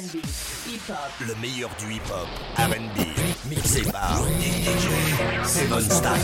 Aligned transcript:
R&B, 0.00 0.18
hip-hop. 0.66 1.28
Le 1.28 1.34
meilleur 1.42 1.68
du 1.78 1.92
hip-hop, 1.92 2.26
R&B, 2.56 3.00
mixé 3.50 3.82
par 3.82 4.22
DJ 4.40 5.46
Seven 5.46 5.80
Style. 5.82 6.22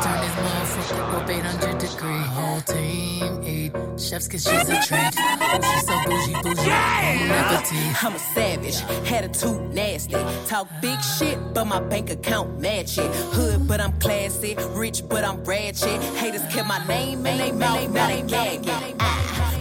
Turn 0.00 0.20
this 0.22 0.34
motherfucker 0.40 1.14
up 1.14 1.28
800 1.28 1.78
degree. 1.78 2.22
Whole 2.34 2.60
team 2.62 3.42
eat 3.44 3.72
chefs 4.00 4.26
cause 4.26 4.42
she's 4.42 4.68
a 4.70 4.80
treat. 4.80 5.12
She's 5.12 5.86
so 5.86 5.98
bougie, 6.06 6.34
bougie. 6.42 6.70
Appetite. 6.70 8.04
I'm 8.04 8.14
a 8.14 8.18
savage, 8.18 8.82
attitude 9.12 9.74
nasty. 9.74 10.16
Talk 10.46 10.68
big 10.80 10.98
shit, 11.02 11.38
but 11.52 11.66
my 11.66 11.80
bank 11.80 12.08
account 12.08 12.58
match 12.58 12.96
it. 12.96 13.14
Hood, 13.34 13.68
but 13.68 13.82
I'm 13.82 13.92
classy. 14.00 14.56
Rich, 14.70 15.02
but 15.08 15.24
I'm 15.24 15.44
ratchet. 15.44 16.00
Haters 16.16 16.42
kept 16.50 16.68
my 16.68 16.82
name 16.86 17.26
in 17.26 17.36
they 17.36 17.52
mouth, 17.52 17.90
now 17.90 18.06
they 18.06 18.22
gagging. 18.22 19.17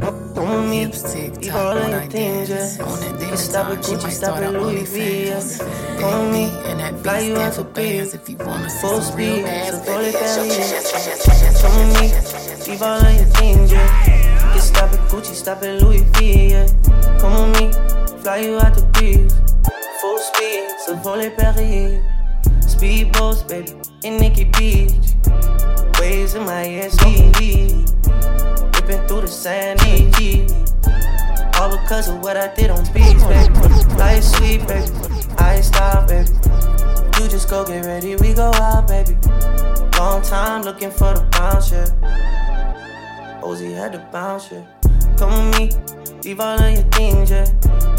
happening? 0.00 0.30
on 0.50 0.70
me. 0.70 0.84
Hips 0.84 1.02
tick 1.12 1.34
Leave 1.40 1.52
tock 1.52 1.62
all 1.62 1.76
of 1.76 1.82
when 1.82 1.90
your 1.90 2.00
I 2.00 2.06
dance. 2.08 2.80
On 2.80 3.00
that 3.00 3.20
You 3.20 3.26
dance 3.26 3.40
stop 3.40 3.66
time, 3.66 3.82
she 3.82 3.90
Gucci, 3.92 4.02
might 4.02 4.10
stop 4.10 4.36
start 4.36 4.52
Louis 4.54 4.84
V. 4.84 5.32
On 6.02 6.32
me, 6.32 6.44
And 6.64 6.80
that 6.80 6.98
fly 7.02 7.20
you 7.20 7.36
out 7.36 7.54
for 7.54 7.64
to 7.64 7.68
bands 7.70 8.14
if 8.14 8.28
you 8.28 8.36
wanna 8.36 8.70
see 8.70 8.80
Full 8.80 9.00
some 9.00 9.16
real 9.16 9.34
speed, 9.36 9.44
ass, 9.46 9.70
so 9.70 9.84
pull 9.84 10.00
it 10.00 10.12
baby. 10.12 10.22
back, 10.22 11.64
on 11.64 11.88
me. 11.94 12.06
Leave 12.66 12.82
all 12.82 13.06
of 13.06 13.14
your 13.14 13.24
things, 13.36 13.72
yeah. 13.72 14.46
You 14.46 14.52
can 14.52 14.60
stop 14.60 14.92
at 14.92 15.00
Gucci, 15.10 15.34
stop 15.34 15.62
at 15.62 15.82
Louis 15.82 16.02
V, 16.14 16.50
yeah. 16.50 16.66
Come 17.20 17.32
on 17.32 17.52
me, 17.52 17.72
fly 18.22 18.38
you 18.38 18.58
out 18.58 18.74
to 18.74 18.84
breeze. 18.94 19.34
Full 20.00 20.18
speed, 20.18 20.68
so 20.86 20.96
pull 20.96 21.20
it 21.20 21.36
Paris. 21.36 22.02
Speedboats, 22.64 23.46
baby, 23.46 23.72
in 24.04 24.16
Nikki 24.16 24.44
Beach. 24.44 24.92
Waves 26.00 26.34
in 26.34 26.44
my 26.44 26.64
SUV. 26.88 28.59
Through 28.90 29.22
the 29.22 29.28
sandy 29.28 30.10
G. 30.12 30.46
All 31.60 31.70
because 31.70 32.08
of 32.08 32.20
what 32.22 32.36
I 32.36 32.52
did 32.54 32.70
on 32.70 32.84
beats, 32.92 33.22
baby. 33.24 33.54
Life 33.96 34.24
sweet, 34.24 34.66
baby. 34.66 34.90
I 35.38 35.56
ain't 35.56 35.64
stop, 35.64 36.08
baby. 36.08 36.30
You 37.20 37.28
just 37.28 37.48
go 37.50 37.64
get 37.64 37.84
ready, 37.84 38.16
we 38.16 38.32
go 38.34 38.50
out, 38.54 38.88
baby. 38.88 39.16
Long 39.98 40.22
time 40.22 40.62
looking 40.62 40.90
for 40.90 41.12
the 41.14 41.26
bounce, 41.32 41.70
yeah. 41.70 43.40
Ozzy 43.42 43.74
had 43.74 43.92
to 43.92 43.98
bounce, 44.10 44.50
yeah. 44.50 44.64
Come 45.16 45.50
with 45.50 45.58
me, 45.58 45.70
leave 46.24 46.40
all 46.40 46.58
of 46.58 46.72
your 46.72 46.82
things, 46.90 47.30
yeah. 47.30 47.46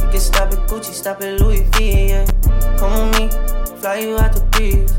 You 0.03 0.09
can 0.09 0.19
stop 0.19 0.52
at 0.52 0.67
Gucci, 0.67 0.94
stop 0.94 1.22
at 1.22 1.39
Louis 1.39 1.62
V, 1.73 2.08
yeah. 2.09 2.25
Come 2.78 3.12
with 3.12 3.19
me, 3.19 3.80
fly 3.80 4.00
you 4.00 4.17
out 4.17 4.34
to 4.34 4.42
breeze. 4.52 4.92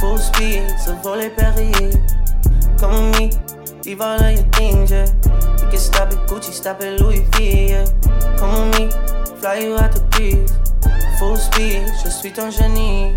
Full 0.00 0.18
speed, 0.18 0.68
so 0.84 0.96
volley 0.96 1.30
Paris. 1.30 1.96
Come 2.80 3.12
with 3.12 3.18
me, 3.20 3.30
leave 3.84 4.00
all 4.00 4.20
of 4.20 4.32
your 4.32 4.44
things, 4.52 4.90
yeah. 4.90 5.06
You 5.60 5.70
can 5.70 5.78
stop 5.78 6.12
at 6.12 6.28
Gucci, 6.28 6.52
stop 6.52 6.80
at 6.82 7.00
Louis 7.00 7.20
V, 7.32 7.68
yeah. 7.68 7.86
Come 8.38 8.70
with 8.70 8.78
me, 8.78 9.36
fly 9.40 9.58
you 9.58 9.76
out 9.76 9.92
to 9.92 10.00
breeze. 10.10 10.52
Full 11.18 11.36
speed, 11.36 11.86
je 12.02 12.10
suis 12.10 12.30
ton 12.32 12.50
génie. 12.50 13.14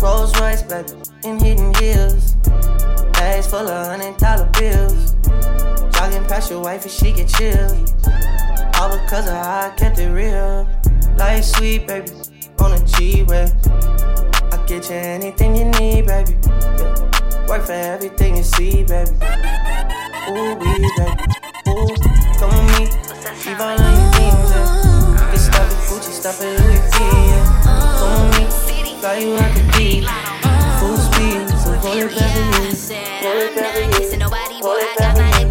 Rolls 0.00 0.38
Royce, 0.40 0.62
baby, 0.62 0.92
in 1.24 1.38
hidden 1.38 1.72
hills. 1.74 2.34
Bags 3.14 3.46
full 3.46 3.66
of 3.68 3.86
hundred 3.86 4.16
dollar 4.16 4.48
bills. 4.58 5.14
Jogging 5.94 6.24
past 6.26 6.50
your 6.50 6.62
wife 6.62 6.82
and 6.82 6.90
she 6.90 7.12
get 7.12 7.28
chilled. 7.28 7.90
All 8.78 8.90
because 8.90 9.26
of 9.26 9.34
how 9.34 9.70
I 9.70 9.74
kept 9.76 9.98
it 9.98 10.10
real. 10.10 10.68
Life 11.16 11.44
sweet, 11.44 11.86
baby, 11.86 12.10
on 12.58 12.72
a 12.72 12.84
G-Way. 12.84 13.50
I 14.52 14.64
get 14.66 14.90
you 14.90 14.96
anything 14.96 15.56
you 15.56 15.64
need, 15.66 16.06
baby. 16.06 16.36
Yeah. 16.46 17.46
Work 17.48 17.66
for 17.66 17.72
everything 17.72 18.36
you 18.36 18.42
see, 18.42 18.82
baby. 18.84 19.10
Ooh, 20.26 20.32
we, 20.32 20.54
baby. 20.56 20.88
Ooh, 21.68 21.94
come 22.40 22.56
with 22.56 22.80
me. 22.80 22.88
Leave 23.44 23.60
all 23.60 23.76
of 23.76 23.84
your 23.84 24.08
things, 24.16 24.50
yeah. 24.50 25.20
You 25.20 25.28
can 25.28 25.38
stop 25.38 25.68
at 25.68 25.84
Gucci, 25.84 26.12
stop 26.16 26.40
at 26.40 26.60
Louis 26.60 26.80
V, 26.80 26.98
yeah. 27.04 27.60
Come 28.00 28.30
with 28.32 28.38
me. 28.40 29.00
Fly 29.00 29.18
you 29.18 29.36
out 29.36 29.52
the 29.52 29.62
deep. 29.76 30.04
Full 30.80 30.96
speed, 30.96 31.44
so 31.60 31.76
pull 31.78 31.98
it 31.98 32.16
back 32.16 32.36
in 32.36 32.64
you. 32.64 32.72
Pull 33.20 33.36
it 33.36 33.54
back 33.54 33.76
in. 33.76 34.18
Nobody, 34.18 34.62
boy, 34.62 34.80
I 34.80 34.96
got 34.98 35.18
my 35.18 35.28
in 35.40 35.48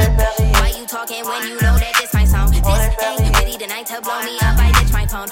it 0.00 0.40
in. 0.40 0.52
Why 0.54 0.72
you 0.78 0.86
talking 0.86 1.24
when 1.24 1.42
you 1.48 1.54
know 1.54 1.76
that 1.76 1.94
this 2.00 2.14
my 2.14 2.24
song? 2.24 2.52
This 2.52 2.62
it 2.62 3.02
in 3.02 3.24
ain't 3.24 3.34
you. 3.34 3.40
ready 3.40 3.58
tonight 3.58 3.86
to 3.86 4.00
blow 4.02 4.22
me 4.22 4.36
up. 4.38 4.56
I 4.56 4.70
ditch 4.78 4.92
my 4.92 5.06
phone. 5.06 5.28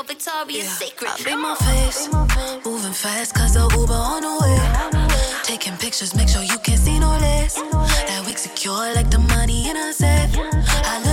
No 0.00 0.06
Victoria's 0.06 0.68
Secret. 0.68 1.10
I 1.10 1.24
beat 1.24 1.36
my 1.36 1.54
face, 1.56 2.08
moving 2.64 2.92
fast 2.92 3.34
cause 3.34 3.54
the 3.54 3.62
Uber 3.76 3.92
on 3.92 4.22
the 4.22 4.34
way. 4.40 4.58
Taking 5.42 5.76
pictures, 5.76 6.14
make 6.14 6.28
sure 6.28 6.42
you 6.42 6.58
can't 6.58 6.80
see 6.80 6.98
no 6.98 7.10
less. 7.18 7.54
That 7.54 8.22
wig 8.26 8.38
secure 8.38 8.94
like 8.94 9.10
the 9.10 9.18
money 9.18 9.68
in 9.68 9.76
a 9.76 9.92
safe. 9.92 10.30
I 10.92 11.09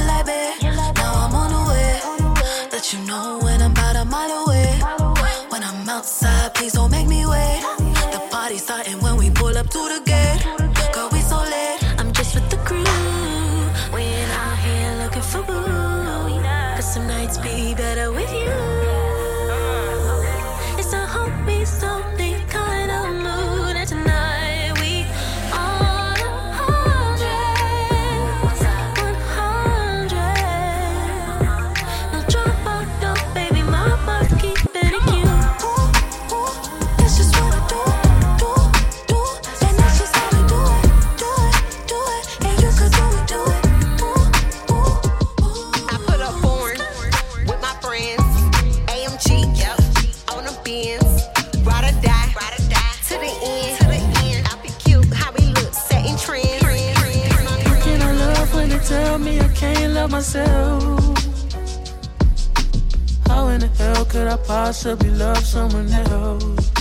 I 64.37 64.45
possibly 64.45 65.09
love 65.11 65.43
someone 65.45 65.91
else? 65.91 66.71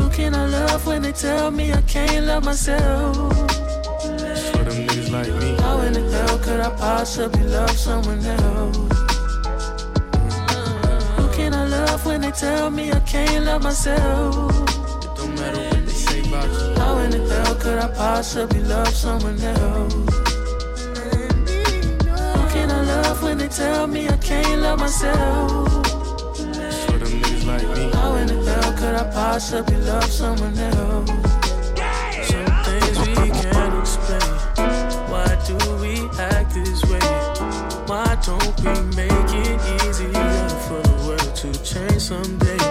Who 0.00 0.08
can 0.10 0.34
I 0.34 0.46
love 0.46 0.86
when 0.86 1.02
they 1.02 1.12
tell 1.12 1.50
me 1.50 1.72
I 1.72 1.82
can't 1.82 2.26
love 2.26 2.44
myself? 2.44 3.16
For 4.52 4.64
them 4.64 4.86
niggas 4.86 5.10
like 5.10 5.28
me. 5.42 5.56
How 5.60 5.80
in 5.80 5.92
the 5.94 6.08
hell 6.10 6.38
could 6.38 6.60
I 6.60 6.70
possibly 6.70 7.42
love 7.44 7.70
someone 7.70 8.24
else? 8.24 8.76
Who 11.16 11.28
can 11.32 11.52
I 11.54 11.66
love 11.66 12.06
when 12.06 12.20
they 12.20 12.30
tell 12.30 12.70
me 12.70 12.92
I 12.92 13.00
can't 13.00 13.44
love 13.44 13.62
myself? 13.62 14.50
It 15.04 15.16
don't 15.16 15.34
matter 15.34 15.62
what 15.62 15.86
they 15.86 15.92
say 15.92 16.20
about 16.20 16.44
you. 16.44 16.80
How 16.80 16.98
in 16.98 17.10
the 17.10 17.34
hell 17.34 17.54
could 17.56 17.78
I 17.78 17.88
possibly 17.88 18.62
love 18.62 18.88
someone 18.88 19.40
else? 19.40 20.09
tell 23.50 23.86
me 23.86 24.08
I 24.08 24.16
can't 24.18 24.62
love 24.62 24.78
myself. 24.78 25.68
For 26.86 26.98
them 26.98 27.12
niggas 27.20 27.46
like 27.46 27.68
me. 27.76 27.90
How 27.92 28.14
in 28.14 28.26
the 28.28 28.50
hell 28.50 28.72
could 28.74 28.94
I 28.94 29.10
possibly 29.12 29.76
love 29.78 30.04
someone 30.04 30.56
else? 30.58 31.10
Some 32.30 32.50
things 32.64 32.98
we 33.06 33.14
can't 33.42 33.74
explain. 33.80 34.30
Why 35.10 35.28
do 35.46 35.56
we 35.82 36.08
act 36.18 36.54
this 36.54 36.82
way? 36.84 37.06
Why 37.86 38.16
don't 38.24 38.60
we 38.60 38.74
make 38.96 39.30
it 39.46 39.58
easier 39.84 40.48
for 40.66 40.80
the 40.82 40.94
world 41.06 41.34
to 41.36 41.64
change 41.64 42.02
someday? 42.02 42.69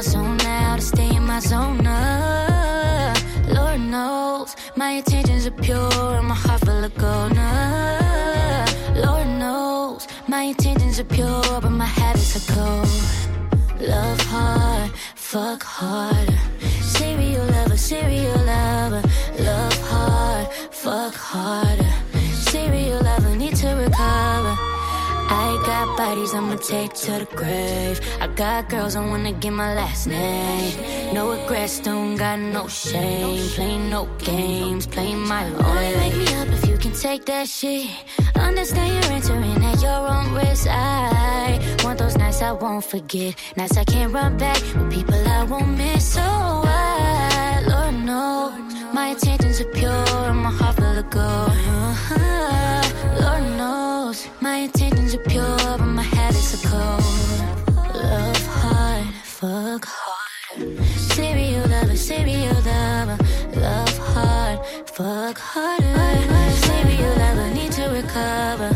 My 0.00 0.04
zone 0.04 0.36
now, 0.38 0.76
to 0.76 0.80
stay 0.82 1.14
in 1.14 1.26
my 1.26 1.40
zone. 1.40 1.86
Uh, 1.86 3.14
Lord 3.48 3.80
knows 3.80 4.56
my 4.74 4.92
intentions 4.92 5.46
are 5.46 5.50
pure 5.50 6.16
and 6.18 6.26
my 6.26 6.34
heart 6.34 6.60
full 6.62 6.84
of 6.84 6.94
gold. 6.94 7.36
Uh, 7.36 8.66
Lord 8.94 9.26
knows 9.26 10.08
my 10.26 10.44
intentions 10.52 10.98
are 11.00 11.04
pure, 11.04 11.60
but 11.60 11.68
my 11.68 11.84
habits 11.84 12.34
are 12.38 12.54
cold. 12.54 12.88
Love 13.78 14.20
hard, 14.32 14.90
fuck 15.16 15.62
hard. 15.62 16.30
Serial 16.80 17.44
lover, 17.48 17.76
serial 17.76 18.38
lover. 18.52 19.02
Love 19.38 19.78
hard, 19.90 20.46
fuck 20.72 21.14
harder. 21.14 21.89
Take 26.70 26.94
to 26.94 27.12
the 27.18 27.28
grave. 27.34 28.00
I 28.20 28.28
got 28.28 28.68
girls 28.68 28.94
I 28.94 29.04
wanna 29.04 29.32
give 29.32 29.54
my 29.54 29.74
last 29.74 30.06
name. 30.06 30.72
No 31.12 31.32
regrets, 31.32 31.80
don't 31.80 32.14
got 32.14 32.38
no 32.38 32.68
shame. 32.68 33.42
Play 33.56 33.76
no 33.94 34.06
games, 34.18 34.86
play 34.86 35.12
my 35.16 35.44
way. 35.50 35.64
Only 35.70 35.92
wake 36.00 36.16
me 36.22 36.28
up 36.40 36.48
if 36.56 36.62
you 36.68 36.76
can 36.78 36.92
take 36.92 37.24
that 37.26 37.48
shit. 37.48 37.90
Understand 38.36 38.88
you're 38.94 39.12
entering 39.12 39.64
at 39.70 39.82
your 39.82 40.02
own 40.14 40.32
risk. 40.32 40.68
I 40.70 41.58
want 41.82 41.98
those 41.98 42.16
nights 42.16 42.40
I 42.40 42.52
won't 42.52 42.84
forget. 42.84 43.34
Nights 43.56 43.76
I 43.76 43.84
can't 43.84 44.12
run 44.12 44.36
back 44.36 44.60
with 44.76 44.92
people 44.92 45.20
I 45.38 45.42
won't 45.42 45.76
miss. 45.76 46.04
So 46.14 46.22
I, 46.22 47.64
Lord 47.66 47.96
knows, 48.08 48.54
my 48.94 49.08
intentions 49.08 49.60
are 49.60 49.70
pure 49.78 50.06
and 50.30 50.38
my 50.38 50.52
heart 50.52 50.76
full 50.76 50.98
of 51.02 51.10
gold. 51.10 51.50
Uh-huh. 51.50 52.82
Lord 53.22 53.44
knows, 53.58 54.28
my 54.40 54.56
intentions 54.66 55.14
are 55.16 55.24
pure, 55.32 55.59
fuck 65.02 65.38
harder. 65.38 66.50
Serial 66.66 67.14
lover, 67.16 67.50
need 67.54 67.72
to 67.72 67.86
recover. 67.88 68.70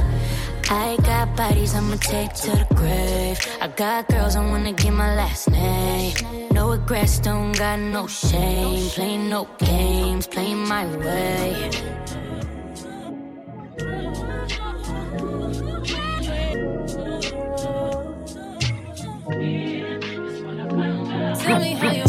I 0.70 0.96
got 1.02 1.36
bodies 1.36 1.74
I'ma 1.74 1.96
take 1.96 2.32
to 2.44 2.50
the 2.60 2.66
grave. 2.74 3.38
I 3.60 3.68
got 3.68 4.08
girls 4.08 4.34
I 4.36 4.40
wanna 4.52 4.72
give 4.72 4.94
my 4.94 5.14
last 5.16 5.50
name. 5.50 6.14
No 6.52 6.70
regrets, 6.70 7.18
don't 7.18 7.52
got 7.52 7.78
no 7.78 8.06
shame. 8.06 8.88
Playing 8.96 9.28
no 9.28 9.46
games, 9.58 10.26
playing 10.26 10.66
my 10.74 10.84
way. 10.96 11.70
Tell 21.42 21.58
me 21.60 21.72
how 21.80 21.92
you 21.92 22.03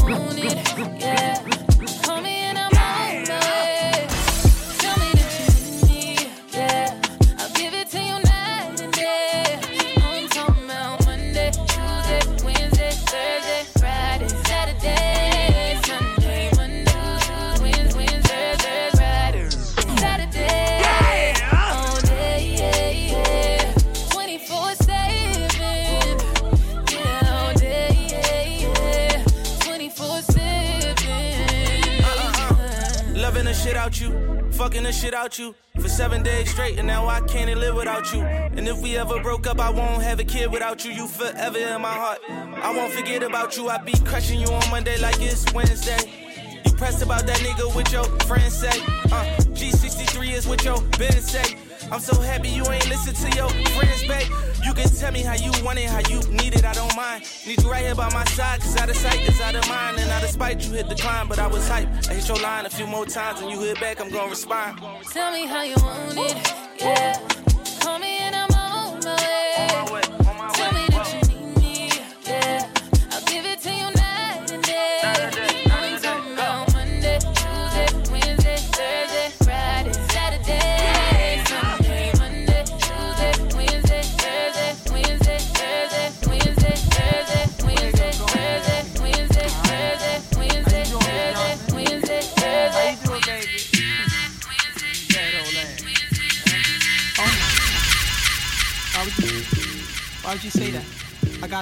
fucking 34.76 34.84
the 34.84 34.92
shit 34.92 35.14
out 35.14 35.40
you 35.40 35.56
for 35.80 35.88
seven 35.88 36.22
days 36.22 36.50
straight, 36.52 36.78
and 36.78 36.88
now 36.88 37.08
I 37.08 37.22
can't 37.22 37.58
live 37.58 37.76
without 37.76 38.14
you. 38.14 38.22
And 38.22 38.68
if 38.68 38.82
we 38.82 38.98
ever 38.98 39.22
broke 39.22 39.48
up, 39.48 39.60
I 39.60 39.70
won't 39.70 40.02
have 40.04 40.20
a 40.20 40.24
kid 40.24 40.52
without 40.52 40.84
you. 40.84 40.92
You 40.92 41.08
forever 41.08 41.58
in 41.58 41.82
my 41.82 41.94
heart. 41.94 42.20
I 42.30 42.74
won't 42.76 42.92
forget 42.92 43.24
about 43.24 43.56
you. 43.56 43.70
I 43.70 43.78
be 43.78 43.94
crushing 44.06 44.40
you 44.42 44.48
on 44.48 44.70
Monday 44.70 44.98
like 45.00 45.22
it's 45.22 45.52
Wednesday. 45.54 46.62
You 46.66 46.72
pressed 46.74 47.02
about 47.02 47.26
that 47.26 47.38
nigga 47.38 47.74
with 47.76 47.92
your 47.92 48.04
friends 48.28 48.54
say. 48.54 48.80
Uh, 49.12 49.26
G63 49.56 50.34
is 50.34 50.48
what 50.48 50.64
your 50.66 50.82
business 50.98 51.32
say. 51.32 51.58
I'm 51.92 52.00
so 52.00 52.20
happy 52.20 52.50
you 52.50 52.66
ain't 52.70 52.90
listen 52.90 53.14
to 53.14 53.38
your 53.38 53.50
friends, 53.50 54.08
babe. 54.08 54.28
You 54.66 54.74
can 54.74 54.90
tell 54.90 55.12
me 55.12 55.22
how 55.22 55.36
you 55.36 55.52
want 55.64 55.78
it, 55.78 55.88
how 55.90 56.00
you 56.10 56.20
need 56.32 56.56
it, 56.56 56.66
I 56.66 56.74
don't 56.74 56.96
mind. 56.96 57.24
Need 57.46 57.62
you 57.62 57.72
right 57.72 57.84
here 57.86 57.96
by 57.96 58.12
my 58.14 58.26
side, 58.26 58.62
cause 58.62 58.76
out 58.78 58.90
of 58.90 58.96
sight 58.96 59.28
is 59.30 59.40
out 59.40 59.56
of 59.56 59.68
mind. 59.70 60.00
And 60.00 60.10
out 60.10 60.24
of 60.24 60.30
spite, 60.30 60.66
you 60.66 60.74
hit 60.74 60.90
the 60.90 60.96
climb, 60.96 61.28
but 61.28 61.40
I 61.40 61.48
was 61.48 61.68
hype. 61.68 61.88
I 62.10 62.16
hit 62.16 62.28
your 62.28 62.40
line 62.40 62.66
a 62.66 62.70
few 62.70 62.88
more 62.88 63.06
times, 63.06 63.42
and 63.42 63.52
you 63.52 63.60
hit 63.60 63.80
back, 63.80 64.02
I'm 64.02 64.10
gonna 64.10 64.30
respond. 64.30 64.82
Tell 65.12 65.32
me 65.32 65.46
how 65.46 65.64
you 65.64 65.76
want 65.78 66.18
it, 66.18 66.54
yeah. 66.80 67.55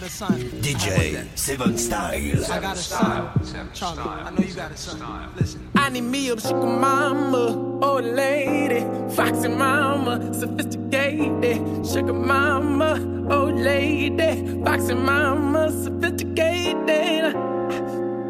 Got 0.04 0.12
a 0.12 0.16
son. 0.16 0.40
DJ 0.62 1.38
Seven 1.38 1.78
Style. 1.78 2.52
I 2.52 2.60
got 2.60 2.76
a 2.76 2.80
son. 2.80 3.70
Charlie, 3.74 4.02
I 4.02 4.32
know 4.32 4.44
you 4.44 4.54
got 4.54 4.72
a 4.72 4.78
son. 4.78 5.30
Listen. 5.38 5.72
I 5.76 5.90
need 5.90 6.02
me 6.02 6.30
a 6.30 6.40
sugar 6.40 6.56
mama, 6.56 7.80
old 7.82 8.04
lady, 8.04 8.82
foxy 9.16 9.48
mama, 9.48 10.34
sophisticated. 10.34 11.88
Sugar 11.88 12.14
mama, 12.14 12.96
old 13.32 13.56
lady, 13.56 14.64
foxy 14.64 14.64
Foxy 14.66 14.94
mama, 14.96 15.72
sophisticated. 15.72 17.36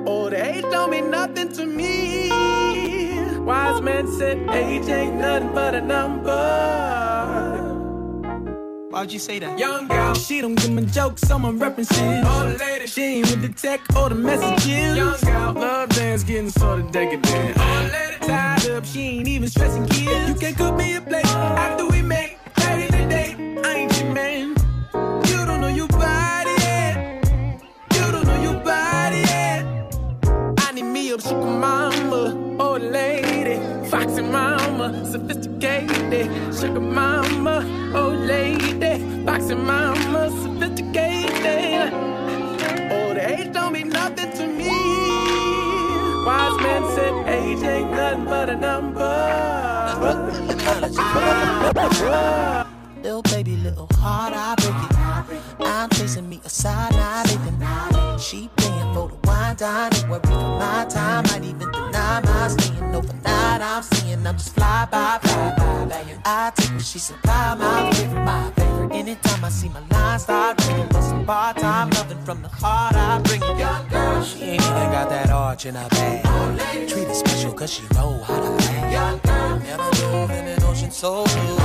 Oh, 0.06 0.30
the 0.30 0.46
age 0.46 0.66
don't 0.70 0.92
mean 0.92 1.10
nothing 1.10 1.50
to 1.54 1.66
me. 1.66 2.30
Wise 3.40 3.82
man 3.82 4.08
said 4.08 4.38
age 4.52 4.88
ain't 4.90 5.16
nothing 5.16 5.54
but 5.54 5.74
a 5.74 5.82
number. 5.82 7.13
Why'd 8.94 9.12
you 9.12 9.18
say 9.18 9.40
that? 9.40 9.58
Young 9.58 9.88
girl, 9.88 10.14
she 10.14 10.40
don't 10.40 10.54
give 10.54 10.70
me 10.70 10.86
jokes, 10.86 11.24
someone 11.24 11.58
references. 11.58 11.98
Old 12.28 12.60
lady, 12.60 12.86
she 12.86 13.02
ain't 13.02 13.32
with 13.32 13.42
the 13.42 13.50
tech 13.50 13.82
or 13.98 14.10
the 14.10 14.14
messages. 14.14 14.96
Young 14.96 15.20
girl, 15.22 15.54
love 15.54 15.90
dance 15.90 16.24
getting 16.24 16.52
sort 16.52 16.80
of 16.80 16.92
decadent. 16.92 17.58
Old 17.58 17.92
lady, 17.92 18.20
tied 18.22 18.70
up, 18.70 18.86
she 18.86 19.02
ain't 19.18 19.28
even 19.28 19.50
stressing 19.50 19.88
kids. 19.88 20.30
You 20.30 20.36
can 20.36 20.54
cook 20.54 20.76
me 20.76 20.96
a 20.96 21.02
plate 21.02 21.26
after 21.26 21.88
we 21.88 22.04
make 22.04 22.38
back 22.54 22.94
in 22.94 23.02
the 23.02 23.10
day. 23.10 23.36
I 23.64 23.74
ain't 23.74 24.00
your 24.00 24.14
man. 24.14 24.50
You 25.28 25.44
don't 25.48 25.60
know 25.60 25.70
your 25.70 25.88
body 25.88 26.52
yet. 26.60 27.26
You 27.96 28.12
don't 28.12 28.28
know 28.28 28.42
your 28.44 28.64
body 28.64 29.22
yet. 29.22 29.66
I 30.60 30.72
need 30.72 30.84
me 30.84 31.12
a 31.14 31.20
sugar 31.20 31.36
mama, 31.36 32.58
old 32.62 32.84
lady, 32.84 33.58
foxy 33.90 34.22
mama, 34.22 35.04
sophisticated. 35.12 36.30
Sugar 36.54 36.80
mama, 36.80 37.66
old 37.96 38.20
lady, 38.20 38.83
foxy 39.26 39.56
mama, 39.56 40.30
sophisticated. 40.42 41.94
Oh, 41.94 43.08
Old 43.08 43.18
age 43.18 43.52
don't 43.54 43.74
mean 43.74 43.90
nothing 43.90 44.32
to 44.34 44.48
me. 44.48 44.70
Wise 46.26 46.58
man 46.62 46.84
said 46.96 47.14
age 47.28 47.64
ain't 47.64 47.92
nothing 47.92 48.26
but 48.26 48.50
a 48.50 48.56
number. 48.56 49.14
Little 53.04 53.22
baby, 53.24 53.58
little 53.58 53.90
heart, 53.96 54.34
I 54.34 54.56
break 54.56 55.30
it. 55.30 55.68
I'm 55.68 55.90
chasing 55.92 56.30
me 56.30 56.42
a 56.46 56.50
side, 56.50 56.94
not 56.94 57.32
even. 57.32 57.54
She 58.20 58.50
paying 58.58 58.94
for 58.94 59.10
the 59.10 59.18
wine, 59.28 59.56
dine, 59.58 59.92
and 59.94 60.10
worry 60.10 60.22
for 60.24 60.60
my 60.60 60.86
time. 60.90 61.24
Might 61.26 61.44
even 61.44 61.72
deny 61.72 62.22
my 62.24 62.48
staying 62.48 62.96
overnight. 62.96 63.62
I'm 63.62 63.84
seeing 64.04 64.26
I'm 64.28 64.38
just 64.38 64.56
fly 64.56 64.88
by, 64.92 65.20
fly 65.22 65.54
by. 65.58 65.86
by 65.86 66.04
I 66.26 66.52
take 66.56 66.72
what 66.72 66.82
she 66.82 67.00
supply, 67.00 67.56
my 67.56 67.92
favorite, 67.92 68.24
my 68.24 68.52
favorite. 68.52 68.92
Anytime 68.94 69.46
I 69.46 69.50
see 69.50 69.70
my 69.70 69.80
line 69.92 70.20
start 70.20 70.66
ringing, 70.68 70.88
but 70.90 71.02
some 71.02 71.26
part 71.26 71.58
time 71.58 71.90
loving 71.92 72.22
from 72.24 72.42
the 72.42 72.50
heart, 72.50 72.96
I 72.96 73.20
bring 73.22 73.42
it. 73.42 73.58
Young 73.58 73.88
girl, 73.90 74.24
she 74.24 74.42
ain't 74.44 74.62
even 74.62 74.90
got 74.96 75.10
that 75.10 75.30
arch 75.30 75.66
in 75.66 75.76
her 75.76 75.90
bag. 75.90 76.90
Treat 76.90 77.08
her 77.08 77.14
special 77.14 77.54
cause 77.54 77.74
she 77.74 77.84
know 77.94 78.22
how 78.24 78.40
to 78.40 78.64
act. 78.64 78.94
Young 78.94 79.20
girl, 79.20 79.60
never 79.60 79.90
knew 79.98 80.34
in 80.36 80.46
an 80.54 80.64
ocean 80.64 80.92
so 80.92 81.24
blue. 81.26 81.58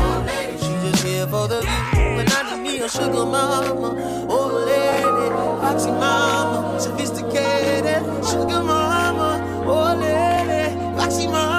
She 0.63 0.73
just 0.85 1.05
here 1.05 1.27
for 1.27 1.47
the 1.49 1.61
view. 1.61 2.17
When 2.17 2.27
I 2.33 2.41
need 2.57 2.63
me 2.63 2.79
a 2.81 2.89
sugar 2.89 3.27
mama, 3.35 3.95
oh 4.29 4.65
lady, 4.67 5.29
foxy 5.63 5.91
mama, 5.91 6.81
sophisticated. 6.81 8.03
Sugar 8.27 8.63
mama, 8.63 9.29
oh 9.67 9.95
lady, 10.01 10.75
foxy 10.97 11.27
mama, 11.27 11.58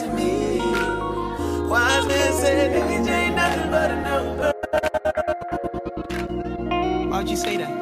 to 0.00 0.06
me. 0.14 0.58
Wise 1.68 2.06
man 2.06 2.32
said 2.32 2.72
ain't 3.08 3.36
nothing 3.36 3.70
but 3.70 3.90
a 3.90 3.96
number. 4.02 4.52
Why'd 7.10 7.28
you 7.28 7.36
say 7.36 7.56
that? 7.58 7.72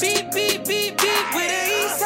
Beep, 0.00 0.32
beep, 0.32 0.64
beep, 0.66 0.98
beep 0.98 1.26
with 1.34 1.50
the 1.50 1.62
east 1.84 2.02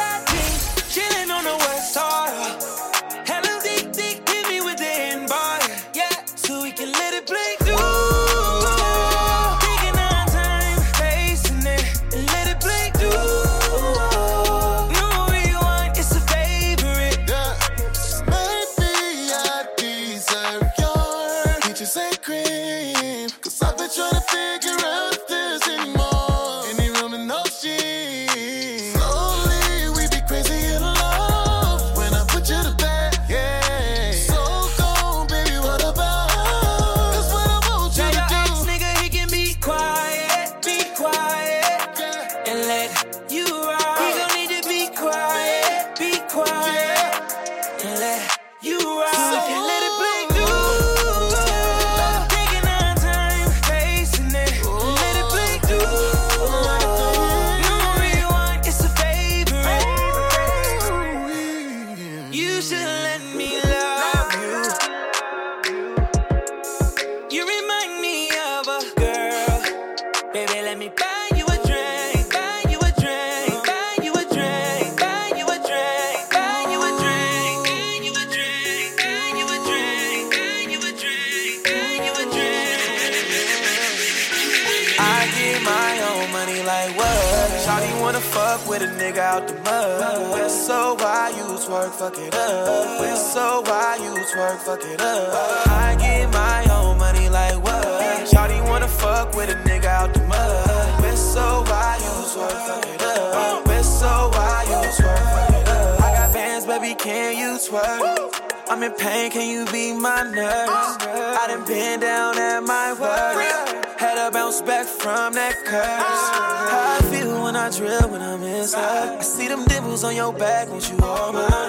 fuck 94.67 94.83
it 94.83 94.99
up? 94.99 95.67
I 95.69 95.95
get 95.95 96.29
my 96.33 96.59
own 96.75 96.97
money 96.97 97.29
like 97.29 97.55
what? 97.63 98.27
Shawty 98.27 98.59
wanna 98.67 98.89
fuck 98.89 99.33
with 99.33 99.49
a 99.49 99.55
nigga 99.67 99.85
out 99.85 100.13
the 100.13 100.19
mud. 100.27 101.15
So 101.15 101.63
why 101.69 101.95
you 102.03 102.15
twerk, 102.31 102.59
fuck 102.67 102.85
it 102.85 103.01
up? 103.01 103.83
So 103.85 104.11
why 104.35 104.65
you 104.71 104.79
twerk, 104.97 105.23
fuck 105.33 105.55
it 105.61 105.67
up? 105.69 106.01
I 106.01 106.09
got 106.17 106.33
bands, 106.33 106.65
baby, 106.65 106.95
can 106.95 107.37
you 107.37 107.51
twerk? 107.57 108.43
I'm 108.69 108.83
in 108.83 108.91
pain, 108.95 109.31
can 109.31 109.47
you 109.49 109.63
be 109.71 109.93
my 109.93 110.23
nurse? 110.23 110.97
I 111.41 111.45
done 111.47 111.65
been 111.65 112.01
down 112.01 112.37
at 112.37 112.59
my 112.59 112.91
work. 112.99 113.97
Had 113.97 114.15
to 114.19 114.31
bounce 114.33 114.61
back 114.61 114.85
from 114.85 115.33
that 115.33 115.55
curse. 115.63 116.25
How 116.71 116.97
I 116.97 117.01
feel 117.09 117.41
when 117.43 117.55
I 117.55 117.69
drill 117.69 118.09
when 118.09 118.21
I'm 118.21 118.43
inside. 118.43 119.19
I 119.19 119.21
see 119.21 119.47
them 119.47 119.63
dimples 119.63 120.03
on 120.03 120.13
your 120.13 120.33
back, 120.33 120.67
won't 120.69 120.91
you 120.91 120.97
all 120.99 121.31
mine? 121.31 121.66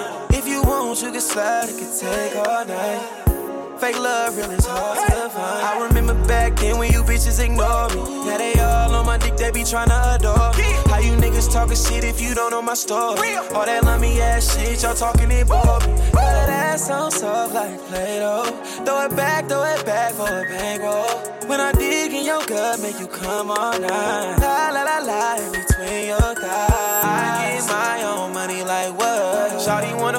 If 0.91 1.03
you 1.03 1.11
can 1.11 1.21
slide, 1.21 1.69
it 1.69 1.77
can 1.77 1.91
take 1.97 2.35
all 2.35 2.65
night. 2.65 3.79
Fake 3.79 3.99
love 3.99 4.35
real 4.35 4.49
is 4.49 4.65
hard 4.65 4.97
to 4.97 5.29
find. 5.29 5.37
I 5.37 5.87
remember 5.87 6.15
back 6.27 6.57
then 6.57 6.79
when 6.79 6.91
you 6.91 7.03
bitches 7.03 7.39
ignored 7.39 7.95
me. 7.95 8.25
Now 8.25 8.37
they 8.37 8.59
all 8.59 8.95
on 8.95 9.05
my 9.05 9.17
dick, 9.17 9.37
they 9.37 9.51
be 9.51 9.61
tryna 9.61 10.15
adore 10.15 10.51
me. 10.57 10.63
How 10.89 10.97
you 10.97 11.13
niggas 11.15 11.53
talking 11.53 11.77
shit 11.77 12.03
if 12.03 12.19
you 12.19 12.33
don't 12.33 12.49
know 12.49 12.61
my 12.61 12.73
story? 12.73 13.35
All 13.53 13.65
that 13.65 13.83
lummy 13.85 14.19
ass 14.19 14.57
shit, 14.57 14.81
y'all 14.81 14.95
talking 14.95 15.31
it 15.31 15.47
bore 15.47 15.61
me. 15.61 15.93
Got 16.11 16.47
that 16.47 16.73
ass 16.73 16.89
on 16.89 17.11
soft 17.11 17.53
like 17.53 17.79
Play-Doh. 17.87 18.45
Throw 18.83 19.05
it 19.05 19.15
back, 19.15 19.47
throw 19.47 19.63
it 19.63 19.85
back 19.85 20.13
for 20.13 20.27
a 20.27 20.43
bankroll. 20.49 21.05
When 21.47 21.61
I 21.61 21.71
dig 21.71 22.11
in 22.13 22.25
your 22.25 22.43
gut, 22.45 22.81
make 22.81 22.99
you 22.99 23.07
come 23.07 23.51
all 23.51 23.79
night. 23.79 24.37
La 24.41 24.71
la 24.71 24.83
la 24.83 24.97
la, 24.99 25.35
in 25.35 25.51
between 25.51 26.07
your 26.07 26.35
thighs. 26.35 27.38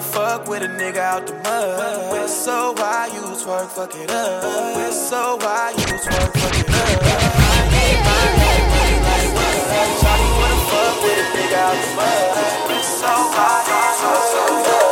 Wanna 0.01 0.13
fuck 0.13 0.49
with 0.49 0.63
a 0.63 0.69
nigga 0.69 0.99
out 0.99 1.27
the 1.27 1.35
mud. 1.35 2.29
So 2.29 2.73
why 2.73 3.11
you 3.13 3.21
twerk, 3.21 3.69
fuck 3.69 3.95
it 3.95 4.11
up? 4.11 4.93
So 4.93 5.37
why 5.37 5.75
you 5.77 5.85
twerk, 5.85 6.33
fuck 6.39 6.59
it 6.59 6.71
up? 6.71 7.03
What? 7.03 7.41
Wanna 10.41 10.59
fuck 10.71 10.97
with 11.03 11.19
a 11.19 11.27
nigga 11.37 11.61
out 11.67 11.77
the 11.83 11.89
mud. 11.97 12.83
So 12.83 13.09
why 13.09 13.65
you 13.67 13.75
twerk, 14.01 14.25
fuck 14.33 14.51
it 14.51 14.85
up? 14.85 14.90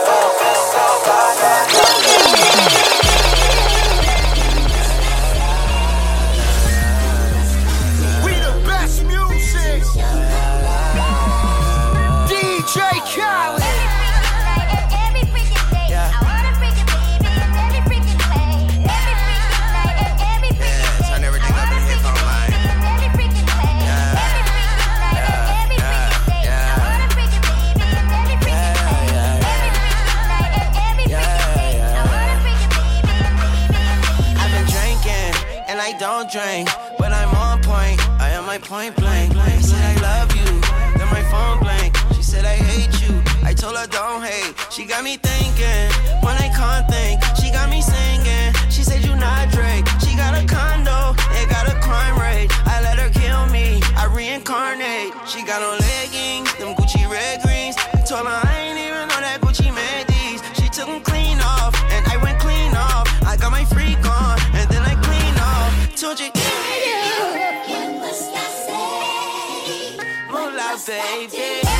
no 36.24 36.28
drink, 36.28 36.68
but 36.98 37.12
I'm 37.12 37.32
on 37.36 37.62
point. 37.62 37.98
I 38.18 38.30
am 38.30 38.44
my 38.46 38.58
point 38.58 38.96
blank. 38.96 39.36
I 39.36 39.58
said 39.60 39.78
I 39.78 39.94
love 40.02 40.34
you, 40.34 40.50
then 40.98 41.08
my 41.14 41.22
phone 41.30 41.60
blank. 41.60 41.96
She 42.14 42.22
said 42.22 42.44
I 42.44 42.56
hate 42.56 42.94
you. 43.02 43.22
I 43.44 43.54
told 43.54 43.76
her 43.76 43.86
don't 43.86 44.22
hate. 44.22 44.54
She 44.72 44.84
got 44.84 45.04
me 45.04 45.16
thinking 45.16 45.86
when 46.24 46.36
I 46.36 46.48
can't 46.58 46.86
think. 46.90 47.22
She 47.38 47.52
got 47.52 47.70
me 47.70 47.82
singing. 47.82 48.52
She 48.68 48.82
said 48.82 49.04
you 49.04 49.14
not 49.14 49.50
Drake. 49.50 49.86
She 50.04 50.16
got 50.16 50.34
a 50.34 50.44
condo, 50.46 51.14
it 51.38 51.48
got 51.50 51.68
a 51.68 51.76
crime 51.86 52.18
rate. 52.18 52.50
I 52.66 52.80
let 52.82 52.98
her 52.98 53.10
kill 53.10 53.46
me. 53.46 53.80
I 53.96 54.06
reincarnate. 54.06 55.12
She 55.26 55.44
got 55.44 55.62
on 55.62 55.77
Hola, 70.30 70.76
baby. 70.86 71.77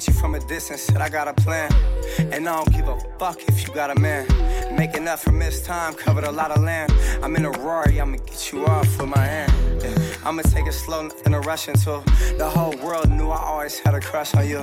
seen 0.00 0.14
you 0.14 0.20
from 0.20 0.34
a 0.34 0.40
distance, 0.40 0.82
said 0.82 1.00
I 1.00 1.08
got 1.08 1.28
a 1.28 1.34
plan. 1.34 1.70
And 2.32 2.48
I 2.48 2.56
don't 2.56 2.72
give 2.72 2.88
a 2.88 2.98
fuck 3.18 3.40
if 3.48 3.66
you 3.66 3.74
got 3.74 3.90
a 3.96 4.00
man. 4.00 4.26
Making 4.76 5.06
up 5.08 5.20
for 5.20 5.32
missed 5.32 5.64
time, 5.64 5.94
covered 5.94 6.24
a 6.24 6.32
lot 6.32 6.50
of 6.50 6.62
land. 6.62 6.92
I'm 7.22 7.36
in 7.36 7.44
a 7.44 7.50
Rari, 7.50 8.00
I'ma 8.00 8.16
get 8.16 8.52
you 8.52 8.66
off 8.66 8.88
with 8.98 9.08
my 9.08 9.24
hand. 9.24 9.52
Yeah. 9.82 9.94
I'ma 10.24 10.42
take 10.42 10.66
it 10.66 10.72
slow 10.72 11.10
in 11.26 11.34
a 11.34 11.40
rush 11.40 11.68
until 11.68 12.00
the 12.38 12.48
whole 12.48 12.76
world 12.84 13.10
knew 13.10 13.30
I 13.30 13.40
always 13.40 13.78
had 13.78 13.94
a 13.94 14.00
crush 14.00 14.34
on 14.34 14.48
you. 14.48 14.60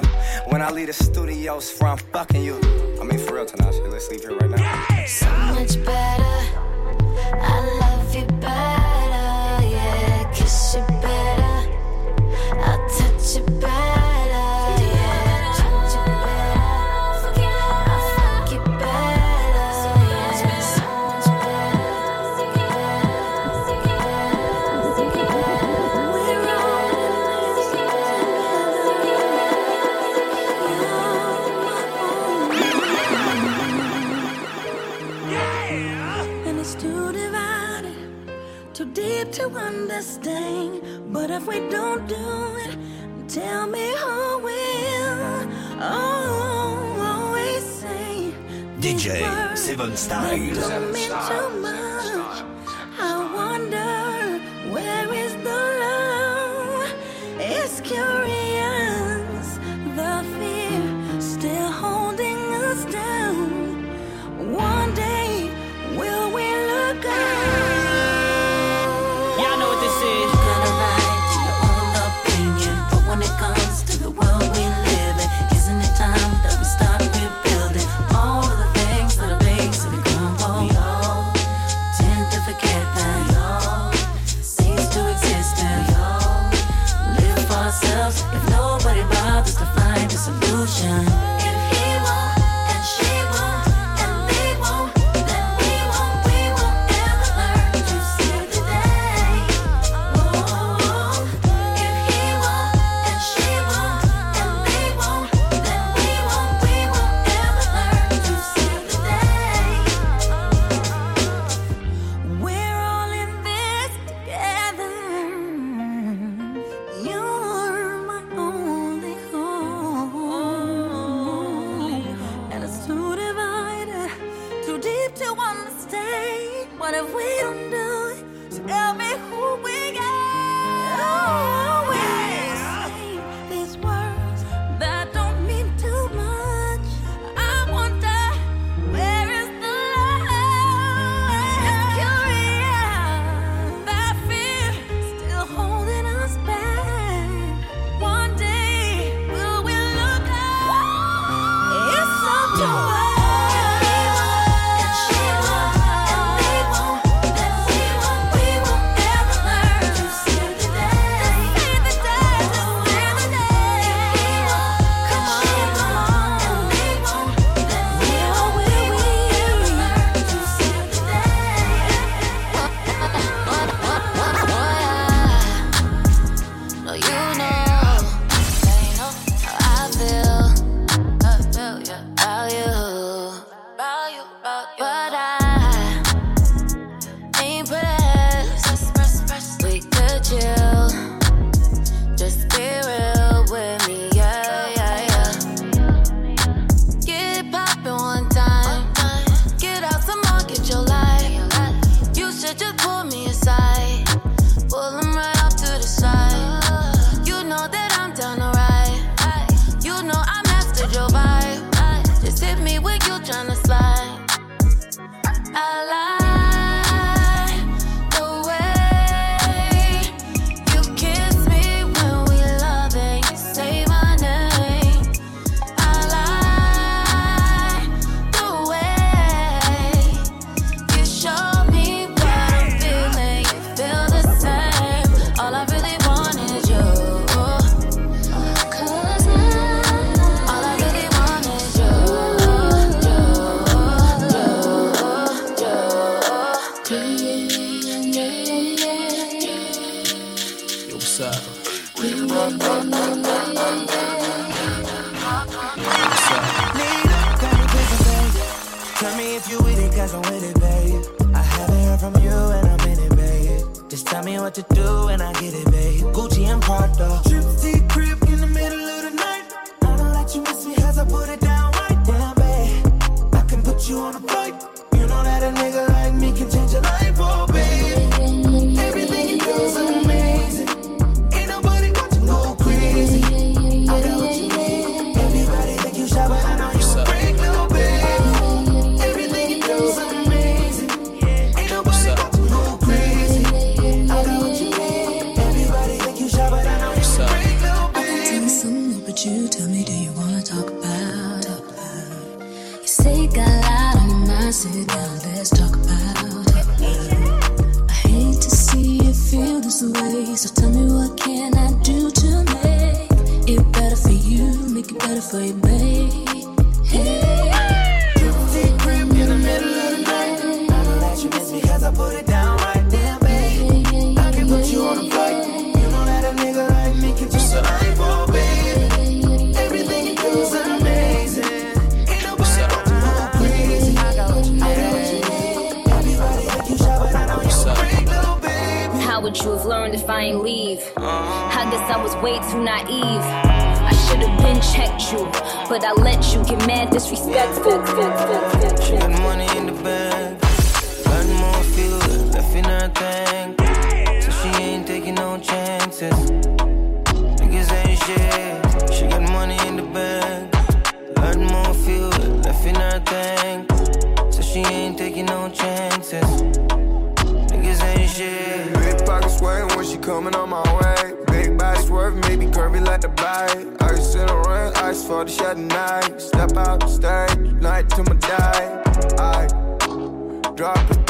When 0.48 0.62
I 0.62 0.70
leave 0.72 0.88
the 0.88 0.94
studios, 0.94 1.72
from 1.72 1.98
fucking 1.98 2.44
you. 2.44 2.58
I 3.00 3.04
mean, 3.04 3.20
for 3.20 3.36
real, 3.36 3.46
Tanashi, 3.46 3.90
let's 3.92 4.10
leave 4.10 4.22
here 4.22 4.38
right 4.38 4.50
now. 4.50 5.06
So 5.06 5.30
much 5.56 5.76
better. 5.86 6.36
I 7.54 7.58
love 7.82 8.16
you 8.16 8.26
better. 8.26 9.68
Yeah, 9.76 10.32
kiss 10.34 10.76
you 10.76 10.82
better. 10.88 11.11
DJ 49.02 49.58
Seven 49.58 49.98
Styles. 49.98 51.61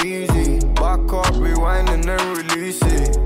easy. 0.05 0.59
Back 0.75 1.11
up, 1.13 1.33
rewind 1.35 1.89
and 1.89 2.03
then 2.03 2.19
release 2.35 2.81
it. 2.83 3.17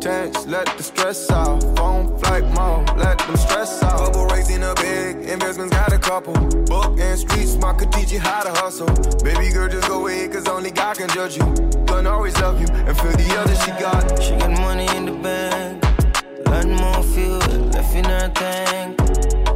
Tense, 0.00 0.46
let 0.46 0.66
the 0.76 0.82
stress 0.82 1.30
out. 1.30 1.62
Phone 1.76 2.16
flight 2.18 2.44
mode, 2.54 2.96
let 2.96 3.18
them 3.18 3.36
stress 3.36 3.82
out. 3.82 3.98
Bubble 4.12 4.26
raising 4.26 4.62
a 4.62 4.72
big, 4.76 5.16
investments 5.28 5.74
got 5.74 5.92
a 5.92 5.98
couple. 5.98 6.34
Book 6.66 6.98
and 7.00 7.18
streets, 7.18 7.52
smart 7.52 7.78
could 7.78 7.90
teach 7.92 8.12
you 8.12 8.20
how 8.20 8.42
to 8.42 8.50
hustle. 8.60 8.86
Baby 9.24 9.52
girl, 9.52 9.68
just 9.68 9.88
go 9.88 10.00
away, 10.00 10.28
cause 10.28 10.46
only 10.46 10.70
God 10.70 10.96
can 10.96 11.08
judge 11.08 11.36
you. 11.36 11.44
Gonna 11.86 12.10
always 12.10 12.36
love 12.40 12.60
you 12.60 12.68
and 12.68 12.96
feel 12.96 13.12
the 13.12 13.36
other 13.40 13.56
she 13.56 13.70
got. 13.82 14.22
She 14.22 14.36
got 14.36 14.50
money 14.60 14.86
in 14.96 15.06
the 15.06 15.12
bag, 15.12 15.82
learn 16.46 16.76
more 16.76 17.02
fuel 17.02 17.38
left 17.74 17.94
in 17.94 18.04
her 18.04 18.28
tank. 18.28 19.00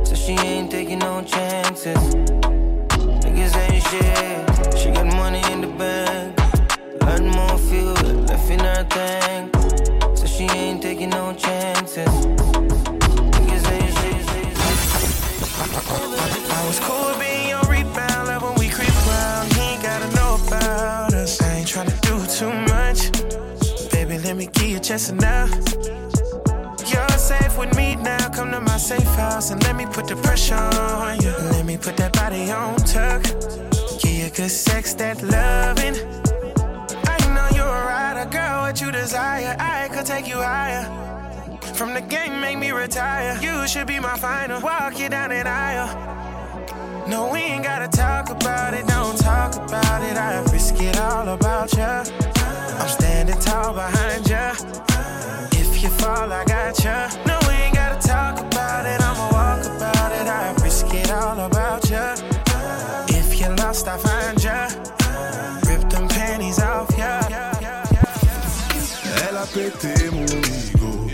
So 0.06 0.14
she 0.14 0.32
ain't 0.32 0.70
taking 0.70 0.98
no 0.98 1.22
chances. 1.22 1.98
Niggas 3.22 3.56
ain't 3.56 3.84
shit, 3.86 4.78
she 4.78 4.90
got 4.90 5.06
money 5.06 5.42
in 5.52 5.60
the 5.60 5.68
bank. 5.78 6.09
Add 7.10 7.24
more 7.24 7.58
fuel, 7.58 7.94
left 8.28 8.48
in 8.50 8.60
her 8.60 8.84
tank. 8.84 9.56
So 10.16 10.26
she 10.26 10.44
ain't 10.44 10.80
taking 10.80 11.10
no 11.10 11.32
chances. 11.34 12.06
I 16.48 16.66
was 16.66 16.78
cool 16.78 17.08
with 17.08 17.18
being 17.18 17.52
on 17.52 17.66
rebound, 17.68 18.28
love 18.28 18.42
when 18.44 18.54
we 18.60 18.68
creep 18.68 18.94
around. 19.08 19.52
He 19.54 19.60
ain't 19.60 19.82
gotta 19.82 20.06
know 20.14 20.38
about 20.46 21.12
us. 21.12 21.42
I 21.42 21.54
ain't 21.54 21.66
tryna 21.66 21.92
to 21.94 22.00
do 22.08 22.16
too 22.38 22.52
much. 22.72 23.10
Baby, 23.90 24.18
let 24.18 24.36
me 24.36 24.46
give 24.46 24.68
you 24.68 24.76
a 24.76 24.80
chance 24.80 25.10
now. 25.10 25.46
You're 26.86 27.18
safe 27.18 27.58
with 27.58 27.74
me 27.76 27.96
now. 27.96 28.28
Come 28.28 28.52
to 28.52 28.60
my 28.60 28.76
safe 28.76 29.12
house 29.16 29.50
and 29.50 29.60
let 29.64 29.74
me 29.74 29.84
put 29.84 30.06
the 30.06 30.14
pressure 30.14 30.54
on 30.54 31.20
you. 31.20 31.32
Let 31.50 31.66
me 31.66 31.76
put 31.76 31.96
that 31.96 32.12
body 32.12 32.52
on 32.52 32.76
tuck. 32.76 33.24
Give 34.00 34.12
you 34.12 34.30
good 34.30 34.50
sex, 34.50 34.94
that 34.94 35.20
loving 35.22 36.29
rider, 37.80 38.28
girl. 38.30 38.62
What 38.62 38.80
you 38.80 38.90
desire, 38.92 39.56
I 39.58 39.88
could 39.88 40.06
take 40.06 40.28
you 40.28 40.36
higher. 40.36 40.84
From 41.74 41.94
the 41.94 42.00
game, 42.00 42.40
make 42.40 42.58
me 42.58 42.70
retire. 42.72 43.38
You 43.40 43.66
should 43.66 43.86
be 43.86 43.98
my 43.98 44.16
final. 44.18 44.60
Walk 44.60 44.98
you 44.98 45.08
down 45.08 45.32
an 45.32 45.46
aisle. 45.46 47.08
No, 47.08 47.30
we 47.32 47.40
ain't 47.40 47.64
gotta 47.64 47.88
talk 47.88 48.30
about 48.30 48.74
it. 48.74 48.86
Don't 48.86 49.18
talk 49.18 49.56
about 49.56 50.02
it. 50.02 50.16
I 50.16 50.42
risk 50.52 50.74
it 50.80 50.98
all 51.00 51.28
about 51.28 51.72
you. 51.72 51.82
I'm 51.82 52.88
standing 52.88 53.38
tall 53.40 53.72
behind 53.74 54.28
you. 54.28 54.46
If 55.58 55.82
you 55.82 55.88
fall, 55.88 56.32
I 56.32 56.44
got 56.44 56.78
you. 56.84 56.98
No, 57.26 57.38
we 57.48 57.54
ain't 57.54 57.74
gotta 57.74 58.00
talk 58.06 58.38
about 58.38 58.86
it. 58.86 59.00
I'ma 59.00 59.26
walk 59.32 59.64
about 59.64 60.12
it. 60.12 60.26
I 60.26 60.54
risk 60.62 60.86
it 60.94 61.10
all 61.10 61.40
about 61.40 61.88
you. 61.90 62.06
If 63.16 63.40
you're 63.40 63.56
lost, 63.56 63.88
I 63.88 63.96
find 63.96 64.09
mon 70.12 70.24
ego. 70.24 71.06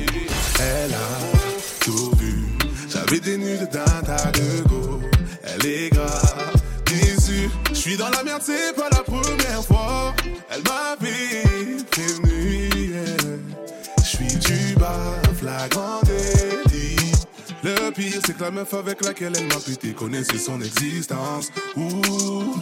Elle 0.60 0.94
a 0.94 1.84
tout 1.84 2.12
vu. 2.18 2.44
J'avais 2.88 3.20
des 3.20 3.36
de 3.36 3.64
d'un 3.66 3.84
tas 3.84 4.30
de 4.32 4.68
go. 4.68 5.00
Elle 5.42 5.66
est 5.66 5.90
grave 5.90 6.54
déçue. 6.86 7.50
Je 7.70 7.74
suis 7.74 7.96
dans 7.96 8.08
la 8.10 8.22
merde, 8.22 8.42
c'est 8.44 8.74
pas 8.74 8.88
la 8.92 9.02
première 9.02 9.64
fois. 9.64 10.14
Elle 10.50 10.62
m'avait 10.62 11.84
prévenu. 11.90 12.70
Je 13.98 14.04
suis 14.04 14.36
du 14.38 14.74
bas, 14.76 15.20
flagrant 15.38 16.00
délit. 16.04 16.96
Le 17.64 17.90
pire, 17.90 18.20
c'est 18.24 18.36
que 18.36 18.42
la 18.44 18.50
meuf 18.52 18.72
avec 18.74 19.04
laquelle 19.04 19.32
elle 19.36 19.48
m'a 19.48 19.56
pété 19.56 19.92
connaissait 19.92 20.38
son 20.38 20.60
existence. 20.60 21.50
Ouh, 21.76 21.90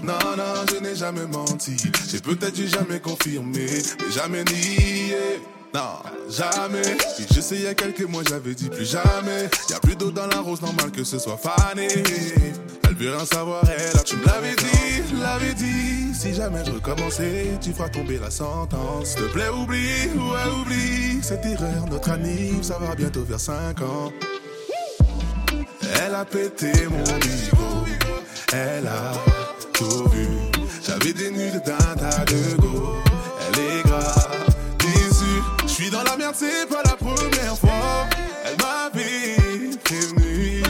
non, 0.02 0.36
non, 0.36 0.64
je 0.70 0.80
n'ai 0.80 0.94
jamais 0.94 1.26
menti. 1.26 1.76
J'ai 2.10 2.20
peut-être 2.20 2.56
jamais 2.66 3.00
confirmé, 3.00 3.66
mais 3.66 4.10
jamais 4.10 4.44
nié. 4.44 5.40
Non, 5.74 5.98
jamais. 6.30 6.96
Si 7.16 7.26
je 7.34 7.40
sais, 7.40 7.56
il 7.56 7.62
y 7.62 7.66
a 7.66 7.74
quelques 7.74 8.08
mois, 8.08 8.22
j'avais 8.28 8.54
dit 8.54 8.68
plus 8.68 8.88
jamais. 8.88 9.50
Y 9.68 9.72
a 9.72 9.80
plus 9.80 9.96
d'eau 9.96 10.12
dans 10.12 10.28
la 10.28 10.38
rose, 10.38 10.62
normal 10.62 10.92
que 10.92 11.02
ce 11.02 11.18
soit 11.18 11.36
fané. 11.36 11.88
Elle 12.88 12.94
veut 12.94 13.10
rien 13.10 13.24
savoir, 13.24 13.64
elle. 13.68 14.04
Tu 14.04 14.16
me 14.16 14.24
l'avais 14.24 14.54
dit, 14.54 15.20
l'avais 15.20 15.54
dit. 15.54 16.14
Si 16.14 16.32
jamais 16.32 16.64
je 16.64 16.70
recommençais, 16.70 17.58
tu 17.60 17.72
feras 17.72 17.88
tomber 17.88 18.18
la 18.18 18.30
sentence. 18.30 19.08
S'il 19.08 19.22
te 19.22 19.32
plaît, 19.32 19.48
oublie, 19.48 20.06
ouais, 20.14 20.60
oublie. 20.60 21.20
Cette 21.22 21.44
erreur, 21.44 21.86
notre 21.90 22.10
anniv, 22.10 22.62
ça 22.62 22.78
va 22.78 22.94
bientôt 22.94 23.24
vers 23.24 23.40
5 23.40 23.80
ans. 23.82 24.12
Elle 26.06 26.14
a 26.14 26.24
pété 26.24 26.72
mon 26.88 27.02
bigot. 27.18 27.84
Elle 28.52 28.86
a 28.86 29.12
tout 29.72 30.08
vu. 30.10 30.28
J'avais 30.86 31.12
des 31.12 31.30
de 31.30 31.58
d'un 31.64 31.94
tas 31.96 32.24
de 32.26 32.60
go. 32.60 32.94
La 36.04 36.16
merde, 36.16 36.34
c'est 36.36 36.68
pas 36.68 36.82
la 36.84 36.96
première 36.96 37.56
fois. 37.58 38.06
Elle 38.44 38.56
m'avait 38.56 39.76
prévenu. 39.84 40.62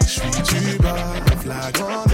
Je 0.00 0.06
suis 0.06 0.42
du 0.42 0.78
bas, 0.78 1.14
flagrant. 1.42 2.04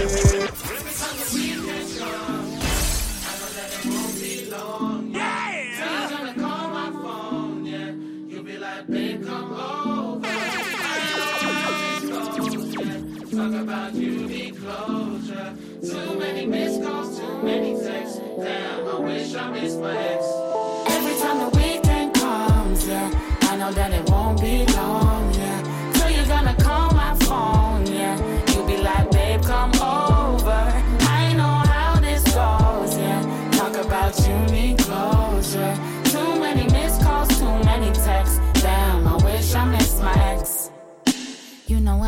Too 15.81 16.19
many 16.19 16.45
missed 16.45 16.83
calls, 16.83 17.17
too 17.17 17.43
many 17.43 17.75
texts. 17.75 18.19
Damn, 18.37 18.87
I 18.87 18.99
wish 18.99 19.35
I 19.35 19.49
missed 19.51 19.79
my 19.79 19.97
ex. 19.97 20.40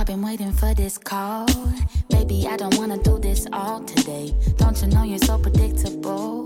I've 0.04 0.08
been 0.08 0.22
waiting 0.22 0.52
for 0.52 0.74
this 0.74 0.98
call. 0.98 1.48
Baby, 2.10 2.46
I 2.46 2.58
don't 2.58 2.78
wanna 2.78 2.98
do 2.98 3.18
this 3.20 3.48
all 3.54 3.80
today. 3.86 4.36
Don't 4.58 4.78
you 4.82 4.90
know 4.90 5.04
you're 5.04 5.18
so 5.18 5.38
predictable? 5.38 6.46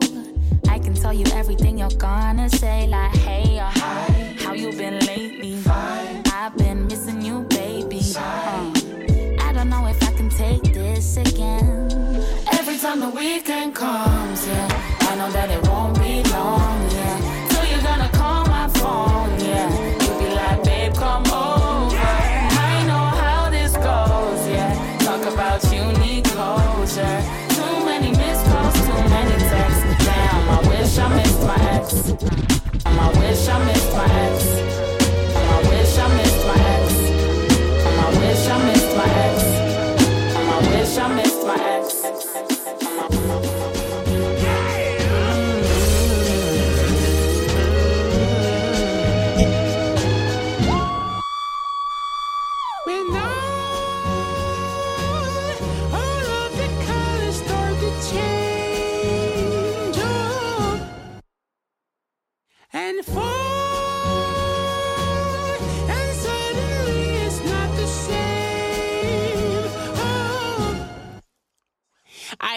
I 0.70 0.78
can 0.78 0.94
tell 0.94 1.12
you 1.12 1.26
everything 1.34 1.80
you're 1.80 1.90
gonna 1.98 2.50
say, 2.50 2.86
like 2.86 3.16
hey 3.16 3.58
or 3.58 3.72
hi. 3.82 4.36
How 4.38 4.54
you 4.54 4.72
been 4.74 5.00
lately? 5.08 5.56
Fine. 5.56 6.22
I've 6.32 6.56
been 6.56 6.86
missing 6.86 7.20
you, 7.24 7.48
baby. 7.50 8.02
Uh, 8.16 8.72
I 9.42 9.52
don't 9.56 9.70
know 9.70 9.88
if 9.88 10.04
I 10.04 10.12
can 10.12 10.30
take 10.30 10.72
this 10.72 11.18
again. 11.18 11.90
Every 12.54 12.78
time 12.78 13.00
the 13.00 13.10
weekend 13.10 13.74
comes, 13.74 14.48
yeah, 14.48 14.68
I 15.02 15.16
know 15.16 15.32
that 15.32 15.50
it 15.50 15.68
won't 15.68 15.98
be 15.98 16.22
long, 16.30 16.92
yeah. 16.92 17.48
So 17.50 17.64
you're 17.64 17.82
gonna 17.82 18.10
call 18.10 18.46
my 18.46 18.68
phone, 18.68 19.40
yeah. 19.40 19.87
I 31.98 33.10
wish 33.20 33.48
I 33.50 33.66
missed 33.66 33.77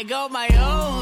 I 0.01 0.03
go 0.03 0.31
my 0.31 0.49
own 0.57 1.00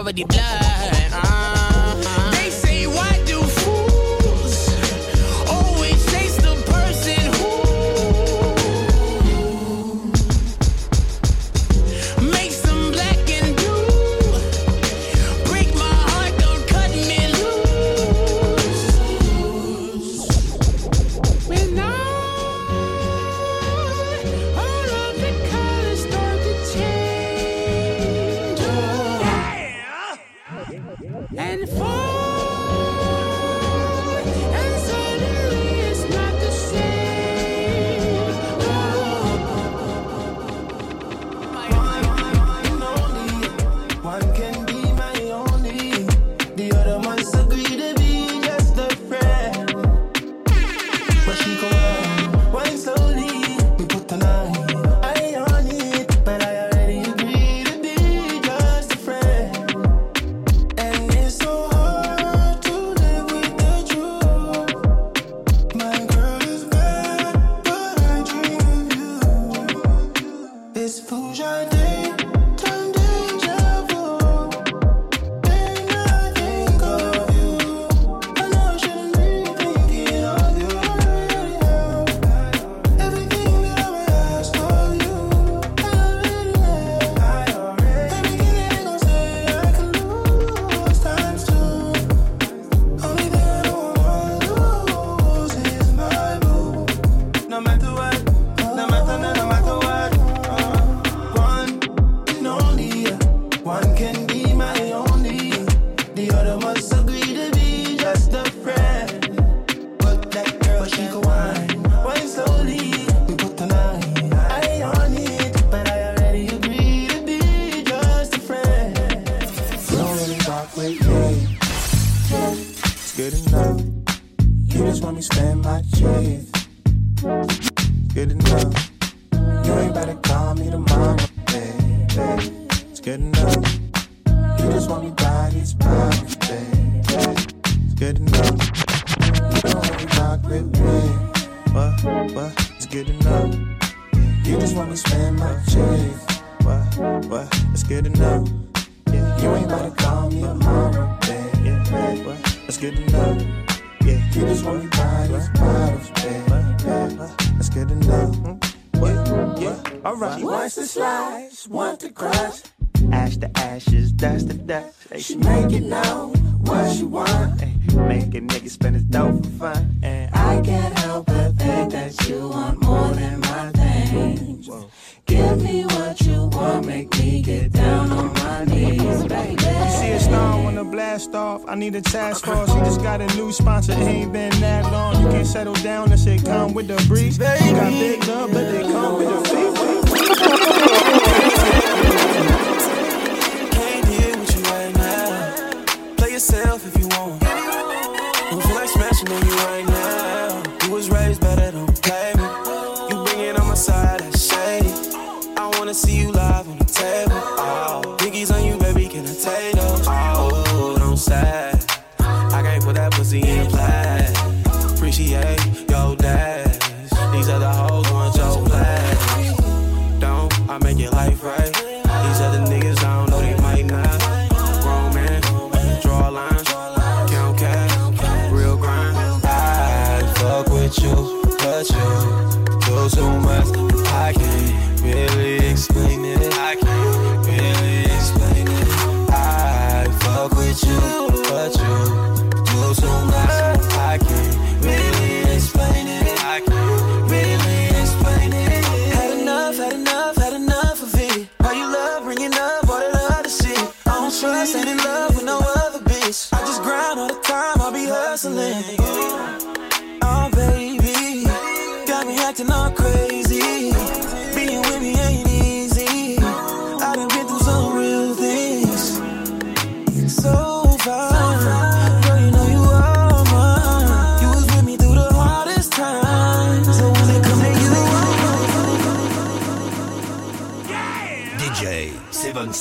already 0.00 0.24
blood. 0.24 0.59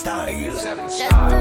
Seven 0.02 0.90
Style. 0.90 1.39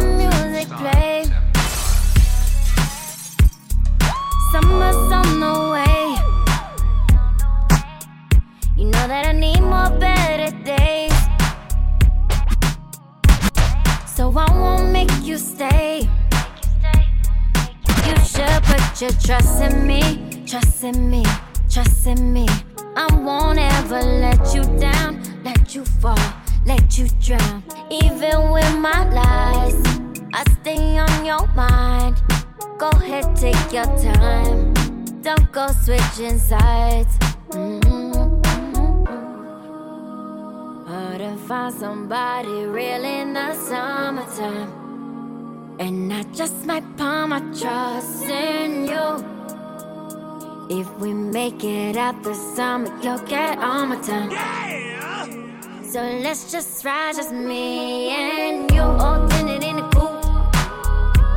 Let's 56.29 56.53
just 56.53 56.83
try, 56.83 57.11
just 57.14 57.33
me 57.33 58.11
and 58.11 58.70
you. 58.70 58.83
All 58.83 59.26
tinted 59.29 59.64
in 59.64 59.76
the 59.76 59.83
coupe. 59.95 60.22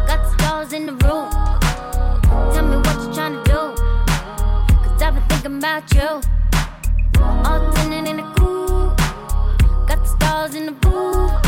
Got 0.06 0.22
the 0.22 0.30
stars 0.38 0.74
in 0.74 0.86
the 0.86 0.92
roof. 0.92 1.32
Tell 2.54 2.68
me 2.68 2.76
what 2.76 3.02
you're 3.02 3.14
trying 3.14 3.42
to 3.42 3.44
do. 3.46 3.62
Cause 4.84 5.02
I've 5.02 5.14
been 5.16 5.24
thinking 5.30 5.58
about 5.60 5.94
you. 5.96 6.10
All 7.22 7.72
tinted 7.72 8.06
in 8.06 8.18
the 8.18 8.34
coupe. 8.36 8.98
Got 9.88 10.04
the 10.04 10.08
stars 10.08 10.56
in 10.56 10.66
the 10.66 10.74
roof. 10.86 11.42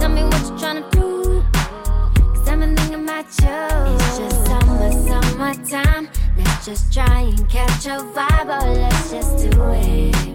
Tell 0.00 0.08
me 0.08 0.24
what 0.24 0.40
you're 0.48 0.58
trying 0.58 0.82
to 0.82 0.90
do. 0.92 1.44
Cause 1.52 2.48
I've 2.48 2.58
been 2.58 2.74
thinking 2.74 3.04
about 3.04 3.26
you. 3.38 3.96
It's 3.96 4.16
just 4.16 4.46
summer, 4.46 4.92
summertime. 4.92 6.08
Let's 6.38 6.64
just 6.64 6.90
try 6.90 7.20
and 7.20 7.50
catch 7.50 7.84
a 7.84 7.98
vibe. 8.16 8.48
Or 8.48 8.80
let's 8.80 9.10
just 9.10 9.50
do 9.50 9.62
it. 9.74 10.25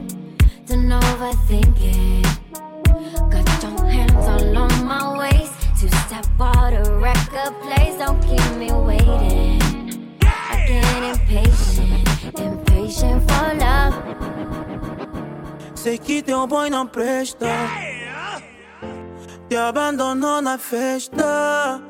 overthinking. 0.92 2.26
Hands 3.92 4.14
my 7.02 7.14
step. 7.26 7.54
Don't 8.00 8.20
keep 8.22 8.56
me 8.58 8.72
waiting. 8.72 9.60
Impatient, 11.12 12.39
impatient 12.39 13.22
for 13.30 13.54
love. 13.60 13.96
Sei 15.76 15.98
que 15.98 16.22
teu 16.22 16.48
boy 16.48 16.70
não 16.70 16.88
presta. 16.88 17.48
Te 19.48 19.56
abandonou 19.56 20.42
na 20.42 20.58
festa. 20.58 21.82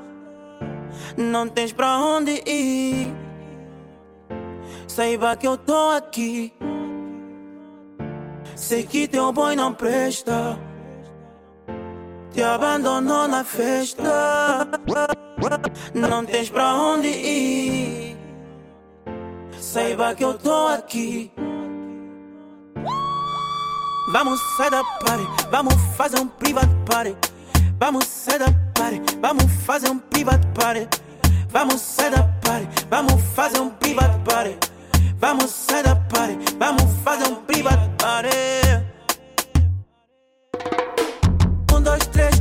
Não 1.18 1.47
tens 1.47 1.72
pra 1.72 1.97
onde 1.97 2.41
ir. 2.45 3.14
Saiba 4.88 5.36
que 5.36 5.47
eu 5.47 5.58
tô 5.58 5.91
aqui. 5.91 6.54
Sei 8.62 8.84
que 8.84 9.07
teu 9.07 9.34
boi 9.34 9.55
não 9.55 9.74
presta. 9.74 10.57
Te 12.32 12.43
abandonou 12.43 13.28
na 13.28 13.43
festa. 13.43 14.68
Não 15.95 16.24
tens 16.24 16.47
pra 16.51 16.76
onde 16.76 17.07
ir. 17.07 18.18
Saiba 19.59 20.14
que 20.14 20.24
eu 20.24 20.36
tô 20.36 20.68
aqui. 20.68 21.32
Vamos 24.14 24.39
sair 24.57 24.70
da 24.70 24.84
party, 24.84 25.26
vamos 25.49 25.74
fazer 25.97 26.20
um 26.20 26.28
private 26.28 26.76
party. 26.86 27.18
Vamos 27.80 28.05
sair 28.05 28.39
da 28.39 28.53
party, 28.76 29.01
vamos 29.20 29.51
fazer 29.66 29.89
um 29.89 29.97
private 29.97 30.45
party. 30.53 30.88
Vamos 31.49 31.82
sair 31.82 32.12
da 32.12 32.24
party, 32.43 32.68
vamos 32.91 33.22
fazer 33.34 33.59
um 33.59 33.72
private 33.72 34.20
party. 34.24 34.70
Vamos 35.22 35.51
sair 35.51 35.84
da 35.84 35.95
party, 35.95 36.36
vamos 36.57 36.84
fazer 37.03 37.26
um 37.26 37.36
privado 37.36 37.88
party. 37.99 38.30
Um, 41.72 41.82
dois, 41.84 42.07
três. 42.07 42.41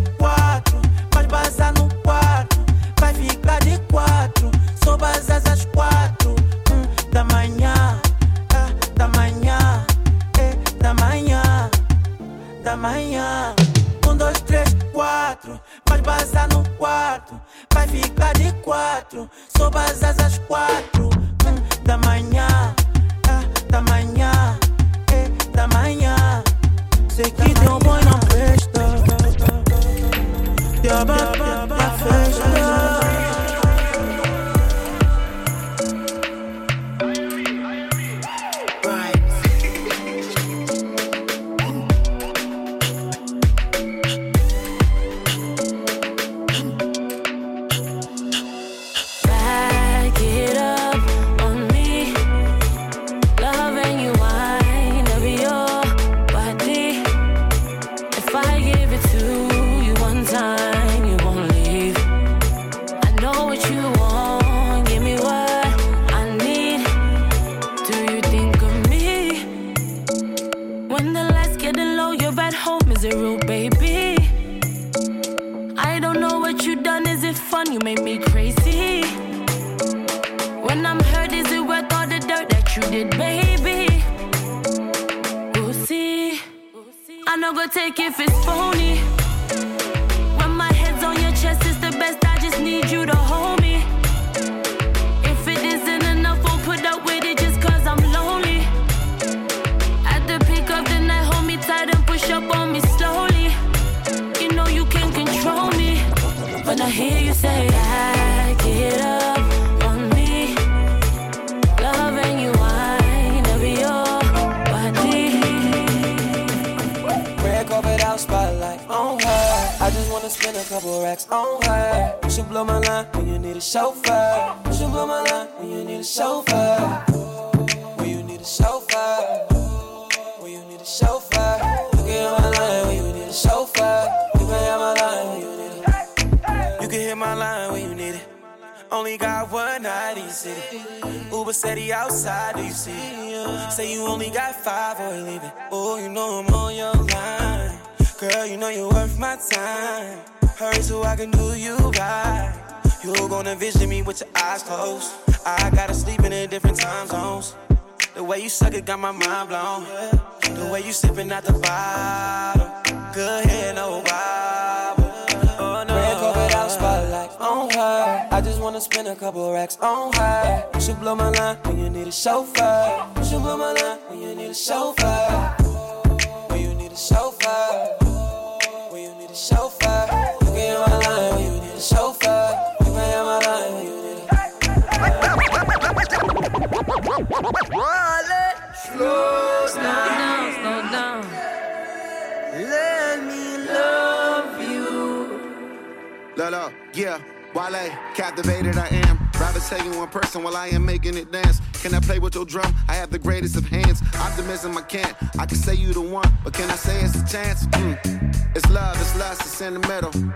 Lolo, 196.41 196.73
yeah, 196.95 197.19
Wale, 197.55 197.91
captivated 198.15 198.79
I 198.79 198.87
am. 198.89 199.19
Robert's 199.39 199.69
taking 199.69 199.95
one 199.95 200.09
person 200.09 200.43
while 200.43 200.57
I 200.57 200.69
am 200.69 200.87
making 200.87 201.19
it 201.19 201.31
dance. 201.31 201.61
Can 201.83 201.93
I 201.93 202.01
play 202.01 202.19
with 202.19 202.35
your 202.35 202.47
drum? 202.47 202.75
I 202.89 202.95
have 202.95 203.11
the 203.11 203.19
greatest 203.19 203.57
of 203.57 203.67
hands. 203.67 204.01
Optimism 204.15 204.75
I 204.75 204.81
can't. 204.81 205.15
I 205.39 205.45
can 205.45 205.59
say 205.59 205.75
you 205.75 205.93
the 205.93 206.01
one, 206.01 206.33
but 206.43 206.55
can 206.55 206.71
I 206.71 206.77
say 206.77 206.99
it's 207.03 207.15
a 207.15 207.27
chance? 207.27 207.67
Mm. 207.67 208.57
It's 208.57 208.67
love, 208.71 208.99
it's 208.99 209.15
lust, 209.19 209.43
it's 209.43 209.61
in 209.61 209.75
the. 209.75 210.35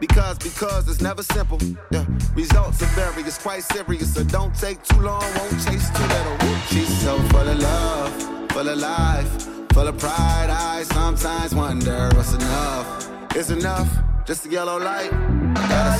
Because, 0.00 0.36
because 0.38 0.88
it's 0.88 1.00
never 1.00 1.22
simple. 1.22 1.60
Yeah. 1.92 2.04
Results 2.34 2.82
are 2.82 2.86
various, 2.96 3.38
quite 3.38 3.62
serious. 3.62 4.14
So 4.14 4.24
don't 4.24 4.52
take 4.52 4.82
too 4.82 5.00
long, 5.00 5.22
won't 5.22 5.64
chase 5.64 5.90
too 5.90 6.06
little. 6.08 6.56
She's 6.70 6.92
so 7.02 7.20
full 7.28 7.48
of 7.48 7.58
love, 7.60 8.50
full 8.50 8.68
of 8.68 8.78
life, 8.78 9.42
full 9.72 9.86
of 9.86 9.96
pride. 9.96 10.50
I 10.50 10.82
sometimes 10.82 11.54
wonder 11.54 12.10
what's 12.14 12.34
enough. 12.34 13.36
Is 13.36 13.52
enough 13.52 13.88
just 14.26 14.44
a 14.44 14.48
yellow 14.48 14.78
light? 14.78 15.35
I 15.58 15.68
gotta. 15.68 15.96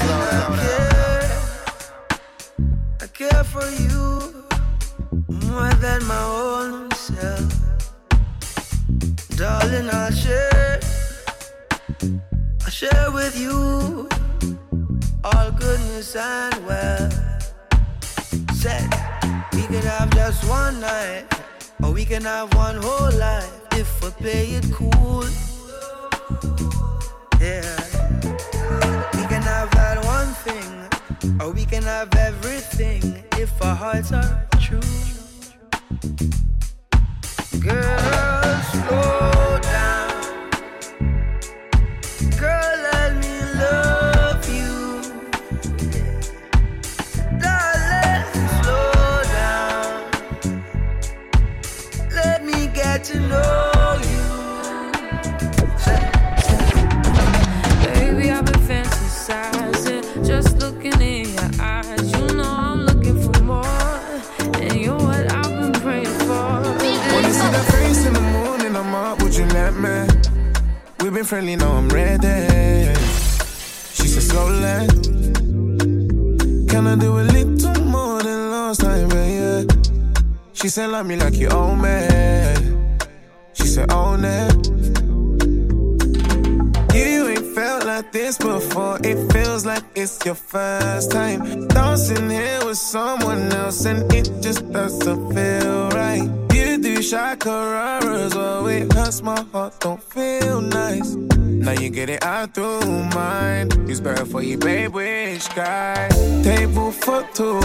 I 3.01 3.07
care 3.07 3.45
for 3.45 3.69
you 3.71 4.45
more 5.29 5.73
than 5.75 6.05
my 6.07 6.25
own 6.25 6.91
self. 6.93 7.53
Darling, 9.37 9.89
I'll 9.93 10.13
share, 10.13 10.81
I'll 12.65 12.71
share 12.71 13.11
with 13.13 13.39
you 13.39 14.09
all 15.25 15.51
goodness 15.53 16.17
and 16.17 16.67
wealth. 16.67 17.15
Said 18.55 18.91
we 19.53 19.63
could 19.63 19.85
have 19.85 20.11
just 20.11 20.45
one 20.49 20.81
night, 20.81 21.25
or 21.83 21.93
we 21.93 22.05
can 22.05 22.23
have 22.23 22.53
one 22.55 22.77
whole 22.77 23.13
life 23.19 23.53
if 23.73 23.89
we 24.03 24.11
play 24.11 24.47
it 24.59 24.67
cool. 24.73 25.25
Yeah, 27.41 27.77
can 27.77 27.86
that 30.47 30.95
one 30.95 31.21
thing, 31.21 31.41
or 31.41 31.53
we 31.53 31.65
can 31.65 31.83
have 31.83 32.15
everything 32.15 33.25
if 33.39 33.51
our 33.63 33.75
hearts 33.75 34.13
are 34.13 34.47
true. 34.61 34.81
Girl, 37.61 38.63
slow 38.73 39.59
down. 39.63 39.96
Been 71.17 71.25
friendly, 71.25 71.57
now 71.57 71.73
I'm 71.73 71.89
ready. 71.89 72.95
She 73.95 74.07
said, 74.07 74.23
slowly. 74.23 74.87
Can 76.69 76.87
I 76.87 76.97
do 76.97 77.19
a 77.19 77.25
little 77.37 77.85
more 77.85 78.23
than 78.23 78.51
last 78.51 78.81
time, 78.81 79.09
baby? 79.09 79.67
She 80.53 80.69
said, 80.69 80.91
love 80.91 81.07
me 81.07 81.17
like 81.17 81.37
you 81.37 81.49
own 81.49 81.81
me. 81.81 81.99
She 83.55 83.67
said, 83.67 83.91
own 83.93 84.27
it. 84.27 84.69
You 86.95 87.29
ain't 87.29 87.55
felt 87.55 87.87
like 87.87 88.13
this 88.13 88.37
before. 88.37 88.99
It 89.03 89.33
feels 89.33 89.65
like 89.65 89.85
it's 89.95 90.23
your 90.27 90.35
first 90.35 91.11
time. 91.13 91.67
Dancing 91.69 92.29
here 92.29 92.61
with 92.67 92.77
someone 92.77 93.51
else, 93.53 93.87
and 93.87 94.13
it 94.13 94.31
just 94.43 94.71
doesn't 94.71 95.33
feel 95.33 95.89
right. 95.91 96.46
You 96.97 97.03
shakararas, 97.03 98.33
oh, 98.37 98.67
it 98.69 98.91
hurts 98.91 99.21
my 99.21 99.39
heart, 99.53 99.79
don't 99.81 100.03
feel 100.03 100.63
nice. 100.63 101.15
Now 101.15 101.73
you 101.73 101.91
get 101.91 102.09
it 102.09 102.25
out 102.25 102.55
through 102.55 102.81
mine. 103.15 103.69
It's 103.87 104.01
better 104.01 104.25
for 104.25 104.43
you, 104.43 104.57
babe, 104.57 104.95
which 104.95 105.47
guy? 105.55 106.09
Table 106.43 106.91
for 106.91 107.23
two. 107.35 107.61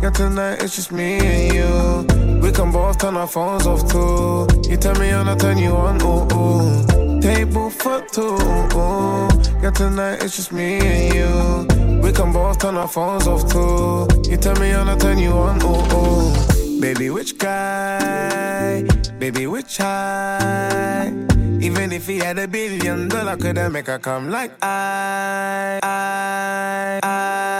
Yeah, 0.00 0.10
tonight 0.10 0.62
it's 0.62 0.76
just 0.76 0.92
me 0.92 1.18
and 1.18 1.54
you. 1.54 2.40
We 2.40 2.52
can 2.52 2.70
both 2.70 3.00
turn 3.00 3.16
our 3.16 3.26
phones 3.26 3.66
off 3.66 3.90
too. 3.90 4.46
You 4.70 4.76
tell 4.76 4.94
me 4.94 5.10
on, 5.10 5.28
I 5.28 5.34
turn 5.34 5.58
you 5.58 5.72
on, 5.72 6.00
ooh, 6.00 6.28
ooh. 6.38 7.20
Table 7.20 7.68
for 7.68 8.00
two. 8.12 8.36
Yeah, 9.60 9.72
tonight 9.74 10.22
it's 10.22 10.36
just 10.36 10.52
me 10.52 10.78
and 10.78 11.14
you. 11.14 12.00
We 12.00 12.12
can 12.12 12.30
both 12.30 12.60
turn 12.60 12.76
our 12.76 12.86
phones 12.86 13.26
off 13.26 13.50
too. 13.50 14.06
You 14.30 14.36
tell 14.36 14.54
me 14.60 14.72
on, 14.72 14.88
I 14.88 14.96
turn 14.98 15.18
you 15.18 15.32
on, 15.32 15.60
ooh, 15.64 15.96
ooh. 15.96 16.53
Baby, 16.84 17.08
which 17.08 17.38
guy? 17.38 18.82
Baby, 19.18 19.46
which 19.46 19.78
high? 19.78 21.08
Even 21.58 21.92
if 21.92 22.06
he 22.06 22.18
had 22.18 22.38
a 22.38 22.46
billion 22.46 23.08
dollar, 23.08 23.38
could 23.38 23.56
I 23.56 23.68
make 23.68 23.86
her 23.86 23.98
come 23.98 24.28
like 24.28 24.52
I, 24.60 25.80
I, 25.82 27.00
I, 27.02 27.53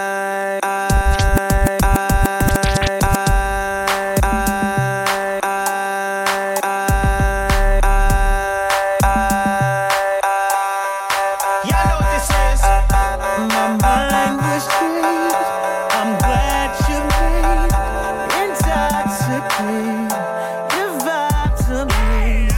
your 20.76 20.90
vibe 21.06 21.54
to 21.66 21.76
me. 21.92 22.48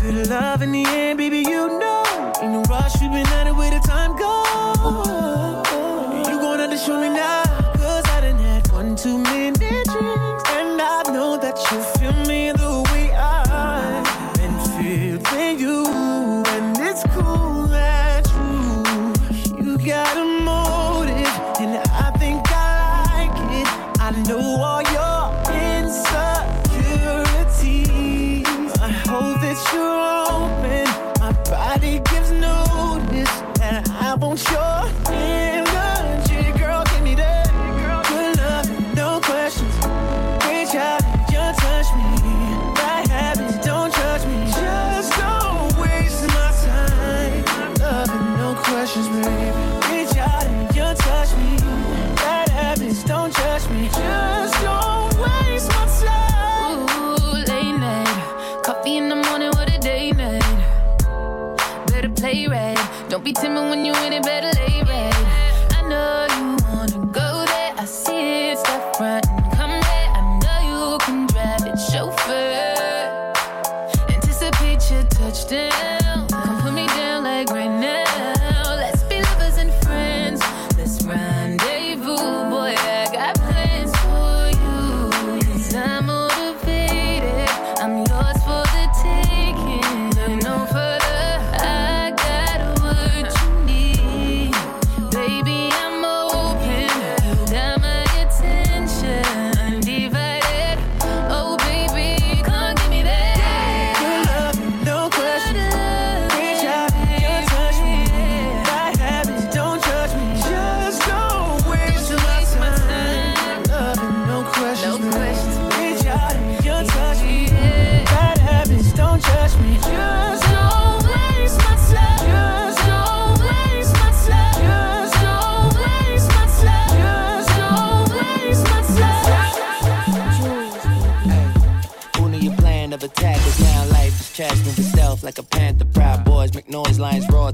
Feel 0.00 0.22
the 0.22 0.28
love 0.28 0.62
in 0.62 0.72
the 0.72 0.84
air, 0.86 1.14
baby. 1.16 1.38
You 1.38 1.57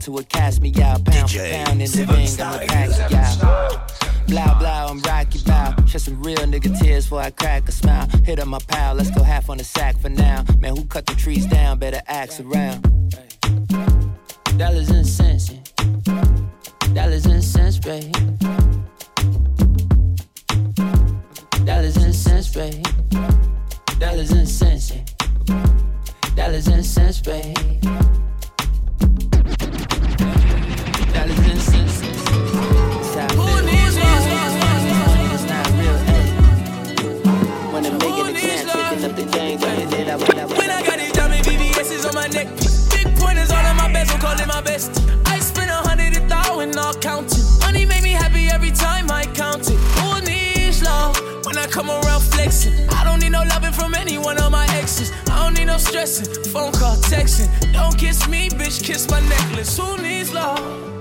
to 0.05 0.19
a 0.19 0.25
cast 0.25 0.61
me 0.61 0.69
out. 0.83 1.03
Pound 1.07 1.31
for 1.31 1.39
pound 1.39 1.81
in 1.81 1.91
the 1.91 2.07
ring, 2.13 2.29
I'm 2.39 2.63
a 2.63 2.67
pack 2.67 3.11
y'all. 3.11 4.27
Blah 4.29 4.59
blah, 4.59 4.89
I'm 4.91 5.01
Rocky 5.01 5.39
Bow. 5.47 5.75
Shed 5.87 6.03
some 6.03 6.23
real 6.23 6.37
nigga 6.41 6.79
tears 6.79 7.07
before 7.07 7.21
I 7.21 7.31
crack 7.31 7.67
a 7.69 7.73
smile. 7.73 8.07
Hit 8.23 8.39
on 8.39 8.49
my 8.49 8.59
pal, 8.69 8.95
let's 8.95 9.11
go 9.11 9.23
half 9.23 9.49
on 9.49 9.57
the 9.57 9.65
sack 9.65 9.99
for 9.99 10.11
now. 10.11 10.45
Man, 10.59 10.77
who 10.77 10.85
cut 10.85 11.07
the 11.07 11.15
trees 11.15 11.47
down? 11.47 11.79
Better 11.79 12.03
axe 12.07 12.39
around. 12.39 12.83
Dollars 14.59 14.91
and 14.91 15.07
cents, 15.07 15.51
yeah. 15.51 15.63
dollars 16.93 17.25
and 17.25 17.43
cents, 17.43 17.79
babe. 17.79 18.13
Dollars 21.65 21.97
and 21.97 22.15
cents, 22.15 22.49
babe. 22.55 22.85
Dollars 23.99 24.33
and 24.33 24.49
cents, 24.49 24.93
yeah. 24.93 25.67
Dollars 26.37 26.69
and 26.69 26.85
cents, 26.85 27.21
babe. 27.21 28.24
Stressing, 55.85 56.53
phone 56.53 56.73
call, 56.73 56.97
texting. 56.97 57.49
Don't 57.73 57.97
kiss 57.97 58.29
me, 58.29 58.49
bitch, 58.49 58.83
kiss 58.83 59.09
my 59.11 59.21
necklace. 59.21 59.77
Who 59.79 59.97
needs 59.99 60.33
love? 60.33 60.94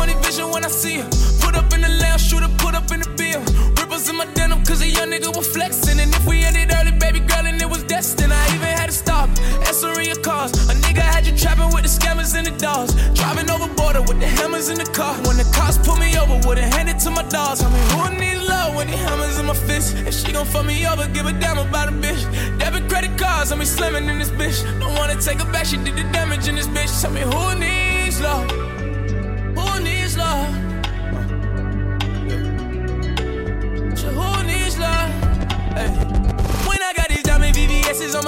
20 0.00 0.14
vision 0.24 0.50
when 0.50 0.64
I 0.64 0.68
see 0.68 0.96
her. 0.96 1.08
Put 1.44 1.54
up 1.54 1.74
in 1.74 1.82
the 1.82 1.92
lounge, 2.00 2.22
shooter, 2.22 2.48
put 2.56 2.74
up 2.74 2.90
in 2.90 3.00
the 3.04 3.10
bill. 3.20 3.40
Ripples 3.76 4.08
in 4.08 4.16
my 4.16 4.24
denim, 4.32 4.64
cause 4.64 4.80
a 4.80 4.88
young 4.88 5.10
nigga 5.12 5.28
was 5.36 5.46
flexing. 5.46 6.00
And 6.00 6.10
if 6.14 6.24
we 6.26 6.42
ended 6.42 6.72
early, 6.72 6.92
baby 6.92 7.20
girl, 7.20 7.44
and 7.44 7.60
it 7.60 7.68
was 7.68 7.82
destined. 7.84 8.32
I 8.32 8.42
even 8.54 8.72
had 8.80 8.86
to 8.86 8.96
stop, 8.96 9.28
answering 9.68 10.06
your 10.06 10.22
calls. 10.24 10.52
A 10.72 10.74
nigga 10.84 11.04
had 11.04 11.26
you 11.26 11.36
trapping 11.36 11.68
with 11.74 11.84
the 11.84 11.92
scammers 11.92 12.34
and 12.34 12.46
the 12.46 12.56
dogs. 12.56 12.94
Driving 13.12 13.50
over 13.50 13.68
border 13.74 14.00
with 14.00 14.18
the 14.20 14.26
hammers 14.40 14.70
in 14.70 14.78
the 14.78 14.88
car. 14.88 15.12
When 15.28 15.36
the 15.36 15.44
cops 15.52 15.76
pulled 15.76 16.00
me 16.00 16.16
over, 16.16 16.48
would've 16.48 16.64
handed 16.64 16.98
to 17.00 17.10
my 17.10 17.24
dogs. 17.24 17.60
I 17.62 17.68
mean, 17.68 17.86
who 17.92 18.08
needs 18.18 18.40
love 18.48 18.76
when 18.76 18.86
the 18.86 18.96
hammers 18.96 19.38
in 19.38 19.44
my 19.44 19.58
fist? 19.68 19.98
And 19.98 20.14
she 20.14 20.32
gon' 20.32 20.46
fuck 20.46 20.64
me 20.64 20.86
over, 20.88 21.06
give 21.08 21.26
a 21.26 21.34
damn 21.34 21.58
about 21.58 21.90
a 21.90 21.92
bitch. 21.92 22.24
Debit 22.58 22.88
credit 22.88 23.18
cards, 23.18 23.52
I'm 23.52 23.58
be 23.58 23.66
slimming 23.66 24.08
in 24.08 24.18
this 24.18 24.30
bitch. 24.30 24.64
Don't 24.80 24.94
wanna 24.96 25.20
take 25.20 25.40
her 25.40 25.52
back, 25.52 25.66
she 25.66 25.76
did 25.76 25.94
the 25.94 26.04
damage 26.10 26.48
in 26.48 26.54
this 26.54 26.68
bitch. 26.68 26.88
Tell 27.02 27.12
me 27.12 27.20
who 27.20 27.44
needs 27.60 28.18
love. 28.22 28.69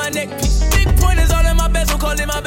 My 0.03 0.09
neck, 0.09 0.31
big 0.73 0.89
pointers 0.99 1.31
all 1.31 1.47
in 1.47 1.57
my 1.57 1.69
best, 1.69 1.93
I'm 1.93 1.99
calling 1.99 2.27
my. 2.27 2.41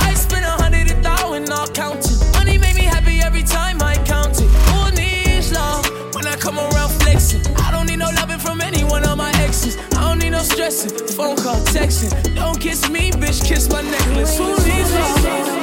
I 0.00 0.14
spend 0.14 0.44
a 0.44 0.50
hundred 0.62 0.90
a 0.90 1.00
thousand, 1.00 1.48
all 1.52 1.68
counting. 1.68 2.18
Money 2.32 2.58
me 2.58 2.84
happy 2.94 3.20
every 3.20 3.44
time 3.44 3.80
I 3.80 3.94
count 4.04 4.40
it. 4.40 4.50
Who 4.70 4.80
needs 4.96 5.52
love 5.52 5.86
when 6.14 6.26
I 6.26 6.34
come 6.34 6.58
around 6.58 6.90
flexing? 7.00 7.42
I 7.56 7.70
don't 7.70 7.86
need 7.86 8.00
no 8.00 8.10
loving 8.16 8.40
from 8.40 8.60
any 8.60 8.82
one 8.82 9.04
of 9.06 9.16
my 9.16 9.30
exes. 9.46 9.76
I 9.96 10.08
don't 10.08 10.18
need 10.18 10.30
no 10.30 10.42
stressing, 10.42 10.90
phone 11.16 11.36
call, 11.36 11.60
texting. 11.76 12.12
Don't 12.34 12.60
kiss 12.60 12.90
me, 12.90 13.12
bitch, 13.12 13.46
kiss 13.46 13.70
my 13.70 13.82
necklace. 13.82 14.36
Who 14.36 14.48
needs 14.66 14.92
love? 14.92 15.57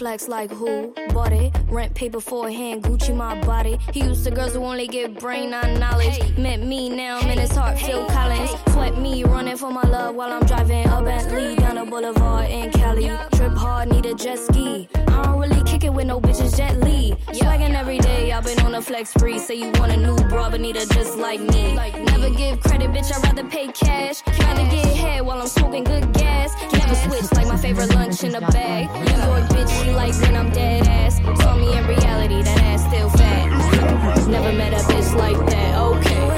Flex 0.00 0.28
like 0.28 0.50
who 0.50 0.94
bought 1.12 1.30
it? 1.30 1.54
Rent 1.68 1.94
paid 1.94 2.12
beforehand, 2.12 2.82
Gucci 2.82 3.14
my 3.14 3.38
body. 3.42 3.76
He 3.92 4.00
used 4.00 4.24
to 4.24 4.30
girls 4.30 4.54
who 4.54 4.64
only 4.64 4.86
get 4.86 5.20
brain 5.20 5.52
on 5.52 5.78
knowledge. 5.78 6.38
Met 6.38 6.60
me 6.62 6.88
now, 6.88 7.18
I'm 7.18 7.28
in 7.28 7.38
his 7.38 7.54
heart, 7.54 7.78
Phil 7.78 8.06
Collins. 8.06 8.69
Sweat 8.80 8.96
me 8.96 9.24
running 9.24 9.58
for 9.58 9.70
my 9.70 9.82
love 9.82 10.14
while 10.14 10.32
I'm 10.32 10.46
driving 10.46 10.86
a 10.88 11.02
Bentley 11.02 11.54
down 11.54 11.74
the 11.74 11.84
boulevard 11.84 12.48
in 12.48 12.72
Cali. 12.72 13.10
Trip 13.34 13.52
hard, 13.52 13.90
need 13.90 14.06
a 14.06 14.14
jet 14.14 14.38
ski. 14.38 14.88
I 14.94 15.22
don't 15.22 15.38
really 15.38 15.62
kick 15.64 15.84
it 15.84 15.92
with 15.92 16.06
no 16.06 16.18
bitches, 16.18 16.56
Jet 16.56 16.78
Li. 16.78 17.14
Swagging 17.30 17.74
every 17.74 17.98
day, 17.98 18.32
I've 18.32 18.42
been 18.42 18.58
on 18.60 18.74
a 18.76 18.80
flex 18.80 19.12
free. 19.12 19.38
Say 19.38 19.56
you 19.56 19.70
want 19.72 19.92
a 19.92 19.98
new 19.98 20.16
bra, 20.30 20.48
but 20.48 20.62
need 20.62 20.76
a 20.76 20.86
just 20.86 21.18
like 21.18 21.40
me. 21.40 21.74
Never 21.74 22.30
give 22.30 22.58
credit, 22.60 22.90
bitch, 22.90 23.14
I'd 23.14 23.22
rather 23.22 23.46
pay 23.50 23.66
cash. 23.68 24.22
Rather 24.26 24.64
get 24.70 24.86
head 24.96 25.26
while 25.26 25.42
I'm 25.42 25.48
smoking 25.48 25.84
good 25.84 26.10
gas. 26.14 26.54
Never 26.72 26.94
switch 26.94 27.30
like 27.34 27.48
my 27.48 27.58
favorite 27.58 27.94
lunch 27.94 28.24
in 28.24 28.34
a 28.34 28.40
bag. 28.40 28.88
New 28.94 29.24
York 29.28 29.44
bitch, 29.50 29.84
she 29.84 29.90
like 29.90 30.14
when 30.22 30.34
I'm 30.34 30.50
dead 30.52 30.86
ass. 30.86 31.16
Saw 31.42 31.54
me 31.54 31.76
in 31.76 31.86
reality, 31.86 32.42
that 32.44 32.62
ass 32.62 32.86
still 32.86 33.10
fat. 33.10 34.26
Never 34.26 34.54
met 34.54 34.72
a 34.72 34.82
bitch 34.90 35.14
like 35.16 35.50
that, 35.50 35.78
okay. 35.78 36.30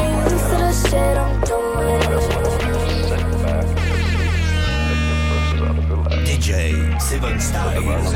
Shit 0.90 1.16
I'm 1.16 1.42
DJ 6.42 7.00
Seven 7.00 7.38
Styles. 7.38 8.12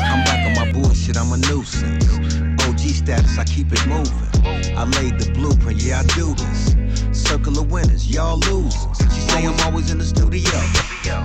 I'm 0.00 0.24
back 0.24 0.46
on 0.46 0.54
my 0.54 0.72
bullshit, 0.72 1.18
I'm 1.18 1.32
a 1.32 1.36
nuisance. 1.36 2.40
OG 2.66 2.78
status, 2.78 3.36
I 3.36 3.44
keep 3.44 3.70
it 3.70 3.86
moving. 3.86 4.74
I 4.74 4.84
laid 4.84 5.20
the 5.20 5.30
blueprint, 5.34 5.82
yeah, 5.82 6.00
I 6.00 6.04
do 6.14 6.34
this. 6.34 6.85
Circle 7.12 7.58
of 7.58 7.70
winners, 7.70 8.08
y'all 8.08 8.38
losers. 8.38 8.86
She 9.14 9.20
say 9.20 9.46
I'm 9.46 9.58
always 9.60 9.90
in 9.90 9.98
the 9.98 10.04
studio. 10.04 10.50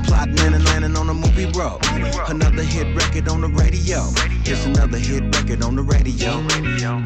Plotting 0.06 0.40
and 0.40 0.64
landing 0.66 0.96
on 0.96 1.10
a 1.10 1.14
movie 1.14 1.46
road. 1.58 1.80
Another 2.28 2.64
hit 2.64 2.96
record 2.96 3.28
on 3.28 3.42
the 3.42 3.50
radio. 3.50 4.02
Just 4.44 4.66
another 4.68 4.98
hit 4.98 5.24
record 5.36 5.64
on 5.64 5.76
the 5.76 5.84
radio. 5.84 6.42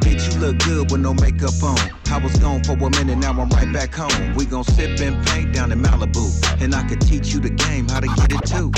Bitch, 0.02 0.34
you 0.34 0.40
look 0.40 0.58
good 0.60 0.92
with 0.92 1.02
no 1.02 1.14
makeup 1.14 1.62
on. 1.64 1.78
I 2.12 2.20
was 2.20 2.38
gone 2.40 2.64
for 2.64 2.74
a 2.74 2.90
minute, 2.92 3.18
now 3.18 3.32
I'm 3.32 3.50
right 3.50 3.72
back 3.74 3.94
home. 3.94 4.36
We 4.36 4.46
gon' 4.46 4.64
sip 4.64 5.00
and 5.00 5.26
paint 5.28 5.54
down 5.54 5.72
in 5.72 5.82
Malibu. 5.82 6.62
And 6.62 6.74
I 6.76 6.88
could 6.88 7.02
teach 7.02 7.34
you 7.34 7.40
the 7.40 7.50
game, 7.50 7.88
how 7.90 8.00
to 8.00 8.08
get 8.08 8.32
it 8.32 8.46
too. 8.46 8.72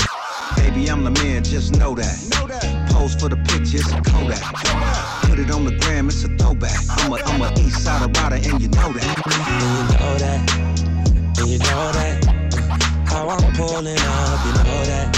Baby, 0.56 0.90
I'm 0.90 1.04
the 1.04 1.10
man, 1.10 1.44
just 1.44 1.76
know 1.76 1.94
that. 1.94 2.16
Pose 2.90 3.14
for 3.14 3.28
the 3.28 3.36
pictures, 3.36 3.86
Kodak. 4.10 4.42
Put 5.28 5.38
it 5.38 5.50
on 5.50 5.64
the 5.64 5.76
gram, 5.80 6.08
it's 6.08 6.24
a 6.24 6.28
throwback. 6.36 6.78
I'm 6.88 7.12
a, 7.12 7.16
I'm 7.16 7.42
a 7.42 7.52
east 7.60 7.84
side 7.84 8.16
rider, 8.16 8.36
and 8.36 8.60
you 8.60 8.68
know 8.68 8.92
that. 8.92 9.77
You 9.78 9.84
know 9.84 10.18
that, 10.18 10.42
and 11.38 11.48
you 11.48 11.58
know 11.58 11.92
that. 11.92 12.24
How 13.06 13.28
I'm 13.28 13.52
pulling 13.54 13.96
up, 13.96 14.44
you 14.44 14.52
know 14.66 14.82
that, 14.90 15.16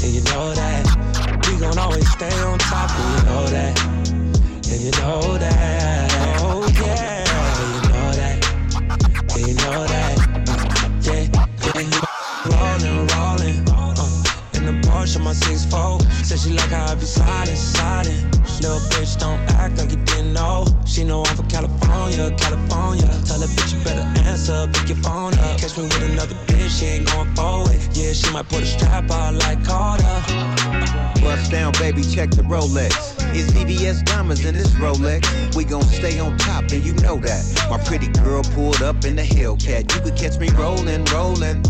and 0.00 0.14
you 0.14 0.22
know 0.30 0.54
that. 0.54 0.86
We 1.48 1.58
gon' 1.58 1.76
always 1.76 2.08
stay 2.08 2.30
on 2.42 2.56
top, 2.60 2.88
and 2.92 3.18
you 3.18 3.22
know 3.26 3.46
that, 3.48 3.74
and 4.70 4.80
you 4.80 4.92
know 4.92 5.38
that. 5.38 6.38
Oh 6.38 6.68
yeah, 6.86 7.26
you 7.74 7.80
know 7.90 8.12
that, 8.14 8.38
and 9.34 9.46
you 9.48 9.54
know 9.54 9.86
that. 9.90 10.14
Yeah, 11.02 11.26
yeah. 11.34 12.04
Rolling, 12.46 13.08
rolling. 13.08 13.58
Uh, 13.74 14.22
in 14.54 14.66
the 14.66 14.86
Porsche, 14.86 15.20
my 15.20 15.32
6'4. 15.32 16.00
Said 16.24 16.38
she 16.38 16.50
like 16.50 16.70
how 16.70 16.92
I 16.92 16.94
be 16.94 17.06
sliding, 17.06 17.56
sliding. 17.56 18.33
Little 18.60 18.78
bitch 18.88 19.18
don't 19.18 19.40
act 19.52 19.78
like 19.78 19.90
you 19.90 19.96
didn't 20.04 20.32
know. 20.32 20.64
She 20.86 21.04
know 21.04 21.22
I'm 21.24 21.36
from 21.36 21.48
California, 21.48 22.34
California. 22.38 23.08
Tell 23.26 23.40
her 23.40 23.46
bitch 23.46 23.74
you 23.74 23.84
better 23.84 24.06
answer, 24.20 24.68
pick 24.72 24.88
your 24.88 24.98
phone 24.98 25.34
up. 25.34 25.58
Catch 25.58 25.76
me 25.76 25.84
with 25.84 26.10
another 26.10 26.34
bitch, 26.46 26.78
she 26.78 26.86
ain't 26.86 27.06
going 27.10 27.34
forward. 27.34 27.76
Yeah, 27.92 28.12
she 28.12 28.32
might 28.32 28.48
put 28.48 28.62
a 28.62 28.66
strap 28.66 29.10
on 29.10 29.38
like 29.38 29.64
Carter. 29.64 30.04
Bust 31.20 31.50
down, 31.50 31.72
baby, 31.72 32.02
check 32.02 32.30
the 32.30 32.42
Rolex. 32.42 33.16
It's 33.34 33.50
VVS 33.52 34.04
diamonds 34.04 34.44
in 34.44 34.54
this 34.54 34.70
Rolex. 34.74 35.54
We 35.56 35.64
gon' 35.64 35.82
stay 35.82 36.18
on 36.20 36.36
top, 36.38 36.70
and 36.70 36.84
you 36.84 36.92
know 36.94 37.16
that. 37.16 37.66
My 37.68 37.78
pretty 37.78 38.08
girl 38.08 38.42
pulled 38.54 38.82
up 38.82 39.04
in 39.04 39.16
the 39.16 39.22
Hellcat. 39.22 39.92
You 39.94 40.00
could 40.00 40.16
catch 40.16 40.38
me 40.38 40.48
rolling, 40.50 41.04
rolling. 41.06 41.62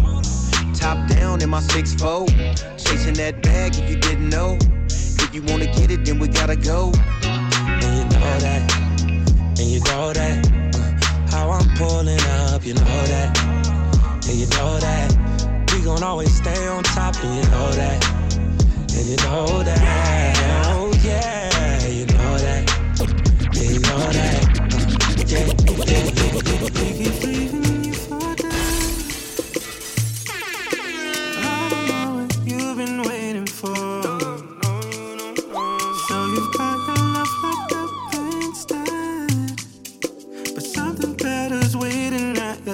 Top 0.75 1.09
down 1.09 1.41
in 1.41 1.49
my 1.49 1.61
six 1.61 1.95
6'4. 1.95 2.85
Chasing 2.85 3.15
that 3.15 3.43
bag 3.43 3.75
if 3.77 3.89
you 3.89 3.97
didn't 3.97 4.29
know. 4.29 4.59
You 5.35 5.43
wanna 5.49 5.67
get 5.67 5.91
it, 5.91 6.05
then 6.05 6.21
we 6.21 6.29
gotta 6.29 6.55
go. 6.55 6.93
And 7.25 7.83
you 7.83 8.05
know 8.05 8.39
that, 8.39 8.63
and 9.59 9.67
you 9.67 9.81
know 9.81 10.13
that. 10.13 10.47
Uh, 10.77 11.27
how 11.29 11.51
I'm 11.51 11.69
pulling 11.77 12.21
up, 12.21 12.65
you 12.65 12.75
know 12.75 13.03
that, 13.11 13.37
and 14.29 14.39
you 14.39 14.47
know 14.47 14.79
that. 14.79 15.11
We 15.73 15.83
gon' 15.83 16.05
always 16.05 16.33
stay 16.37 16.69
on 16.69 16.85
top, 16.85 17.17
and 17.25 17.35
you 17.35 17.51
know 17.51 17.69
that. 17.73 18.05
And 18.95 19.07
you 19.07 19.17
know 19.27 19.65
that. 19.65 20.67
Oh, 20.69 20.93
yeah, 21.03 21.85
you 21.89 22.07
know 22.07 22.39
that. 22.39 22.71
Yeah, 23.55 23.71
you 23.73 23.81
know 23.81 23.99
that. 24.13 24.45
Yeah, 25.27 25.47
yeah, 25.75 26.13
yeah, 26.47 26.69
yeah. 26.69 26.74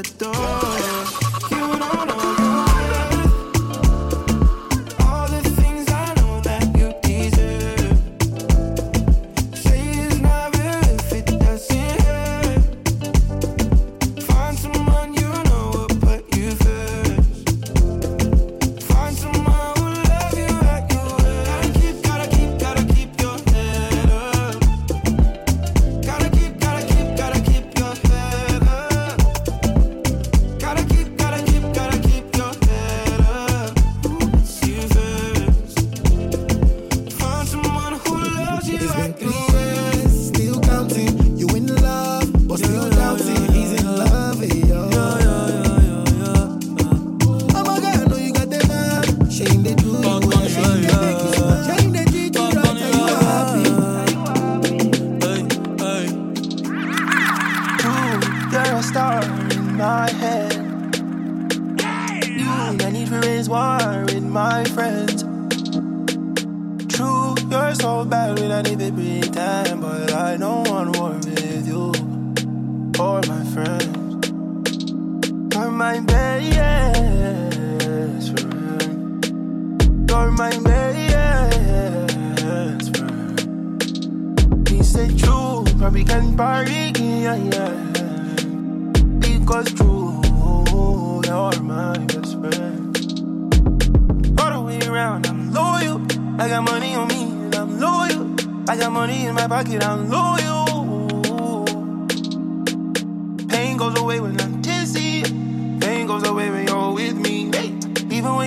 Waiting 0.03 0.70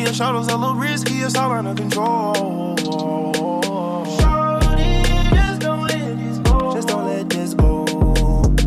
your 0.04 0.14
shadows 0.14 0.49
are 0.49 0.56
a 0.56 0.58
little 0.58 0.76
risky, 0.76 1.20
it's 1.20 1.36
all 1.36 1.51
under 1.51 1.74
control. 1.74 2.76
Just 5.34 5.62
don't 5.62 5.84
let 5.88 6.18
this 6.18 6.39
go. 6.39 6.74
Just 6.74 6.88
don't 6.89 7.08
let 7.08 7.30
this 7.30 7.54
go. 7.54 7.84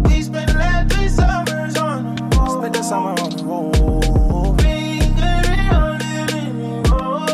We 0.08 0.22
spent 0.22 0.54
last 0.54 0.92
three 0.94 1.08
summers 1.08 1.76
on 1.76 2.16
the 2.16 2.22
road. 2.36 2.58
Spent 2.58 2.74
the 2.74 2.82
summer 2.82 3.10
on 3.20 3.30
the 3.36 3.44
road. 3.44 4.60
Fingering 4.62 5.68
on 5.74 5.98
living 5.98 6.82
road. 6.84 7.26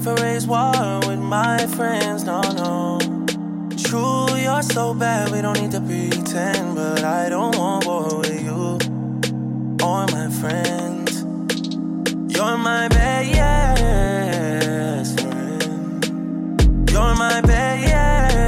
Need 0.00 0.04
for 0.04 0.14
raise 0.22 0.46
war 0.46 0.72
with 1.06 1.18
my 1.18 1.58
friends. 1.66 2.24
No, 2.24 2.40
no. 2.40 2.98
True, 3.76 4.26
you're 4.36 4.62
so 4.62 4.94
bad, 4.94 5.30
we 5.30 5.42
don't 5.42 5.60
need 5.60 5.72
to 5.72 5.80
pretend. 5.80 6.76
But 6.76 7.04
I 7.04 7.28
don't 7.28 7.56
want 7.56 7.86
war 7.86 8.18
with 8.18 8.42
you 8.42 8.78
or 9.82 10.06
my 10.06 10.30
friends. 10.40 11.22
You're 12.34 12.56
my 12.56 12.88
best 12.88 13.40
friend. 15.20 16.90
You're 16.90 17.14
my 17.16 17.40
best 17.42 18.42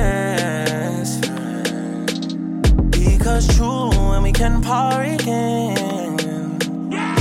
friend. 1.26 2.90
Because 2.90 3.46
true, 3.57 3.90
when 4.11 4.22
we 4.22 4.32
can 4.32 4.62
party 4.62 5.14
again, 5.14 6.18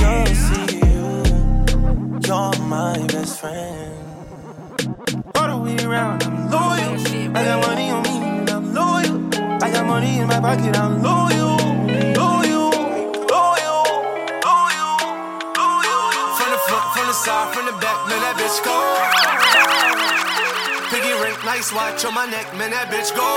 you'll 0.00 0.26
see 0.26 0.78
you. 0.78 1.22
You're 2.26 2.56
my 2.68 3.06
best 3.08 3.40
friend. 3.40 3.81
Money 9.92 10.20
in 10.20 10.26
my 10.26 10.40
pocket, 10.40 10.74
I'm 10.74 11.02
loyal. 11.02 11.56
Loyal, 12.16 12.70
loyal, 13.34 13.84
loyal, 14.48 14.92
loyal. 15.60 16.04
From 16.38 16.50
the 16.54 16.60
front, 16.66 16.86
from 16.94 17.06
the 17.10 17.16
side, 17.24 17.48
from 17.52 17.64
the 17.68 17.76
back, 17.84 17.98
man, 18.08 18.20
that 18.24 18.34
bitch 18.40 18.58
go. 18.64 18.76
Piggy 20.90 21.12
ring, 21.22 21.36
nice 21.44 21.68
watch 21.76 22.06
on 22.06 22.14
my 22.14 22.24
neck, 22.24 22.48
man, 22.56 22.70
that 22.70 22.88
bitch 22.92 23.10
go. 23.20 23.28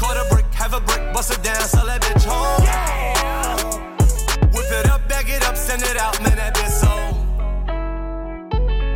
Caught 0.00 0.16
a 0.16 0.24
brick, 0.32 0.48
have 0.54 0.72
a 0.72 0.80
brick, 0.80 1.04
bust 1.12 1.30
it 1.30 1.42
down, 1.42 1.60
sell 1.60 1.84
that 1.84 2.00
bitch 2.00 2.24
home. 2.24 2.62
Whip 4.54 4.70
it 4.78 4.86
up, 4.88 5.06
bag 5.10 5.28
it 5.28 5.44
up, 5.44 5.56
send 5.56 5.82
it 5.82 5.98
out, 5.98 6.16
man, 6.22 6.36
that 6.40 6.54
bitch 6.56 6.74
so. 6.82 6.92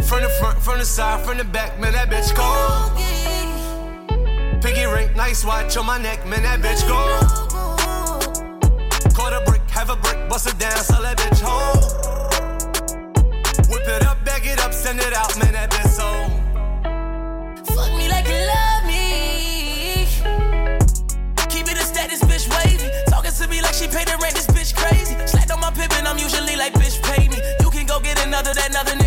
From 0.09 0.23
the 0.23 0.31
front, 0.41 0.59
from 0.63 0.79
the 0.79 0.87
side, 0.87 1.23
from 1.27 1.37
the 1.37 1.45
back, 1.45 1.79
man, 1.79 1.93
that 1.93 2.09
bitch 2.09 2.35
go. 2.35 3.12
Piggy 4.63 4.87
ring, 4.87 5.13
nice 5.17 5.45
watch 5.45 5.77
on 5.77 5.87
my 5.87 5.99
neck, 5.99 6.25
man, 6.25 6.45
that 6.45 6.61
bitch 6.61 6.87
go. 6.87 6.95
Caught 9.13 9.33
a 9.33 9.45
brick, 9.45 9.69
have 9.71 9.91
a 9.91 9.97
brick, 9.97 10.29
bust 10.29 10.47
it 10.47 10.57
down, 10.57 10.77
sell 10.77 11.03
that 11.03 11.19
bitch 11.19 11.41
home. 11.43 11.83
Whip 13.69 13.83
it 13.89 14.07
up, 14.07 14.25
bag 14.25 14.47
it 14.47 14.61
up, 14.61 14.73
send 14.73 15.01
it 15.01 15.13
out, 15.15 15.37
man, 15.37 15.55
that 15.55 15.69
bitch 15.69 15.91
so. 15.91 16.07
Fuck 17.75 17.91
me 17.99 18.09
like 18.09 18.29
you 18.29 18.39
love 18.55 18.85
me. 18.87 20.07
Keep 21.51 21.67
it 21.67 21.77
a 21.77 21.85
status, 21.85 22.23
bitch 22.23 22.47
wavy. 22.55 22.89
Talking 23.09 23.33
to 23.33 23.49
me 23.49 23.63
like 23.63 23.75
she 23.75 23.89
paid 23.89 24.07
the 24.07 24.17
rent, 24.23 24.37
this 24.37 24.47
bitch 24.47 24.77
crazy. 24.77 25.17
Slapped 25.27 25.51
on 25.51 25.59
my 25.59 25.73
pippin', 25.73 26.07
I'm 26.07 26.19
usually 26.19 26.55
like, 26.55 26.75
bitch, 26.75 27.03
pay 27.03 27.27
me. 27.27 27.37
You 27.59 27.71
can 27.71 27.85
go 27.85 27.99
get 27.99 28.25
another, 28.25 28.55
that 28.55 28.71
another 28.71 29.02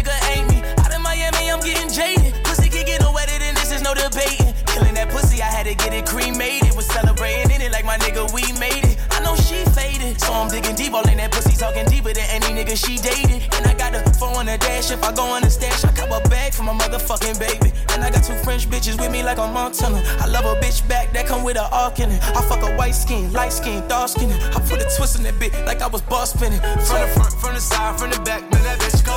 get 5.78 5.94
it 5.94 6.06
cremated. 6.06 6.76
Was 6.76 6.88
celebrating 6.88 7.52
in 7.52 7.62
it 7.62 7.72
like 7.72 7.86
my 7.86 7.98
nigga, 7.98 8.32
we 8.34 8.44
made 8.60 8.84
it. 8.84 8.98
I 9.12 9.24
know 9.24 9.36
she 9.36 9.64
faded, 9.72 10.20
so 10.20 10.34
I'm 10.34 10.50
digging 10.50 10.76
deep, 10.76 10.94
all 10.94 11.08
in 11.08 11.18
that 11.18 11.32
pussy, 11.32 11.56
talking 11.56 11.86
deeper 11.86 12.14
than 12.14 12.28
any 12.30 12.52
nigga 12.52 12.76
she 12.76 12.98
dated. 12.98 13.44
And 13.56 13.66
I 13.66 13.74
got 13.74 13.94
the 13.94 14.02
phone 14.20 14.36
on 14.36 14.46
the 14.46 14.58
dash, 14.58 14.92
if 14.92 15.04
I 15.04 15.12
go 15.14 15.24
on 15.24 15.42
the 15.42 15.50
stash, 15.50 15.84
I 15.86 15.92
cop 15.92 16.12
a 16.12 16.28
bag 16.30 16.54
for 16.54 16.64
my 16.64 16.74
motherfucking 16.74 17.40
baby. 17.40 17.72
And 17.94 18.04
I 18.04 18.10
got 18.10 18.24
two 18.24 18.36
French 18.44 18.68
bitches 18.70 19.00
with 19.00 19.12
me 19.12 19.24
like 19.24 19.38
a 19.38 19.48
Montana. 19.48 20.04
I 20.20 20.28
love 20.28 20.46
a 20.46 20.60
bitch 20.60 20.86
back 20.88 21.14
that 21.14 21.26
come 21.28 21.44
with 21.44 21.58
a 21.58 21.70
arc 21.74 22.00
in 22.00 22.12
it. 22.12 22.22
I 22.36 22.42
fuck 22.42 22.62
a 22.64 22.76
white 22.76 22.96
skin, 22.96 23.32
light 23.32 23.54
skin, 23.54 23.88
dark 23.88 24.10
skin. 24.10 24.32
I 24.32 24.60
put 24.68 24.82
a 24.82 24.88
twist 24.96 25.18
in 25.18 25.24
that 25.24 25.40
bit 25.40 25.54
like 25.66 25.82
I 25.82 25.88
was 25.88 26.02
boss 26.02 26.34
spinning. 26.34 26.60
From 26.60 27.00
the 27.02 27.08
front, 27.16 27.34
from 27.34 27.54
the 27.56 27.62
side, 27.62 27.98
from 28.00 28.12
the 28.12 28.20
back, 28.22 28.42
man, 28.52 28.64
that 28.64 28.80
bitch 28.80 29.04
go. 29.06 29.16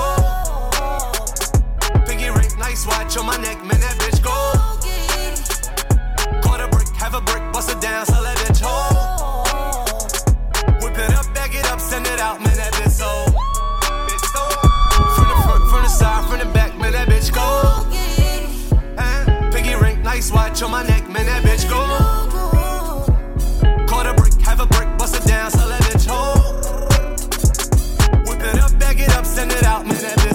Piggy 2.07 2.31
ring, 2.31 2.51
nice 2.59 2.87
watch 2.87 3.17
on 3.17 3.27
my 3.27 3.37
neck, 3.37 3.59
man, 3.65 3.81
that 3.81 3.97
bitch 3.99 4.23
go. 4.23 4.88
Have 7.09 7.23
a 7.23 7.23
brick, 7.23 7.43
bust 7.55 7.71
it 7.71 7.81
down, 7.81 8.05
sell 8.05 8.23
that 8.23 8.37
bitch 8.37 8.61
whole. 8.61 9.43
Whip 10.83 10.99
it 10.99 11.15
up, 11.15 11.25
bag 11.33 11.55
it 11.55 11.65
up, 11.73 11.81
send 11.81 12.07
it 12.07 12.21
out, 12.21 12.39
man, 12.39 12.55
that 12.55 12.71
bitch 12.75 12.91
sold. 12.91 13.33
From 15.17 15.27
the 15.27 15.37
front, 15.43 15.71
from 15.71 15.83
the 15.85 15.89
side, 15.89 16.29
from 16.29 16.39
the 16.41 16.45
back, 16.53 16.77
man, 16.77 16.93
that 16.93 17.09
bitch 17.09 17.33
go. 17.33 17.87
Eh? 17.95 18.45
And 18.99 19.51
piggy 19.55 19.75
ring, 19.75 20.03
nice 20.03 20.31
watch 20.31 20.61
on 20.63 20.71
my 20.71 20.83
neck, 20.83 21.09
man, 21.09 21.25
that 21.25 21.43
bitch 21.43 21.67
go. 21.67 21.81
Caught 23.87 24.07
a 24.07 24.13
brick, 24.13 24.35
have 24.43 24.61
a 24.61 24.67
brick, 24.67 24.99
bust 24.99 25.17
it 25.17 25.27
down, 25.27 25.51
sell 25.51 25.67
that 25.67 25.81
bitch 25.85 26.07
whole. 26.07 26.59
Whip 28.29 28.43
it 28.43 28.61
up, 28.61 28.79
bag 28.79 29.01
it 29.01 29.09
up, 29.17 29.25
send 29.25 29.51
it 29.51 29.65
out, 29.65 29.87
man, 29.87 29.97
that 30.03 30.19
bitch 30.19 30.28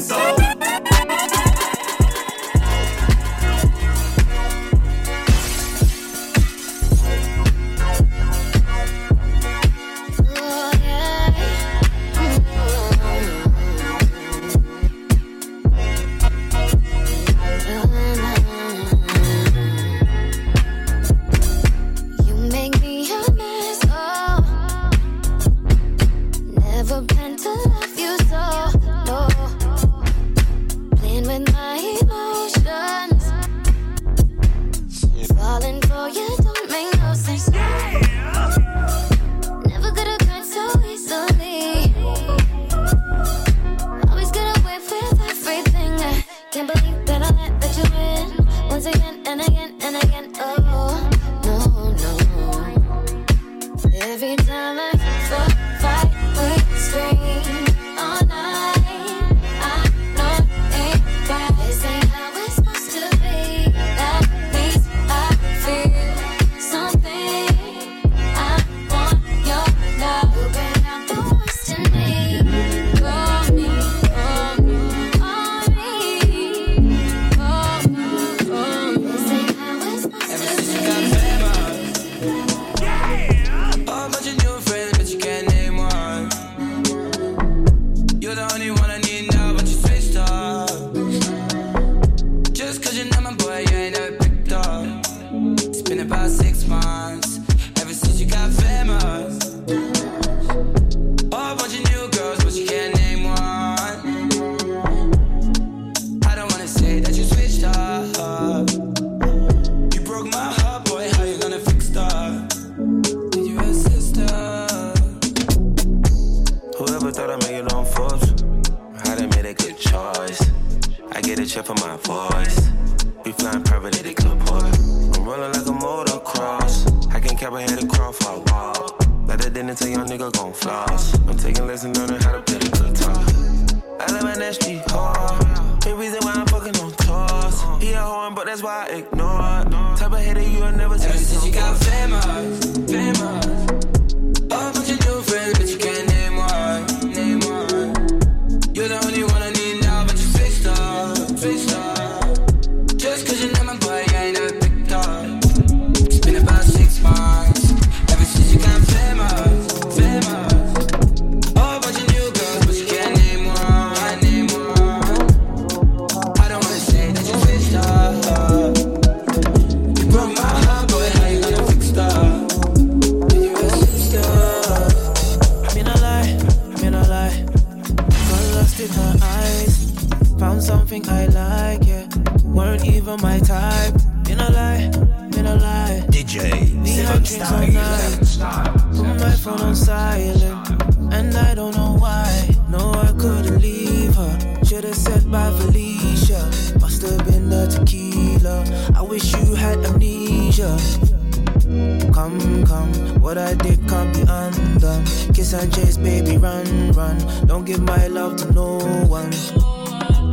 come, 202.24 202.66
come. 202.66 203.22
What 203.22 203.38
I 203.38 203.54
did 203.54 203.80
can't 203.88 204.14
be 204.14 204.22
undone. 204.22 205.06
Kiss 205.34 205.54
and 205.54 205.74
chase, 205.74 205.98
baby, 205.98 206.38
run, 206.38 206.92
run. 206.92 207.18
Don't 207.46 207.66
give 207.66 207.82
my 207.82 208.08
love 208.08 208.38
to 208.38 208.52
no 208.54 208.78
one. 209.08 209.32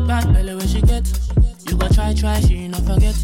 Bad 0.06 0.32
belly 0.32 0.54
when 0.54 0.68
she 0.68 0.80
get. 0.82 1.06
You 1.68 1.76
gon' 1.76 1.92
try, 1.92 2.14
try, 2.14 2.40
she 2.40 2.68
not 2.68 2.82
forget. 2.82 3.16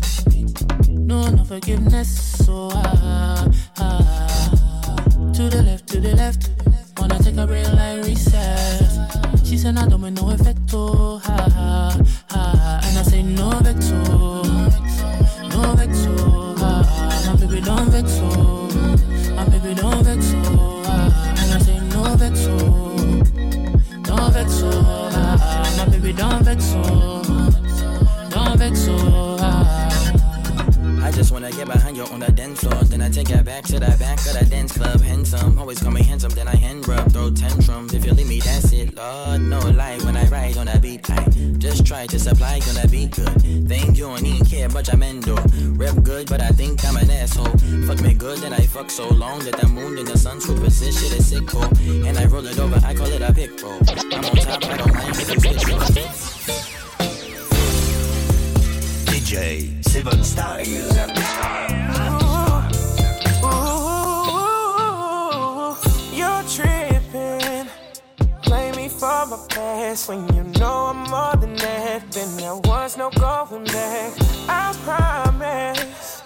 No, 0.89 1.29
no 1.31 1.45
forgiveness. 1.45 2.11
So 2.45 2.71
ah, 2.73 3.49
ah, 3.79 3.79
ah, 3.79 5.33
to 5.35 5.49
the 5.49 5.63
left, 5.63 5.87
to 5.89 6.01
the 6.01 6.15
left. 6.17 6.51
Wanna 6.99 7.19
take 7.23 7.37
a 7.37 7.47
real 7.47 7.71
line 7.73 8.03
reset. 8.03 8.83
She 9.45 9.57
said, 9.59 9.77
I 9.79 9.87
don't 9.87 10.01
make 10.01 10.15
no 10.15 10.31
effect. 10.31 10.59
Oh. 10.73 11.06
to 33.81 33.91
the 33.91 33.97
back 33.99 34.19
of 34.19 34.33
the 34.39 34.47
dance 34.49 34.73
club, 34.73 35.01
handsome. 35.01 35.59
Always 35.59 35.79
call 35.81 35.91
me 35.91 36.03
handsome, 36.03 36.31
then 36.31 36.49
I 36.49 36.57
hand 36.57 36.87
rub, 36.89 37.13
throw 37.13 37.31
tantrums. 37.31 37.93
If 37.93 38.05
you 38.07 38.13
leave 38.13 38.29
me, 38.29 38.41
that's 38.41 38.73
it. 38.73 38.97
Lord, 38.97 39.43
no 39.43 39.59
lie. 39.59 39.99
When 39.99 40.17
I 40.17 40.27
ride 40.29 40.57
on 40.57 40.67
that 40.67 40.81
beat, 40.81 41.09
I 41.11 41.25
just 41.59 41.85
try 41.85 42.07
to 42.07 42.19
supply, 42.19 42.61
gonna 42.61 42.89
be 42.89 43.07
good. 43.07 43.43
Think 43.69 43.99
you 43.99 44.07
don't 44.07 44.25
even 44.25 44.47
care, 44.47 44.69
but 44.69 44.93
I'm 44.93 45.03
endo. 45.03 45.37
Rep 45.75 46.03
good, 46.03 46.29
but 46.29 46.41
I 46.41 46.49
think 46.49 46.85
I'm 46.85 46.97
an 46.97 47.11
asshole. 47.11 47.57
Fuck 47.87 48.01
me 48.01 48.15
good, 48.15 48.39
then 48.39 48.53
I 48.53 48.67
fuck 48.67 48.91
so 48.91 49.09
long 49.09 49.41
that 49.41 49.57
the 49.59 49.69
moon 49.69 49.99
and 49.99 50.09
the 50.09 50.17
sun 50.17 50.41
position 50.41 51.19
is 51.19 51.27
sick 51.27 51.47
cool. 51.47 51.65
And 52.07 52.17
I 52.17 52.25
roll 52.27 52.47
it 52.47 52.59
over, 52.59 52.81
I 52.85 52.95
call 52.95 53.09
it 53.09 53.21
a 53.21 53.33
pick 53.33 53.63
roll. 53.63 53.79
I'm 53.89 54.25
on 54.25 54.37
top, 54.37 54.65
I 54.65 54.77
don't 54.77 54.95
mind 54.95 55.17
if 55.19 55.29
you 55.29 55.41
switch 55.41 55.67
DJ 59.11 59.85
Seven 59.85 60.23
my 69.37 69.47
past 69.49 70.09
when 70.09 70.27
you 70.35 70.43
know 70.59 70.93
I'm 70.93 71.11
more 71.11 71.37
than 71.37 71.55
that. 71.57 72.11
Then 72.13 72.37
there 72.37 72.57
was 72.57 72.97
no 72.97 73.11
going 73.11 73.65
back. 73.65 74.13
I 74.49 74.73
promise 74.85 76.23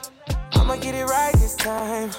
I'ma 0.53 0.77
get 0.77 0.95
it 0.95 1.05
right 1.05 1.33
this 1.35 1.55
time. 1.55 2.11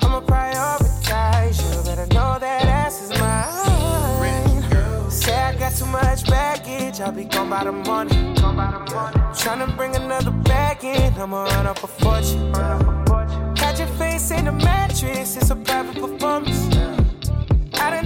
I'ma 0.00 0.20
prioritize 0.20 1.58
you, 1.64 1.82
but 1.84 1.98
I 1.98 2.06
know 2.14 2.38
that 2.38 2.64
ass 2.64 3.02
is 3.02 3.10
mine. 3.20 5.10
Say 5.10 5.34
I 5.34 5.54
got 5.58 5.74
too 5.74 5.86
much 5.86 6.24
baggage, 6.26 7.00
I'll 7.00 7.12
be 7.12 7.24
gone 7.24 7.50
by 7.50 7.64
the 7.64 7.72
morning. 7.72 8.34
Tryna 8.34 9.76
bring 9.76 9.94
another 9.96 10.30
bag 10.30 10.84
in, 10.84 11.12
I'ma 11.14 11.44
run 11.44 11.66
up 11.66 11.82
a 11.82 11.86
fortune. 11.86 12.52
Catch 13.54 13.78
your 13.80 13.88
face 13.98 14.30
in 14.30 14.46
the 14.46 14.52
mattress, 14.52 15.36
it's 15.36 15.50
a 15.50 15.56
private 15.56 16.00
performance. 16.00 16.97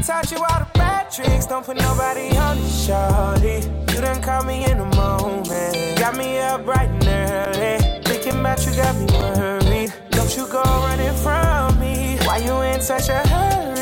Taught 0.03 0.33
you 0.33 0.39
all 0.39 0.59
the 0.59 0.67
bad 0.75 1.13
tricks. 1.13 1.47
Don't 1.47 1.65
put 1.65 1.77
nobody 1.77 2.37
on 2.37 2.59
it, 2.59 2.69
shorty. 2.69 3.69
You 3.95 4.01
done 4.01 4.21
caught 4.21 4.45
me 4.45 4.65
in 4.69 4.79
the 4.79 4.85
moment. 4.97 5.97
Got 5.97 6.17
me 6.17 6.41
up 6.41 6.65
bright 6.65 6.89
and 6.89 7.07
early. 7.07 8.03
Thinking 8.03 8.41
about 8.41 8.67
you 8.67 8.75
got 8.75 8.97
me 8.97 9.07
worried. 9.17 9.95
Don't 10.11 10.37
you 10.37 10.49
go 10.49 10.61
running 10.61 11.15
from 11.15 11.79
me. 11.79 12.19
Why 12.27 12.39
you 12.39 12.61
in 12.63 12.81
such 12.81 13.11
a 13.11 13.21
hurry? 13.29 13.82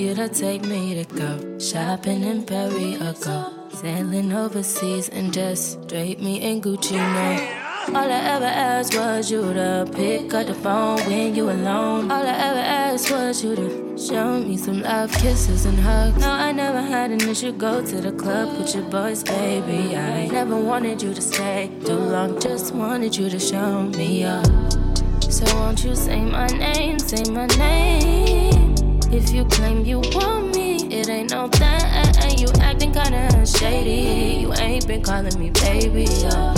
You 0.00 0.14
to 0.14 0.28
take 0.30 0.64
me 0.64 0.94
to 0.94 1.04
go 1.14 1.58
shopping 1.58 2.22
in 2.22 2.42
Paris 2.46 2.96
or 3.02 3.12
go 3.22 3.68
sailing 3.68 4.32
overseas 4.32 5.10
and 5.10 5.30
just 5.30 5.86
drape 5.88 6.18
me 6.20 6.40
in 6.40 6.62
Gucci? 6.62 6.96
No. 6.96 7.94
All 7.94 8.10
I 8.10 8.20
ever 8.34 8.46
asked 8.46 8.94
was 8.96 9.30
you 9.30 9.52
to 9.52 9.86
pick 9.94 10.32
up 10.32 10.46
the 10.46 10.54
phone 10.54 11.00
when 11.00 11.34
you 11.34 11.50
alone. 11.50 12.10
All 12.10 12.26
I 12.26 12.34
ever 12.48 12.60
asked 12.60 13.10
was 13.10 13.44
you 13.44 13.54
to 13.56 13.98
show 13.98 14.40
me 14.40 14.56
some 14.56 14.80
love, 14.80 15.12
kisses, 15.12 15.66
and 15.66 15.78
hugs. 15.78 16.18
No, 16.18 16.30
I 16.30 16.52
never 16.52 16.80
had 16.80 17.10
an 17.10 17.20
issue. 17.28 17.52
Go 17.52 17.84
to 17.84 18.00
the 18.00 18.12
club 18.12 18.58
with 18.58 18.74
your 18.74 18.84
boys, 18.84 19.22
baby. 19.22 19.96
I 19.96 20.28
never 20.28 20.56
wanted 20.56 21.02
you 21.02 21.12
to 21.12 21.20
stay 21.20 21.70
too 21.84 21.92
long. 21.92 22.40
Just 22.40 22.74
wanted 22.74 23.14
you 23.14 23.28
to 23.28 23.38
show 23.38 23.82
me 23.82 24.24
up. 24.24 24.46
So 25.28 25.44
won't 25.56 25.84
you 25.84 25.94
say 25.94 26.24
my 26.24 26.46
name, 26.46 26.98
say 26.98 27.30
my 27.30 27.46
name? 27.58 28.79
If 29.12 29.32
you 29.32 29.44
claim 29.44 29.84
you 29.84 29.98
want 30.14 30.54
me, 30.54 30.76
it 30.88 31.08
ain't 31.08 31.30
no 31.30 31.48
thing. 31.48 32.38
You 32.38 32.48
acting 32.60 32.92
kinda 32.92 33.44
shady. 33.44 34.40
You 34.40 34.54
ain't 34.54 34.86
been 34.86 35.02
calling 35.02 35.38
me 35.38 35.50
baby, 35.50 36.04
yeah. 36.22 36.54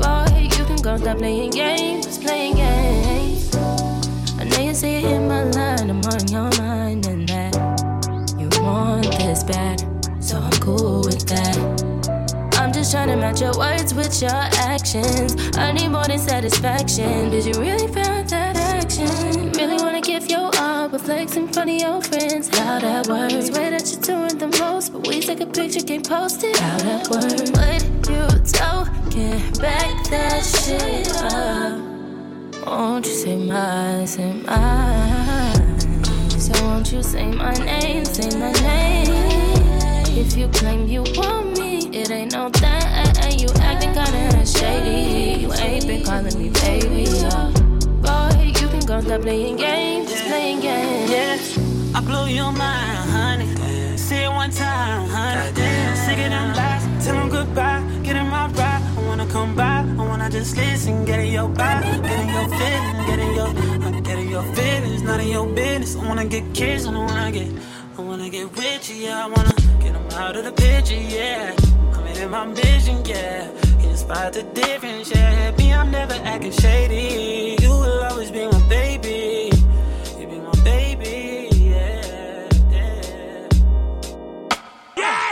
Boy, 0.00 0.48
you 0.56 0.64
can 0.64 0.76
go 0.76 0.96
stop 0.96 1.18
playing 1.18 1.50
games, 1.50 2.16
playing 2.18 2.54
games. 2.54 3.54
I 4.38 4.44
know 4.44 4.60
you 4.60 4.72
say 4.72 5.02
it 5.02 5.04
in 5.04 5.28
my 5.28 5.42
line, 5.44 5.90
I'm 5.90 6.00
on 6.04 6.26
your 6.28 6.50
mind, 6.62 7.06
and 7.06 7.28
that 7.28 7.54
you 8.38 8.48
want 8.62 9.04
this 9.18 9.42
bad, 9.44 9.82
so 10.18 10.38
I'm 10.38 10.58
cool 10.60 11.02
with 11.02 11.26
that. 11.26 11.58
I'm 12.58 12.72
just 12.72 12.92
trying 12.92 13.08
to 13.08 13.16
match 13.16 13.42
your 13.42 13.52
words 13.58 13.92
with 13.92 14.22
your 14.22 14.30
actions. 14.32 15.36
I 15.58 15.72
need 15.72 15.88
more 15.88 16.04
than 16.04 16.18
satisfaction. 16.18 17.30
Did 17.30 17.44
you 17.44 17.60
really 17.60 17.88
found 17.92 18.15
but 20.96 21.04
flex 21.04 21.36
in 21.36 21.48
front 21.48 21.70
of 21.70 21.76
your 21.76 22.00
friends. 22.00 22.48
How 22.56 22.78
that 22.78 23.06
works? 23.08 23.48
Swear 23.48 23.70
that 23.70 23.90
you're 23.90 24.00
doing 24.00 24.38
the 24.38 24.48
most, 24.58 24.92
but 24.92 25.06
we 25.06 25.20
take 25.20 25.40
a 25.40 25.46
picture, 25.46 25.80
can't 25.80 26.08
post 26.08 26.42
it. 26.42 26.56
How 26.56 26.78
that 26.78 27.08
works? 27.08 27.50
What 27.50 27.82
you 28.08 28.26
talking? 28.52 29.38
Back 29.60 30.08
that 30.10 30.42
shit 30.42 31.08
up. 31.32 32.66
Won't 32.66 33.06
you 33.06 33.12
say 33.12 33.36
my, 33.36 34.04
say 34.06 34.32
my? 34.32 35.52
So 36.38 36.64
won't 36.64 36.90
you 36.92 37.02
say 37.02 37.30
my 37.30 37.52
name, 37.54 38.04
say 38.04 38.38
my 38.38 38.52
name? 38.52 39.12
If 40.16 40.36
you 40.36 40.48
claim 40.48 40.86
you 40.88 41.02
want 41.16 41.58
me, 41.58 41.88
it 41.88 42.10
ain't 42.10 42.32
no 42.32 42.48
thing. 42.50 43.38
You 43.38 43.48
acting 43.60 43.92
kinda 43.92 44.46
shady. 44.46 45.42
You 45.42 45.52
ain't 45.52 45.86
been 45.86 46.04
calling 46.04 46.38
me 46.38 46.48
baby. 46.48 47.55
Yeah. 48.88 48.92
Boy, 48.92 48.96
you 48.96 49.02
stop 49.02 49.22
playing 49.22 49.56
games, 49.56 50.10
just 50.10 50.24
playing 50.26 50.60
games. 50.60 51.10
Yeah, 51.10 51.98
I 51.98 52.00
blow 52.00 52.26
your 52.26 52.52
mind, 52.52 53.10
honey. 53.10 53.96
Say 53.96 54.24
it 54.24 54.28
one 54.28 54.50
time, 54.50 55.08
honey. 55.08 55.96
Sick 55.96 56.18
of 56.18 56.30
them 56.30 56.54
lies, 56.54 57.04
tell 57.04 57.14
them 57.16 57.28
goodbye. 57.28 57.82
Get 58.02 58.16
in 58.16 58.26
my 58.28 58.48
ride, 58.48 58.82
I 58.96 59.02
wanna 59.06 59.26
come 59.26 59.54
by. 59.54 59.80
I 59.80 59.94
wanna 59.96 60.30
just 60.30 60.56
listen, 60.56 61.04
get 61.04 61.20
in 61.20 61.32
your 61.32 61.48
body, 61.48 61.86
get 62.02 62.20
in 62.20 62.28
your 62.28 62.48
feelings, 62.48 63.06
get 63.06 63.18
in 63.18 63.34
your, 63.34 63.48
uh, 63.48 64.00
get 64.00 64.18
in 64.18 64.28
your 64.30 64.42
feelings, 64.54 65.02
not 65.02 65.20
in 65.20 65.28
your 65.28 65.46
business. 65.46 65.96
I 65.96 66.08
wanna 66.08 66.26
get 66.26 66.54
kissed, 66.54 66.86
I 66.86 66.90
wanna 66.92 67.32
get, 67.32 67.48
I 67.98 68.02
wanna 68.02 68.30
get 68.30 68.56
with 68.56 68.90
you, 68.90 68.96
yeah. 69.06 69.24
I 69.24 69.28
wanna 69.28 69.54
get 69.80 69.92
them 69.94 70.06
out 70.12 70.36
of 70.36 70.44
the 70.44 70.52
picture, 70.52 70.94
yeah. 70.94 71.54
I'm 71.94 72.06
in 72.06 72.30
my 72.30 72.52
vision, 72.54 73.04
yeah. 73.04 73.65
Spot 74.06 74.32
the 74.32 74.44
difference, 74.54 75.10
yeah? 75.12 75.50
Me, 75.58 75.74
I'm 75.74 75.90
never 75.90 76.14
acting 76.22 76.52
shady. 76.52 77.56
You 77.60 77.70
will 77.70 78.04
always 78.04 78.30
be 78.30 78.46
my 78.46 78.68
baby. 78.68 79.50
You 80.16 80.28
be 80.28 80.38
my 80.38 80.52
baby, 80.62 81.48
yeah. 81.50 82.46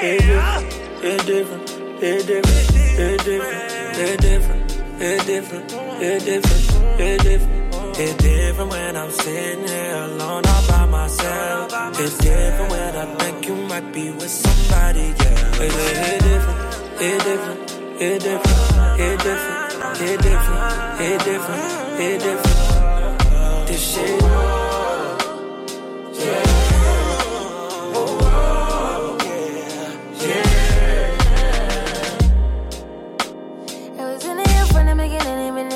It's 0.02 0.24
different, 0.24 0.82
it's 1.02 1.24
different, 1.24 1.70
it's 2.02 2.24
different, 2.26 2.50
it's 2.98 3.24
different, 3.24 4.72
it's 5.00 5.24
different, 5.24 5.72
it's 6.02 6.24
different, 6.24 7.00
it's 7.00 7.22
different. 7.22 7.96
It's 7.96 8.14
different 8.24 8.70
when 8.72 8.96
I'm 8.96 9.10
sitting 9.12 9.68
here 9.68 9.94
alone 9.94 10.42
all 10.48 10.66
by 10.66 10.84
myself. 10.86 11.72
It's 12.00 12.18
different 12.18 12.70
when 12.72 12.96
I 12.96 13.14
think 13.18 13.46
you 13.46 13.54
might 13.54 13.92
be 13.92 14.10
with 14.10 14.30
somebody, 14.30 15.14
yeah. 15.20 15.62
It's 15.62 16.24
different, 16.24 17.00
it's 17.00 17.24
different, 17.24 17.73
it's 17.96 18.24
different, 18.24 19.00
it's 19.00 19.22
different, 19.22 20.00
it's 20.00 20.22
different, 20.22 21.00
it's 21.00 21.24
different, 21.24 22.00
it's 22.00 22.24
different. 22.24 23.68
This 23.68 23.94
shit. 23.94 24.20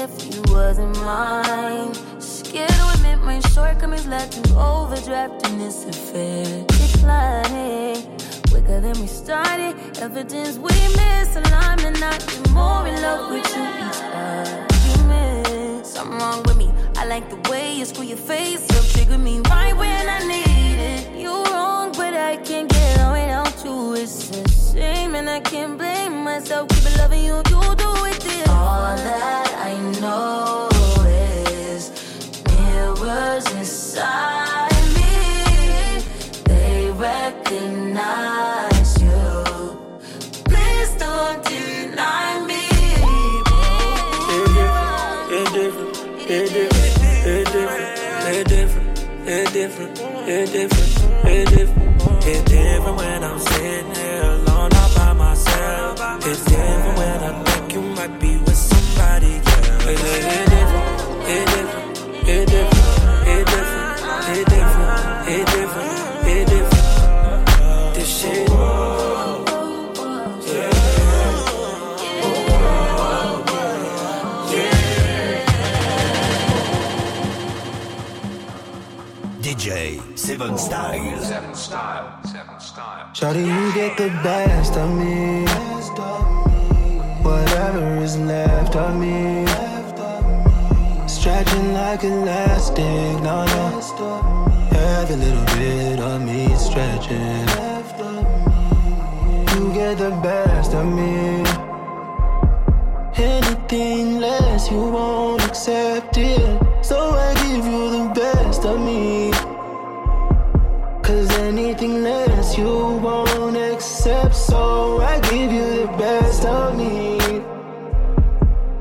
It 0.01 0.35
you 0.35 0.43
wasn't 0.53 0.97
mine. 1.01 1.95
Scared 2.21 2.71
to 2.71 2.91
admit 2.95 3.19
my 3.21 3.41
shortcomings 3.41 4.07
led 4.07 4.31
to 4.31 4.59
overdraft 4.59 5.49
in 5.49 5.59
this 5.59 5.85
affair. 5.87 6.64
Declining 6.66 8.18
quicker 8.51 8.80
than 8.80 8.99
we 9.01 9.07
started. 9.07 9.74
Evidence 9.99 10.59
we 10.59 10.70
misalignment, 10.70 12.01
not 12.01 12.18
be 12.26 12.51
more 12.51 12.86
in 12.86 13.01
love 13.03 13.30
with 13.30 13.46
you 13.55 13.64
each 13.84 14.01
argument. 14.12 15.86
Something 15.86 16.18
wrong 16.18 16.42
with 16.44 16.57
me. 16.57 16.70
I 16.96 17.07
like 17.07 17.28
the 17.30 17.51
way 17.51 17.74
you 17.74 17.84
screw 17.84 18.05
your 18.05 18.16
face 18.16 18.68
up, 18.76 18.84
trigger 18.92 19.18
me 19.18 19.40
right 19.51 19.76
when 19.76 20.09
I 20.09 20.18
need 20.26 20.78
it. 20.92 21.20
You 21.20 21.32
wrong, 21.44 21.92
but 21.92 22.14
I 22.14 22.36
can't 22.38 22.68
get 22.68 23.01
on 23.01 23.12
without 23.12 23.64
you. 23.64 23.94
It's 23.94 24.30
a 24.30 24.49
shame, 24.72 25.14
and 25.14 25.28
I 25.28 25.40
can't 25.40 25.78
blame 25.78 26.24
myself. 26.24 26.68
Keep 26.68 26.99
loving 26.99 27.24
you, 27.24 27.36
you 27.36 27.61
do 27.76 27.90
it. 28.11 28.18
This. 28.20 28.49
All 28.49 28.96
that 28.96 29.49
I 29.70 29.74
know 30.01 30.68
is 31.07 31.90
mirrors 32.46 33.46
inside 33.53 34.78
you. 39.01 39.79
Please 40.45 40.91
don't 40.99 41.45
deny 41.45 42.45
me. 42.47 42.62
It's 45.31 45.51
different, 45.53 45.97
it's 46.31 46.53
different, 46.53 46.99
it's 47.26 47.51
different, 47.53 47.89
it's 48.29 48.51
different, 48.51 48.99
it's 49.26 49.53
different, 49.53 49.99
it's 50.29 50.53
different, 50.53 51.26
it's 51.26 51.51
different. 51.51 51.89
It's 52.31 52.43
different 52.43 52.97
when 52.97 53.24
I'm 53.24 53.39
sitting 53.39 53.97
Seven 80.59 80.70
Style. 80.70 81.22
Seven 81.22 81.54
Style. 81.54 82.18
Seven 82.24 82.61
Style. 82.61 83.06
Shawty, 83.14 83.46
you 83.46 83.72
get 83.74 83.96
the 83.96 84.09
best 84.24 84.74
of 84.76 84.90
me. 84.90 85.44
Whatever 87.22 87.98
is 88.02 88.18
left 88.18 88.74
of 88.74 88.96
me. 88.96 89.46
Stretching 91.06 91.74
like 91.74 92.02
elastic, 92.02 93.22
no, 93.22 93.44
no. 93.46 94.68
Every 94.72 95.14
little 95.14 95.44
bit 95.56 96.00
of 96.00 96.22
me 96.22 96.52
stretching. 96.56 97.46
You 99.54 99.72
get 99.72 99.98
the 99.98 100.11
best 100.20 100.74
of 100.74 100.86
me. 100.86 101.44
Anything 103.14 104.18
less, 104.18 104.72
you 104.72 104.80
won't 104.90 105.44
accept 105.44 106.18
it. 106.18 106.61
So 106.82 107.14
you 112.59 112.98
won't 112.98 113.56
accept. 113.56 114.34
So 114.34 115.00
I 115.00 115.20
give 115.20 115.52
you 115.52 115.66
the 115.80 115.86
best 115.96 116.44
of 116.44 116.76
me. 116.76 117.18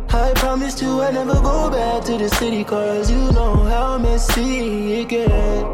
I 0.09 0.33
promise 0.35 0.81
you 0.81 1.01
I'd 1.01 1.13
never 1.13 1.39
go 1.41 1.69
back 1.69 2.03
to 2.05 2.17
the 2.17 2.29
city. 2.29 2.63
Cause 2.63 3.11
you 3.11 3.31
know 3.37 3.53
how 3.73 3.97
messy 3.97 5.01
it 5.01 5.09
get. 5.09 5.65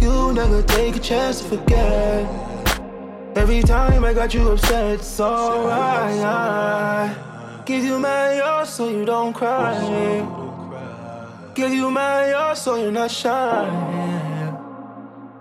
You 0.00 0.32
never 0.32 0.62
take 0.62 0.96
a 0.96 1.00
chance 1.00 1.40
to 1.40 1.44
forget. 1.48 2.26
Every 3.36 3.62
time 3.62 4.04
I 4.04 4.14
got 4.14 4.32
you 4.32 4.50
upset, 4.50 5.02
so 5.02 5.68
I, 5.68 6.08
I 6.24 7.62
give 7.66 7.84
you 7.84 7.98
my 7.98 8.40
all 8.40 8.64
so 8.64 8.88
you 8.88 9.04
don't 9.04 9.32
cry. 9.32 9.74
Give 11.54 11.72
you 11.72 11.90
my 11.90 12.32
all 12.32 12.56
so 12.56 12.76
you're 12.76 12.92
not 12.92 13.10
shy. 13.10 14.23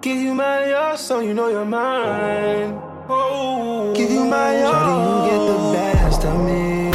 Give 0.03 0.21
you 0.21 0.33
my 0.33 0.73
all 0.73 0.97
so 0.97 1.21
you 1.21 1.33
know 1.33 1.47
you're 1.47 1.63
mine. 1.63 2.77
Oh, 3.07 3.93
give 3.95 4.11
you 4.11 4.25
my 4.25 4.61
all. 4.63 4.73
Shawty, 4.73 4.99
you 5.07 5.19
get 5.31 5.41
the 5.47 5.59
best 5.77 6.25
of 6.25 6.37
me. 6.43 6.91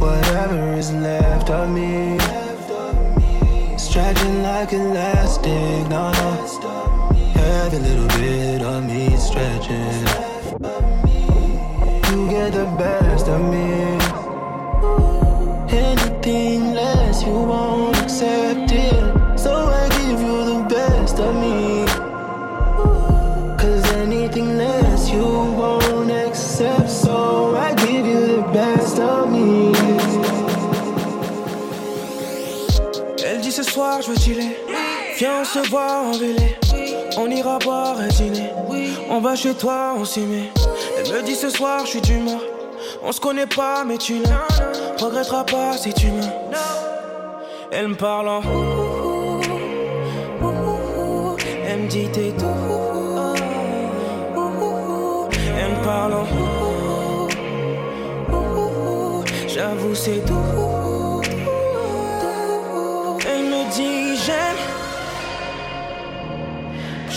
Whatever 0.00 0.72
is 0.78 0.90
left 0.94 1.50
of 1.50 1.68
me. 1.68 2.16
Stretching 3.76 4.42
like 4.44 4.72
elastic, 4.72 5.90
no, 5.90 6.10
no. 6.10 6.30
Every 7.36 7.80
little 7.80 8.08
bit 8.18 8.62
of 8.62 8.82
me 8.86 9.14
stretching. 9.18 10.06
You 12.12 12.30
get 12.30 12.54
the 12.54 12.64
best 12.78 13.28
of 13.28 13.42
me. 13.52 13.98
Anything 15.68 16.72
less, 16.72 17.22
you 17.22 17.32
won't 17.32 17.94
accept 17.98 18.72
it. 18.72 18.75
Soir 33.76 34.00
je 34.00 34.08
veux 34.10 34.18
chiller. 34.18 34.56
Viens 35.18 35.40
on 35.42 35.44
se 35.44 35.68
voit 35.68 36.00
en 36.08 36.12
vélé. 36.12 36.56
On 37.18 37.30
ira 37.30 37.58
boire 37.58 37.98
un 38.00 38.08
dîner. 38.08 38.50
On 39.10 39.20
va 39.20 39.36
chez 39.36 39.52
toi, 39.52 39.94
on 39.98 40.04
s'y 40.06 40.20
met. 40.20 40.50
Elle 40.98 41.12
me 41.12 41.22
dit 41.22 41.34
ce 41.34 41.50
soir 41.50 41.80
je 41.84 41.90
suis 41.90 42.00
d'humeur. 42.00 42.40
On 43.02 43.12
se 43.12 43.20
connaît 43.20 43.52
pas 43.60 43.84
mais 43.84 43.98
tu 43.98 44.14
l'as. 44.22 44.48
Regretteras 45.04 45.44
pas 45.44 45.76
si 45.76 45.92
tu 45.92 46.06
me. 46.06 46.22
Elle 47.70 47.88
me 47.88 47.96
parle 47.96 48.28
en. 48.28 48.42
Elle 51.68 51.80
me 51.82 51.88
dit 51.88 52.08
t'es 52.10 52.32
tout. 52.42 52.62
Elle 55.60 55.72
me 55.76 55.84
parle 55.84 56.14
en. 56.14 56.26
J'avoue 59.46 59.94
c'est 59.94 60.24
tout. 60.24 60.75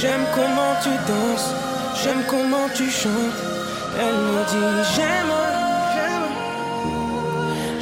J'aime 0.01 0.23
comment 0.33 0.75
tu 0.81 0.91
danses. 1.11 1.53
J'aime 2.01 2.23
comment 2.29 2.69
tu 2.73 2.89
chantes. 2.89 3.41
Elle 3.99 4.15
me 4.15 4.45
dit 4.49 4.89
j'aime. 4.95 5.33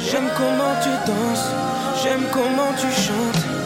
J'aime 0.00 0.28
comment 0.36 0.74
tu 0.82 0.88
danses. 1.06 1.48
J'aime 2.02 2.24
comment 2.32 2.72
tu 2.76 2.90
chantes. 2.90 3.57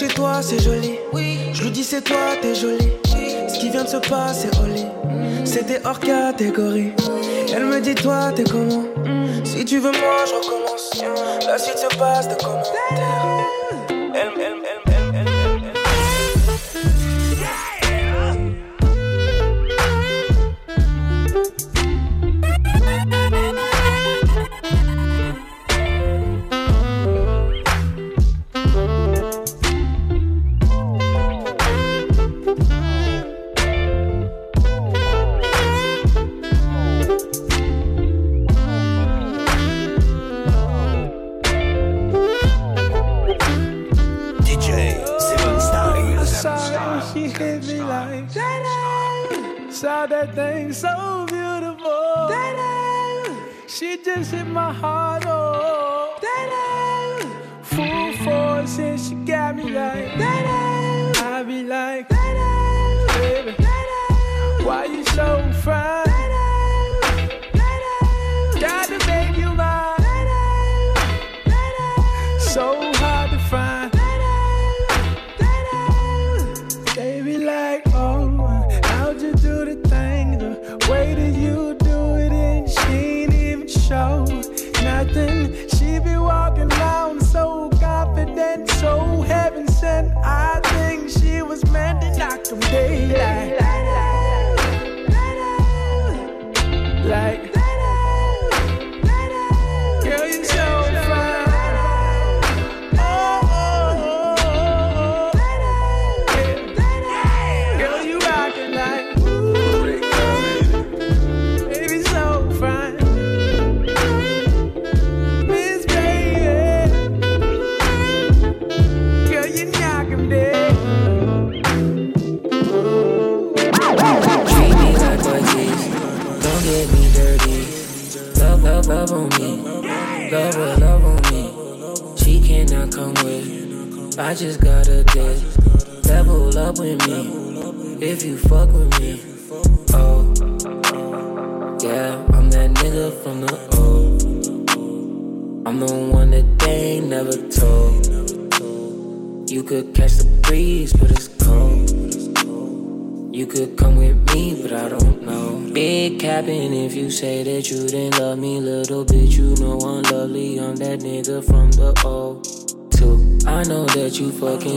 Chez 0.00 0.08
toi 0.08 0.40
c'est 0.40 0.62
joli. 0.62 0.98
Je 1.52 1.62
lui 1.62 1.70
dis 1.70 1.84
c'est 1.84 2.00
toi 2.02 2.34
t'es 2.40 2.54
jolie. 2.54 2.92
Ce 3.48 3.58
qui 3.58 3.68
vient 3.68 3.84
de 3.84 3.88
se 3.88 3.98
passer 3.98 4.48
au 4.62 4.66
lit. 4.66 4.86
C'était 5.44 5.80
hors 5.84 6.00
catégorie. 6.00 6.92
Elle 7.54 7.66
me 7.66 7.80
dit 7.80 7.94
toi 7.94 8.32
t'es 8.34 8.44
comment? 8.44 8.84
Si 9.44 9.64
tu 9.64 9.78
veux 9.78 9.92
moi 9.92 10.24
je 10.26 10.34
recommence 10.34 11.02
La 11.46 11.58
suite 11.58 11.78
se 11.78 11.96
passe 11.96 12.28
de 12.28 12.34
commentaires 12.34 13.46
elle, 14.14 14.32
elle, 14.38 14.89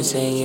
saying 0.03 0.42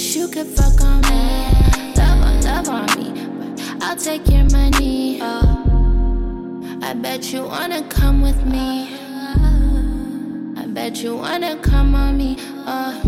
Wish 0.00 0.16
you 0.16 0.28
could 0.28 0.46
fuck 0.46 0.80
on 0.80 1.02
me. 1.02 1.92
Love 1.94 2.22
on, 2.22 2.40
love 2.40 2.68
on 2.70 2.86
me. 2.98 3.12
But 3.38 3.82
I'll 3.82 3.96
take 3.96 4.26
your 4.30 4.44
money. 4.44 5.18
Oh. 5.20 6.80
I 6.80 6.94
bet 6.94 7.30
you 7.34 7.44
wanna 7.44 7.82
come 7.82 8.22
with 8.22 8.42
me. 8.46 8.96
I 10.56 10.64
bet 10.68 11.02
you 11.02 11.16
wanna 11.16 11.58
come 11.58 11.94
on 11.94 12.16
me. 12.16 12.38
Oh. 12.66 12.98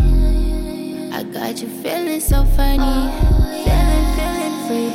I 1.11 1.23
got 1.23 1.59
you 1.63 1.67
feeling 1.81 2.19
so 2.19 2.45
funny. 2.57 2.95
Feeling, 3.65 4.05
feeling 4.15 4.57
free. 4.67 4.91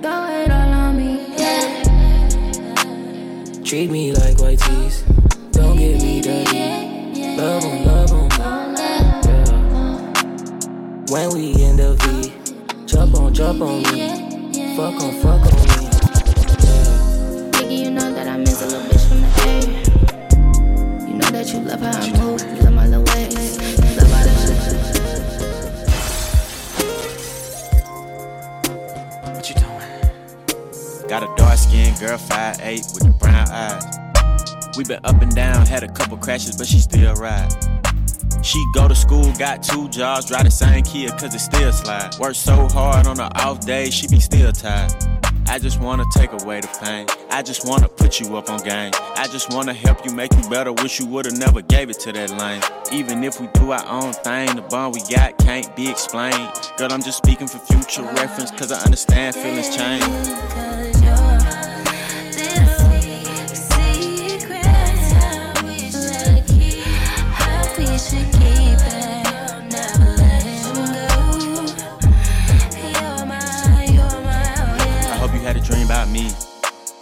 Throw 0.00 0.22
it 0.38 0.48
all 0.48 0.72
on 0.84 0.96
me. 0.96 1.26
Yeah. 1.36 1.82
Treat 3.64 3.90
me 3.90 4.12
like 4.12 4.38
white 4.38 4.60
teeth. 4.60 5.02
Don't 5.50 5.76
get 5.76 6.00
me 6.00 6.20
dirty. 6.20 7.36
Love 7.36 7.64
on, 7.64 7.84
love 7.84 7.91
When 11.12 11.28
we 11.34 11.52
in 11.62 11.76
the 11.76 11.92
V, 12.00 12.32
jump 12.86 13.14
on, 13.16 13.34
jump 13.34 13.60
on 13.60 13.82
me. 13.82 14.08
Fuck 14.74 14.94
on, 14.94 15.12
fuck 15.20 15.42
on 15.42 15.52
me. 15.60 15.66
Nigga, 17.52 17.76
you 17.84 17.90
know 17.90 18.10
that 18.14 18.26
I 18.26 18.38
miss 18.38 18.62
a 18.62 18.66
little 18.66 18.80
bitch 18.88 19.04
from 19.10 19.20
the 19.20 19.28
area. 19.46 19.82
You 21.06 21.14
know 21.18 21.30
that 21.30 21.52
you 21.52 21.60
love 21.60 21.80
how 21.80 22.00
I 22.00 22.10
move, 22.18 22.40
you 22.40 22.62
love 22.62 22.72
my 22.72 22.86
little 22.86 23.04
ways, 23.12 23.34
you 23.36 23.94
love 23.94 24.10
all 24.10 24.24
that 24.24 24.36
shit. 24.40 24.72
What 29.34 29.44
you 29.50 29.54
doing? 29.56 31.08
Got 31.10 31.24
a 31.24 31.26
dark 31.36 31.58
skinned 31.58 32.00
girl, 32.00 32.16
5'8 32.16 32.94
with 32.94 33.02
the 33.02 33.10
brown 33.18 33.50
eyes. 33.50 33.84
We 34.78 34.84
been 34.84 35.04
up 35.04 35.20
and 35.20 35.34
down, 35.34 35.66
had 35.66 35.82
a 35.82 35.92
couple 35.92 36.16
crashes, 36.16 36.56
but 36.56 36.66
she 36.66 36.78
still 36.78 37.14
ride. 37.16 37.52
She 38.42 38.64
go 38.74 38.88
to 38.88 38.94
school, 38.94 39.32
got 39.38 39.62
two 39.62 39.88
jobs, 39.88 40.26
drive 40.26 40.44
the 40.44 40.50
same 40.50 40.82
Kia, 40.82 41.10
cause 41.10 41.34
it 41.34 41.38
still 41.38 41.72
slide. 41.72 42.18
Work 42.18 42.34
so 42.34 42.68
hard 42.68 43.06
on 43.06 43.18
her 43.18 43.30
off 43.36 43.60
days, 43.60 43.94
she 43.94 44.08
be 44.08 44.18
still 44.18 44.50
tired. 44.52 44.92
I 45.46 45.58
just 45.58 45.80
wanna 45.80 46.04
take 46.12 46.32
away 46.32 46.60
the 46.60 46.68
pain. 46.82 47.06
I 47.30 47.42
just 47.42 47.66
wanna 47.66 47.88
put 47.88 48.18
you 48.20 48.36
up 48.36 48.50
on 48.50 48.58
game. 48.60 48.92
I 49.16 49.28
just 49.28 49.52
wanna 49.52 49.72
help 49.72 50.04
you 50.04 50.12
make 50.12 50.32
you 50.34 50.48
better. 50.48 50.72
Wish 50.72 50.98
you 50.98 51.06
would've 51.06 51.38
never 51.38 51.62
gave 51.62 51.90
it 51.90 52.00
to 52.00 52.12
that 52.12 52.30
lane. 52.30 52.62
Even 52.92 53.22
if 53.22 53.40
we 53.40 53.46
do 53.54 53.70
our 53.70 53.86
own 53.86 54.12
thing, 54.12 54.56
the 54.56 54.62
bond 54.62 54.94
we 54.94 55.00
got 55.14 55.38
can't 55.38 55.74
be 55.76 55.88
explained. 55.88 56.50
Girl, 56.78 56.92
I'm 56.92 57.02
just 57.02 57.18
speaking 57.18 57.46
for 57.46 57.58
future 57.58 58.02
reference, 58.02 58.50
cause 58.50 58.72
I 58.72 58.82
understand 58.84 59.36
feelings 59.36 59.76
change. 59.76 61.31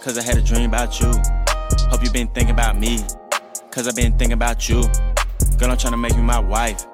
Cause 0.01 0.17
I 0.17 0.23
had 0.23 0.35
a 0.35 0.41
dream 0.41 0.67
about 0.67 0.99
you. 0.99 1.11
Hope 1.89 2.03
you 2.03 2.11
been 2.11 2.27
thinking 2.29 2.53
about 2.53 2.79
me, 2.79 2.99
cause 3.69 3.87
I 3.87 3.91
been 3.91 4.17
thinking 4.17 4.33
about 4.33 4.67
you. 4.67 4.81
Girl, 5.57 5.69
I'm 5.69 5.77
tryna 5.77 5.99
make 5.99 6.15
you 6.15 6.23
my 6.23 6.39
wife. 6.39 6.87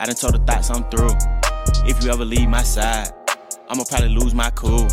I 0.00 0.06
done 0.06 0.16
told 0.16 0.34
the 0.34 0.40
thoughts 0.40 0.68
I'm 0.68 0.82
through. 0.90 1.12
If 1.88 2.02
you 2.02 2.10
ever 2.10 2.24
leave 2.24 2.48
my 2.48 2.64
side, 2.64 3.10
I'ma 3.68 3.84
probably 3.88 4.08
lose 4.08 4.34
my 4.34 4.50
cool. 4.50 4.88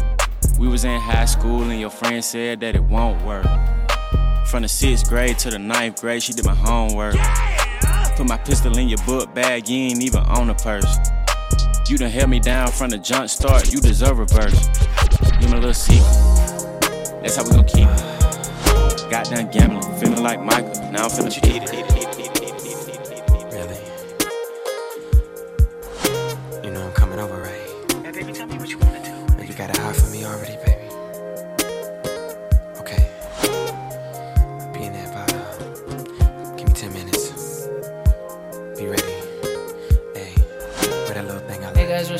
We 0.59 0.67
was 0.67 0.85
in 0.85 0.99
high 1.01 1.25
school 1.25 1.63
and 1.63 1.79
your 1.79 1.89
friend 1.89 2.23
said 2.23 2.59
that 2.59 2.75
it 2.75 2.83
won't 2.83 3.23
work. 3.25 3.47
From 4.45 4.61
the 4.61 4.67
sixth 4.67 5.09
grade 5.09 5.39
to 5.39 5.49
the 5.49 5.57
ninth 5.57 5.99
grade, 5.99 6.21
she 6.21 6.33
did 6.33 6.45
my 6.45 6.53
homework. 6.53 7.15
Put 8.15 8.27
my 8.27 8.37
pistol 8.37 8.77
in 8.77 8.89
your 8.89 9.03
book 9.07 9.33
bag, 9.33 9.67
you 9.67 9.77
ain't 9.89 10.03
even 10.03 10.21
on 10.21 10.51
a 10.51 10.55
purse. 10.55 10.97
You 11.89 11.97
done 11.97 12.11
held 12.11 12.29
me 12.29 12.39
down 12.39 12.67
from 12.71 12.91
the 12.91 12.99
jump 12.99 13.27
start, 13.27 13.73
you 13.73 13.79
deserve 13.79 14.19
a 14.19 14.25
verse. 14.25 14.67
Give 15.39 15.49
me 15.49 15.57
a 15.57 15.61
little 15.61 15.73
secret. 15.73 16.44
That's 17.25 17.37
how 17.37 17.43
we 17.43 17.55
gon' 17.55 17.65
keep 17.65 17.87
it. 17.89 19.09
Done 19.09 19.49
gambling, 19.49 19.99
feeling 19.99 20.21
like 20.21 20.39
Michael. 20.43 20.91
Now 20.91 21.05
I'm 21.05 21.09
feeling 21.09 21.31
you 21.31 21.41
eat 21.45 21.63
it, 21.63 22.14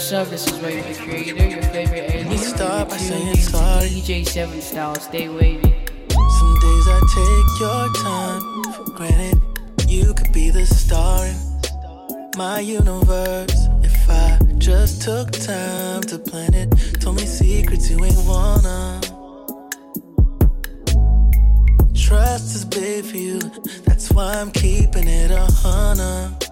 Hey 0.05 0.11
guys, 0.11 0.29
what's 0.29 0.45
up? 0.45 0.53
This 0.53 0.53
is 0.53 0.59
Ray 0.61 0.81
the 0.81 0.99
Creator, 1.01 1.47
your 1.47 1.61
favorite 1.63 2.09
Let 2.09 2.27
me 2.27 2.35
alien. 2.35 2.37
start 2.37 2.89
by 2.89 2.97
saying 2.97 3.37
sorry. 3.37 3.87
DJ 3.87 4.23
Seven 4.23 4.61
Style, 4.61 4.93
stay 4.99 5.29
wavy. 5.29 5.73
Some 6.09 6.59
days 6.61 6.87
I 6.87 6.99
take 7.15 7.59
your 7.59 7.93
time 8.03 8.73
for 8.73 8.83
granted. 8.91 9.41
You 9.87 10.13
could 10.13 10.31
be 10.31 10.51
the 10.51 10.63
star 10.67 11.25
in 11.25 12.31
my 12.37 12.59
universe 12.59 13.67
if 13.81 14.09
I 14.09 14.37
just 14.59 15.01
took 15.01 15.31
time 15.31 16.01
to 16.01 16.19
plan 16.19 16.53
it. 16.53 16.69
Told 17.01 17.15
me 17.15 17.25
secrets 17.25 17.89
you 17.89 18.03
ain't 18.05 18.27
wanna. 18.27 19.01
Trust 21.95 22.55
is 22.55 22.65
big 22.65 23.05
for 23.05 23.17
you, 23.17 23.39
that's 23.85 24.11
why 24.11 24.35
I'm 24.35 24.51
keeping 24.51 25.07
it 25.07 25.31
a 25.31 25.45
hundred. 25.45 26.44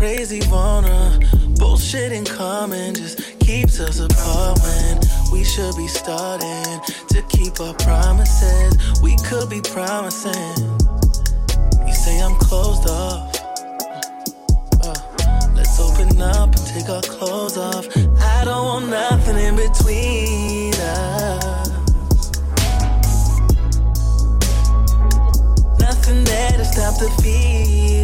Crazy 0.00 0.40
wanna 0.48 1.20
bullshit 1.58 2.10
in 2.10 2.24
common 2.24 2.94
just 2.94 3.38
keeps 3.38 3.78
us 3.80 4.00
apart 4.00 4.58
when 4.62 4.98
we 5.30 5.44
should 5.44 5.76
be 5.76 5.86
starting 5.88 6.80
to 7.10 7.20
keep 7.28 7.60
our 7.60 7.74
promises. 7.74 9.02
We 9.02 9.14
could 9.28 9.50
be 9.50 9.60
promising. 9.60 10.56
You 11.86 11.92
say 11.92 12.18
I'm 12.18 12.34
closed 12.36 12.88
off. 12.88 13.36
Uh, 14.82 14.94
let's 15.54 15.78
open 15.78 16.18
up 16.22 16.48
and 16.56 16.66
take 16.66 16.88
our 16.88 17.02
clothes 17.02 17.58
off. 17.58 17.86
I 18.22 18.44
don't 18.46 18.64
want 18.64 18.88
nothing 18.88 19.36
in 19.36 19.54
between 19.54 20.72
us. 20.80 21.68
Nothing 25.78 26.24
there 26.24 26.52
to 26.52 26.64
stop 26.64 26.94
the 26.98 27.10
feeling. 27.22 27.99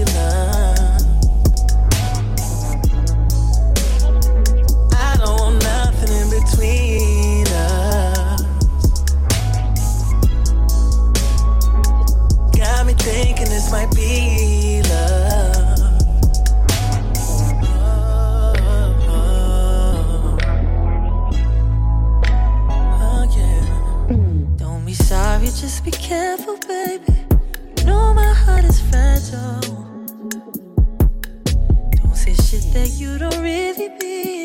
that 32.76 33.00
you 33.00 33.16
don't 33.16 33.40
really 33.40 33.88
be. 33.98 34.44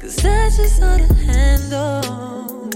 Cause 0.00 0.24
I 0.24 0.50
just 0.58 0.80
wanna 0.82 1.12
handle. 1.14 2.70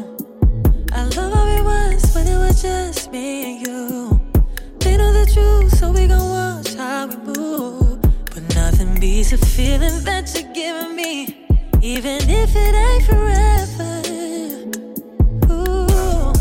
I 0.93 1.03
love 1.17 1.33
how 1.35 1.47
it 1.59 1.65
was 1.65 2.15
when 2.15 2.29
it 2.29 2.39
was 2.45 2.63
just 2.63 3.11
me 3.11 3.27
and 3.49 3.67
you. 3.67 4.21
They 4.79 4.97
know 4.97 5.13
the 5.13 5.27
truth, 5.35 5.77
so 5.77 5.91
we 5.91 6.07
gon' 6.07 6.29
watch 6.39 6.75
how 6.75 7.09
we 7.09 7.17
move. 7.17 8.01
But 8.33 8.45
nothing 8.55 9.01
beats 9.01 9.31
the 9.31 9.39
feeling 9.39 9.99
that 10.05 10.25
you're 10.35 10.53
giving 10.53 10.95
me, 10.95 11.15
even 11.81 12.21
if 12.43 12.51
it 12.65 12.75
ain't 12.87 13.05
forever. 13.11 13.93
Ooh, 15.51 16.33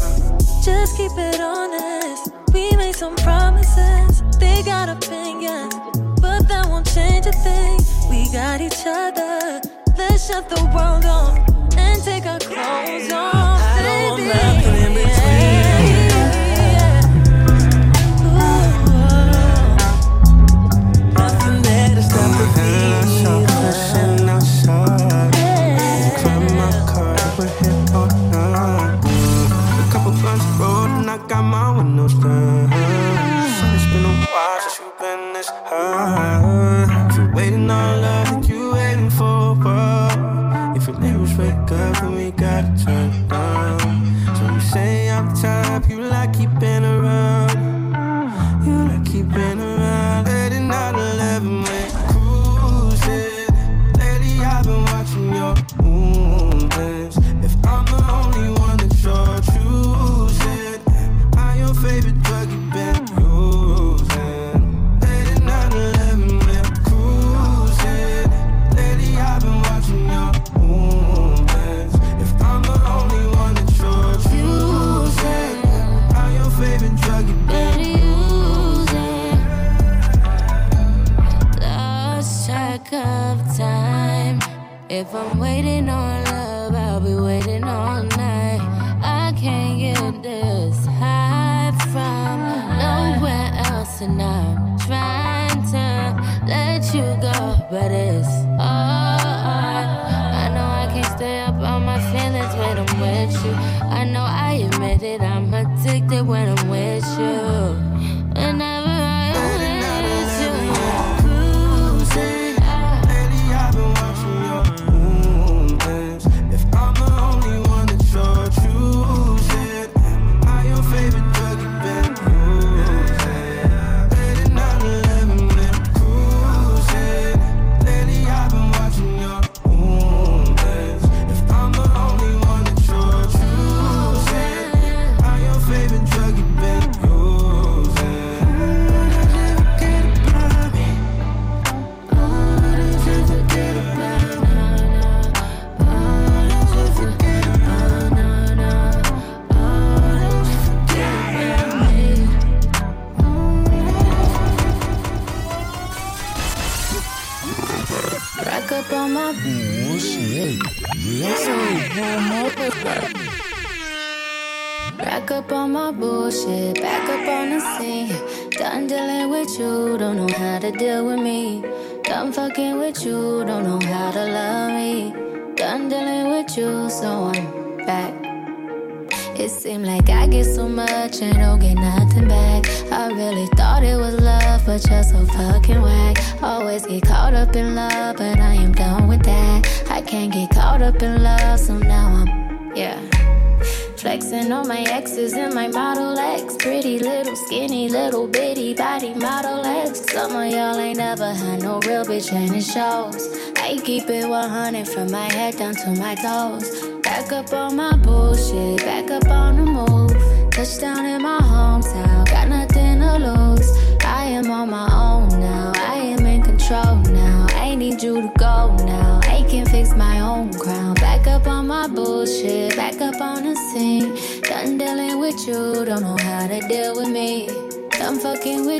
just 0.67 0.97
keep 0.97 1.15
it 1.17 1.41
honest. 1.41 2.23
We 2.53 2.75
made 2.77 2.95
some 2.95 3.15
promises, 3.15 4.21
they 4.37 4.61
got 4.61 4.87
opinions 4.87 6.10
change 6.93 7.25
a 7.25 7.31
thing. 7.31 7.79
We 8.09 8.29
got 8.31 8.59
each 8.61 8.85
other. 8.85 9.61
Let's 9.97 10.27
shut 10.27 10.49
the 10.49 10.61
world 10.75 11.05
off 11.05 11.37
and 11.77 12.03
take 12.03 12.25
our 12.25 12.39
clothes 12.39 13.11
off. 13.11 13.61
I 13.61 14.15
baby. 14.17 14.80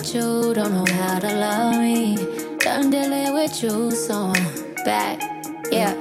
with 0.01 0.15
you, 0.15 0.53
don't 0.55 0.73
know 0.73 0.85
how 0.93 1.19
to 1.19 1.27
love 1.27 1.79
me. 1.79 2.15
Done 2.57 2.89
dealing 2.89 3.33
with 3.35 3.61
you, 3.61 3.91
so 3.91 4.33
I'm 4.35 4.73
back, 4.83 5.21
yeah. 5.71 5.93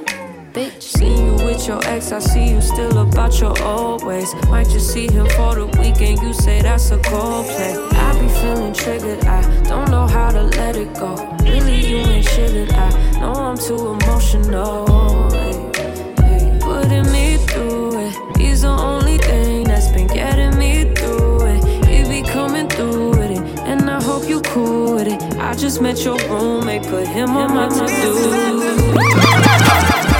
Bitch. 0.54 0.82
See 0.82 1.06
you 1.06 1.34
with 1.44 1.68
your 1.68 1.80
ex, 1.84 2.10
I 2.10 2.18
see 2.18 2.48
you 2.48 2.62
still 2.62 2.96
about 2.98 3.38
your 3.40 3.54
old 3.62 4.02
ways. 4.02 4.34
Might 4.48 4.68
just 4.70 4.90
see 4.90 5.06
him 5.06 5.26
for 5.36 5.54
the 5.54 5.66
weekend, 5.78 6.18
you 6.22 6.32
say 6.32 6.62
that's 6.62 6.90
a 6.90 6.98
cold 6.98 7.44
play. 7.46 7.76
I 7.92 8.18
be 8.18 8.28
feeling 8.40 8.72
triggered, 8.72 9.22
I 9.26 9.42
don't 9.64 9.90
know 9.90 10.06
how 10.06 10.30
to 10.30 10.44
let 10.44 10.76
it 10.76 10.94
go. 10.94 11.14
Really, 11.42 11.86
you 11.86 11.98
ain't 11.98 12.26
shit 12.26 12.72
I 12.72 13.20
know 13.20 13.32
I'm 13.32 13.58
too 13.58 13.88
emotional. 13.88 15.30
Hey, 15.30 15.52
hey. 16.22 16.58
Putting 16.60 17.12
me 17.12 17.36
through 17.48 18.06
it, 18.06 18.38
he's 18.38 18.62
the 18.62 18.68
only 18.68 19.18
thing. 19.18 19.49
with 25.04 25.12
it. 25.12 25.38
I 25.38 25.54
just 25.54 25.80
met 25.80 26.04
your 26.04 26.18
roommate, 26.28 26.82
put 26.82 27.06
him 27.06 27.30
on 27.30 27.54
my 27.54 27.68
to 27.68 27.86
do. 30.14 30.19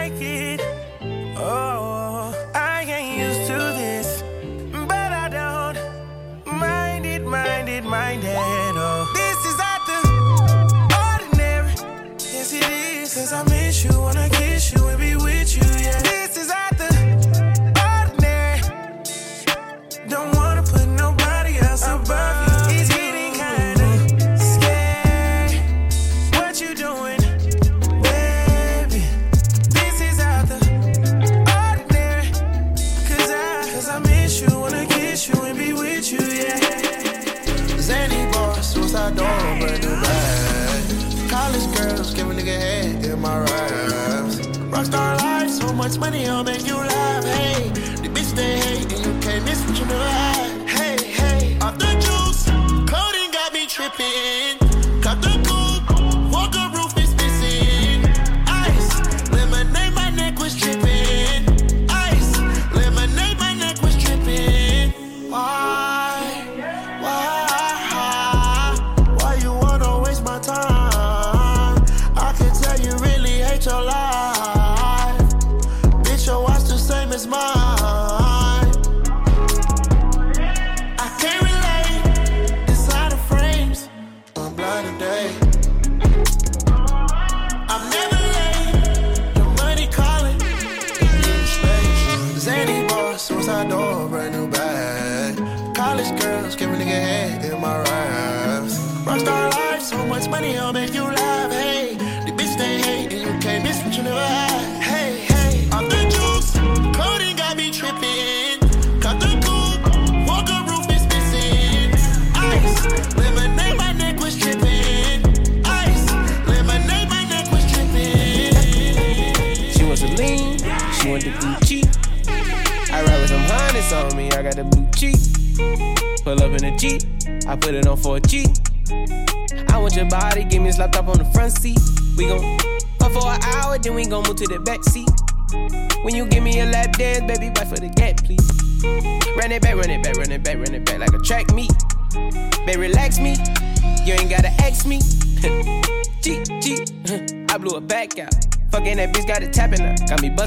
Make 0.00 0.22
it. 0.22 0.39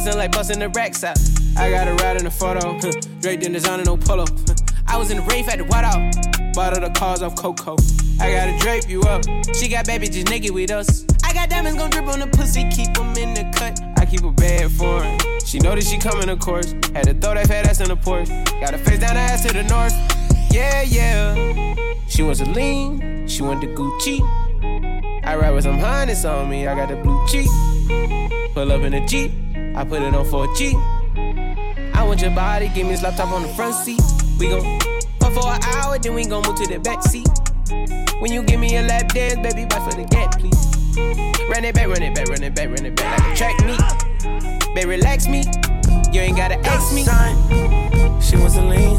Buzzing 0.03 0.19
like 0.19 0.31
busting 0.33 0.59
the 0.59 0.69
racks 0.69 1.03
out. 1.03 1.17
I 1.57 1.69
got 1.69 1.87
a 1.87 1.93
ride 2.03 2.17
in 2.17 2.25
the 2.25 2.31
photo. 2.31 2.77
Draped 3.21 3.43
in 3.43 3.53
designer, 3.53 3.83
no 3.85 3.95
polo. 3.95 4.25
I 4.87 4.97
was 4.97 5.11
in 5.11 5.17
the 5.17 5.23
rave 5.23 5.47
at 5.47 5.59
the 5.59 5.63
White 5.63 5.85
Out. 5.85 6.53
Bought 6.53 6.75
her 6.75 6.81
the 6.81 6.89
cars 6.89 7.21
off 7.21 7.35
Coco. 7.35 7.77
I 8.19 8.31
gotta 8.31 8.57
drape 8.59 8.89
you 8.89 9.01
up. 9.03 9.23
She 9.55 9.69
got 9.69 9.85
baby 9.85 10.07
just 10.07 10.29
naked 10.29 10.51
with 10.51 10.71
us. 10.71 11.05
I 11.23 11.33
got 11.33 11.49
diamonds 11.49 11.79
gon' 11.79 11.89
drip 11.89 12.07
on 12.07 12.19
the 12.19 12.27
pussy, 12.27 12.69
keep 12.69 12.93
them 12.93 13.15
in 13.15 13.33
the 13.33 13.49
cut. 13.57 13.79
I 13.97 14.05
keep 14.05 14.23
a 14.23 14.31
bad 14.31 14.71
for 14.71 15.01
her. 15.01 15.17
She 15.45 15.59
know 15.59 15.73
that 15.73 15.83
she 15.83 15.97
coming, 15.97 16.29
of 16.29 16.39
course. 16.39 16.73
Had 16.93 17.05
to 17.05 17.13
throw 17.13 17.33
that 17.35 17.47
fat 17.47 17.67
ass 17.67 17.79
in 17.79 17.87
the 17.87 17.95
porch. 17.95 18.27
Got 18.27 18.71
her 18.71 18.77
face 18.79 18.99
down, 18.99 19.15
her 19.15 19.21
ass 19.21 19.45
to 19.45 19.53
the 19.53 19.63
north. 19.63 19.93
Yeah, 20.51 20.81
yeah. 20.81 21.75
She 22.07 22.23
wants 22.23 22.41
a 22.41 22.45
lean, 22.45 23.27
she 23.27 23.41
want 23.41 23.61
the 23.61 23.67
Gucci. 23.67 24.19
I 25.23 25.37
ride 25.37 25.51
with 25.51 25.63
some 25.63 25.79
harness 25.79 26.25
on 26.25 26.49
me, 26.49 26.67
I 26.67 26.75
got 26.75 26.89
the 26.89 26.97
blue 26.97 27.25
cheek. 27.27 27.47
Pull 28.53 28.71
up 28.71 28.81
in 28.81 28.93
a 28.93 29.07
Jeep, 29.07 29.31
I 29.75 29.83
put 29.83 30.01
it 30.01 30.13
on 30.13 30.25
for 30.25 30.45
a 30.45 30.55
G. 30.55 30.75
I 31.93 32.03
want 32.03 32.21
your 32.21 32.31
body, 32.31 32.69
give 32.69 32.85
me 32.85 32.93
a 32.93 33.01
laptop 33.01 33.29
on 33.31 33.41
the 33.41 33.47
front 33.49 33.73
seat. 33.75 34.01
We 34.39 34.49
gon' 34.49 34.79
fuck 35.19 35.33
for 35.33 35.47
an 35.47 35.63
hour, 35.63 35.97
then 35.97 36.13
we 36.13 36.25
gon' 36.25 36.43
move 36.45 36.55
to 36.57 36.67
the 36.67 36.79
back 36.79 37.01
seat. 37.01 37.27
When 38.19 38.31
you 38.31 38.43
give 38.43 38.59
me 38.59 38.77
a 38.77 38.83
lap 38.83 39.09
dance, 39.09 39.35
baby, 39.35 39.65
bite 39.65 39.81
for 39.81 39.95
the 39.97 40.05
gap, 40.05 40.39
please. 40.39 40.53
Run 41.49 41.65
it 41.65 41.73
back, 41.75 41.87
run 41.87 42.03
it 42.03 42.13
back, 42.15 42.27
run 42.27 42.43
it 42.43 42.53
back, 42.55 42.69
run 42.69 42.85
it 42.85 42.95
back 42.95 43.19
like 43.19 43.33
a 43.33 43.35
track 43.35 43.65
meet. 43.65 44.75
Baby, 44.75 44.89
relax 44.89 45.27
me, 45.27 45.43
you 46.11 46.21
ain't 46.21 46.37
gotta 46.37 46.59
ask 46.67 46.93
me. 46.93 47.03
She 48.21 48.37
wants 48.37 48.57
a 48.57 48.61
lean 48.61 48.97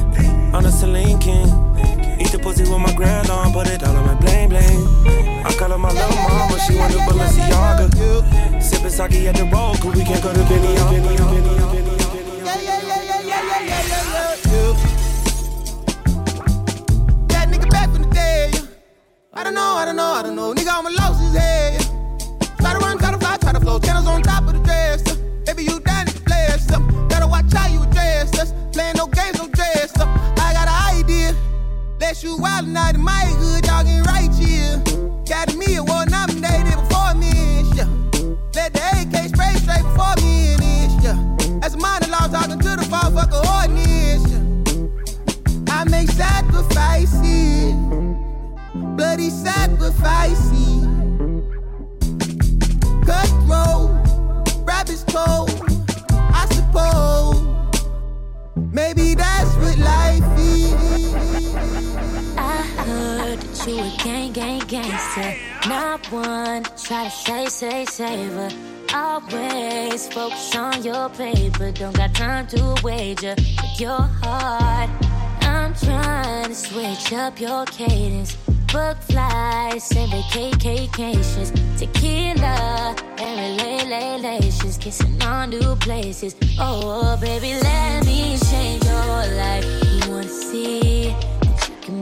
on 0.54 0.66
a 0.66 0.72
Celine 0.72 1.18
King. 1.18 1.73
Eat 2.20 2.30
the 2.32 2.38
pussy 2.38 2.62
with 2.62 2.78
my 2.80 2.92
grandma, 2.94 3.50
put 3.52 3.68
it 3.68 3.82
all 3.82 3.96
on 3.96 4.06
my 4.06 4.14
blame 4.14 4.48
blame. 4.50 4.86
I 5.46 5.52
call 5.58 5.70
her 5.70 5.78
my 5.78 5.90
little 5.90 6.16
mama, 6.16 6.58
she 6.60 6.76
wanna 6.76 6.94
Balenciaga. 7.06 7.90
Sippin' 8.60 8.90
sake 8.90 9.26
at 9.26 9.34
the 9.36 9.44
road, 9.44 9.78
cause 9.80 9.94
we 9.94 10.04
can't 10.04 10.22
go 10.22 10.32
to 10.32 10.44
Billy 10.48 10.74
Yeah, 10.74 10.90
yeah, 12.60 12.80
yeah, 12.80 13.02
yeah, 13.02 13.22
yeah, 13.22 13.42
yeah, 13.50 13.62
yeah, 13.68 14.36
yeah. 14.52 14.74
That 17.28 17.48
nigga 17.50 17.68
back 17.70 17.90
from 17.92 18.02
the 18.02 18.10
day. 18.14 18.50
I 19.32 19.42
don't 19.44 19.54
know, 19.54 19.74
I 19.76 19.84
don't 19.84 19.96
know, 19.96 20.12
I 20.12 20.22
don't 20.22 20.36
know. 20.36 20.54
Nigga, 20.54 20.70
I'ma 20.70 20.90
lost 20.90 21.20
his 21.20 21.34
head. 21.34 21.80
Try 22.58 22.72
to 22.74 22.78
run, 22.78 22.98
try 22.98 23.10
to 23.10 23.18
fly, 23.18 23.36
try 23.36 23.52
to 23.52 23.60
flow. 23.60 23.78
Channels 23.80 24.06
on 24.06 24.22
top 24.22 24.46
of 24.46 24.52
the 24.54 24.60
dresser. 24.60 25.16
Baby, 25.44 25.64
you 25.64 25.80
down 25.80 26.06
to 26.06 26.20
play 26.22 26.46
us. 26.46 26.66
Gotta 26.66 27.26
watch 27.26 27.52
how 27.52 27.66
you 27.66 27.84
dress. 27.92 28.30
Playing 28.72 28.96
no 28.96 29.06
games, 29.08 29.38
no 29.38 29.48
dress. 29.48 29.92
Let 32.00 32.22
you 32.22 32.36
wild 32.36 32.66
night 32.68 32.96
in 32.96 33.02
my 33.02 33.24
hood, 33.38 33.62
getting 33.62 34.02
right 34.02 34.32
here. 34.34 34.82
Got 35.28 35.54
me 35.54 35.76
award 35.76 36.10
nominated 36.10 36.74
before 36.74 37.14
me, 37.14 37.62
yeah. 37.74 37.88
Let 38.54 38.72
the 38.74 38.82
AK 39.00 39.28
spray 39.28 39.54
straight 39.54 39.82
before 39.82 40.14
me, 40.22 40.54
and 40.54 41.02
yeah. 41.02 41.62
As 41.62 41.74
a 41.74 41.78
law 41.78 42.26
talking 42.28 42.58
to 42.58 42.76
the 42.76 42.86
motherfucker 42.90 43.42
ordinance, 43.56 44.28
yeah. 44.30 45.74
I 45.74 45.84
make 45.84 46.10
sacrifices, 46.10 47.74
bloody 48.96 49.30
sacrifices. 49.30 50.84
Cutthroat, 53.06 53.90
rabbit's 54.66 55.04
cold, 55.04 55.50
I 56.10 56.46
suppose. 56.50 57.40
Maybe 58.72 59.14
that's 59.14 59.54
what 59.56 59.78
life 59.78 60.38
is. 60.38 60.83
I 62.36 62.62
heard 62.84 63.40
that 63.40 63.68
you 63.68 63.78
a 63.78 63.96
gang, 64.02 64.32
gang, 64.32 64.60
gangster. 64.66 65.34
Not 65.68 66.06
one 66.12 66.64
try 66.76 67.04
to 67.04 67.10
say, 67.10 67.46
say, 67.46 67.84
savor. 67.84 68.50
Always 68.92 70.08
focus 70.12 70.54
on 70.54 70.82
your 70.82 71.08
paper. 71.10 71.72
Don't 71.72 71.96
got 71.96 72.14
time 72.14 72.46
to 72.48 72.74
wager 72.82 73.34
with 73.36 73.80
your 73.80 74.02
heart. 74.22 74.90
I'm 75.42 75.74
trying 75.74 76.48
to 76.48 76.54
switch 76.54 77.12
up 77.12 77.40
your 77.40 77.64
cadence. 77.66 78.36
Book 78.72 78.98
flights 79.02 79.94
and 79.96 80.10
vacations. 80.10 81.52
Tequila 81.78 82.96
and 83.18 83.60
relations. 83.60 84.78
Kissing 84.78 85.22
on 85.22 85.50
new 85.50 85.76
places. 85.76 86.34
Oh, 86.58 87.16
baby, 87.20 87.54
let 87.60 88.04
me 88.04 88.36
change 88.50 88.84
your 88.84 89.26
life. 89.36 89.64
You 89.82 90.10
wanna 90.10 90.28
see 90.28 91.14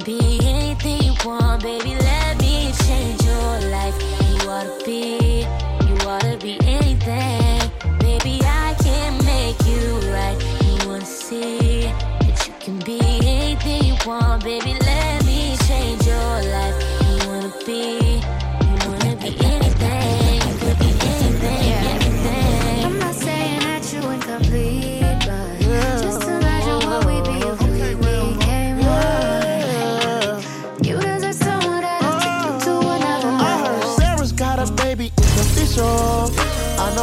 be 0.04 0.40
anything 0.42 1.02
you 1.02 1.14
want, 1.24 1.62
baby. 1.62 1.94
Let 1.94 2.40
me 2.40 2.72
change 2.86 3.22
your 3.22 3.60
life. 3.70 3.96
You 4.28 4.38
to 4.46 4.82
be, 4.84 5.46
you 5.86 5.96
to 5.96 6.38
be 6.40 6.58
anything. 6.66 7.70
Baby, 7.98 8.40
I 8.42 8.74
can 8.82 9.24
make 9.24 9.64
you 9.64 10.00
right. 10.10 10.36
You 10.64 10.88
wanna 10.88 11.04
see 11.04 11.82
that 11.82 12.46
you 12.46 12.54
can 12.60 12.78
be 12.80 13.00
anything 13.00 13.84
you 13.84 13.96
want, 14.04 14.42
baby. 14.44 14.81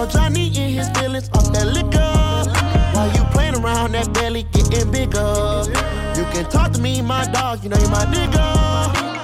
Johnny 0.09 0.47
in 0.47 0.73
his 0.73 0.89
feelings 0.89 1.29
off 1.33 1.51
that 1.53 1.67
liquor. 1.67 1.99
While 2.93 3.11
you 3.15 3.23
playing 3.31 3.55
around 3.55 3.93
that 3.93 4.13
belly 4.13 4.43
getting 4.51 4.91
bigger. 4.91 5.63
You 6.17 6.25
can 6.33 6.49
talk 6.49 6.73
to 6.73 6.81
me, 6.81 7.01
my 7.01 7.25
dog, 7.31 7.63
you 7.63 7.69
know 7.69 7.77
you 7.77 7.89
my 7.89 8.05
nigga. 8.05 8.47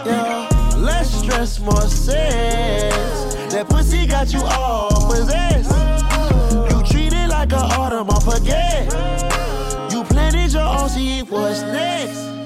Yeah, 0.06 0.78
less 0.78 1.14
stress, 1.22 1.60
more 1.60 1.82
sex. 1.82 2.95
That 3.53 3.68
pussy 3.70 4.06
got 4.06 4.32
you 4.34 4.41
all 4.44 5.10
possessed. 5.10 5.72
You 6.70 6.84
treat 6.84 7.14
it 7.14 7.30
like 7.30 7.52
an 7.52 7.66
autumn, 7.80 8.10
I 8.10 8.20
forget. 8.20 9.91
You 9.91 10.03
planted 10.03 10.53
your 10.53 10.62
own, 10.62 10.90
see 10.90 11.22
what's 11.24 11.62
next. 11.62 12.45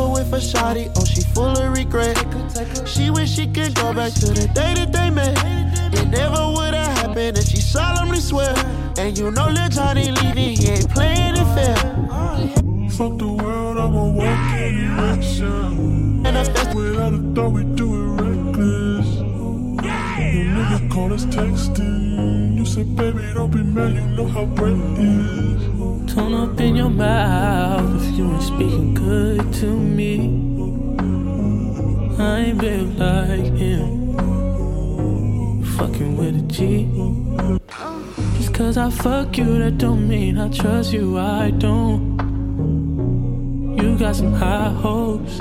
With 0.00 0.32
a 0.32 0.38
shotty, 0.38 0.90
oh 0.96 1.04
she 1.04 1.20
full 1.20 1.56
of 1.56 1.76
regret. 1.76 2.16
She 2.88 3.10
wish 3.10 3.30
she 3.30 3.46
could 3.46 3.74
go 3.74 3.92
back 3.92 4.12
to 4.14 4.26
the 4.26 4.48
day 4.54 4.74
that 4.74 4.92
they 4.92 5.10
met. 5.10 5.36
It 5.92 6.08
never 6.08 6.52
would 6.52 6.74
have 6.74 6.98
happened, 6.98 7.36
and 7.36 7.46
she 7.46 7.58
solemnly 7.58 8.20
swear. 8.20 8.54
And 8.96 9.16
you 9.16 9.30
know 9.30 9.48
Lil 9.48 9.68
Johnny 9.68 10.10
leaving, 10.10 10.56
he 10.56 10.68
ain't 10.68 10.88
playing 10.90 11.36
it 11.36 11.48
fair. 11.54 11.76
Fuck 12.90 13.18
the 13.18 13.28
world, 13.28 13.78
I'ma 13.78 14.04
walk 14.08 14.52
in 14.58 14.96
direction. 14.96 16.26
And 16.26 16.36
if 16.36 16.52
that's 16.54 16.74
without 16.74 17.12
a 17.12 17.18
thought, 17.34 17.52
we 17.52 17.64
do 17.64 17.88
it 17.94 18.22
reckless. 18.22 19.08
The 19.16 20.42
nigga 20.56 20.90
called 20.90 21.12
us 21.12 21.24
texting. 21.26 22.56
You 22.56 22.64
said, 22.64 22.96
baby, 22.96 23.22
don't 23.34 23.50
be 23.50 23.62
mad, 23.62 23.94
you 23.94 24.06
know 24.16 24.26
how 24.26 24.44
Brett 24.46 24.72
is. 24.98 25.89
Tone 26.20 26.34
up 26.34 26.60
in 26.60 26.76
your 26.76 26.90
mouth 26.90 28.02
if 28.04 28.18
you 28.18 28.30
ain't 28.30 28.42
speaking 28.42 28.92
good 28.92 29.54
to 29.54 29.68
me. 29.74 30.14
I 32.18 32.40
ain't 32.40 32.58
built 32.58 32.98
like 32.98 33.54
him. 33.56 34.02
Fucking 35.78 36.16
with 36.18 36.36
a 36.36 36.42
G. 36.42 36.84
Just 38.36 38.52
cause 38.52 38.76
I 38.76 38.90
fuck 38.90 39.38
you, 39.38 39.60
that 39.60 39.78
don't 39.78 40.06
mean 40.06 40.36
I 40.36 40.50
trust 40.50 40.92
you. 40.92 41.16
I 41.16 41.52
don't. 41.52 42.18
You 43.78 43.96
got 43.96 44.14
some 44.14 44.34
high 44.34 44.68
hopes. 44.68 45.38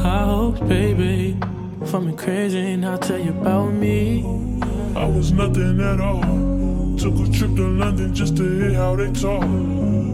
High 0.00 0.26
hopes, 0.26 0.60
baby. 0.60 1.36
For 1.86 2.00
me 2.00 2.14
crazy, 2.14 2.60
and 2.60 2.86
I'll 2.86 2.98
tell 2.98 3.18
you 3.18 3.32
about 3.32 3.72
me. 3.72 4.22
I 4.94 5.06
was 5.06 5.32
nothing 5.32 5.80
at 5.80 6.00
all. 6.00 6.51
Took 7.02 7.18
a 7.18 7.32
trip 7.32 7.56
to 7.56 7.66
London 7.66 8.14
just 8.14 8.36
to 8.36 8.44
hear 8.44 8.74
how 8.74 8.94
they 8.94 9.10
talk. 9.10 9.40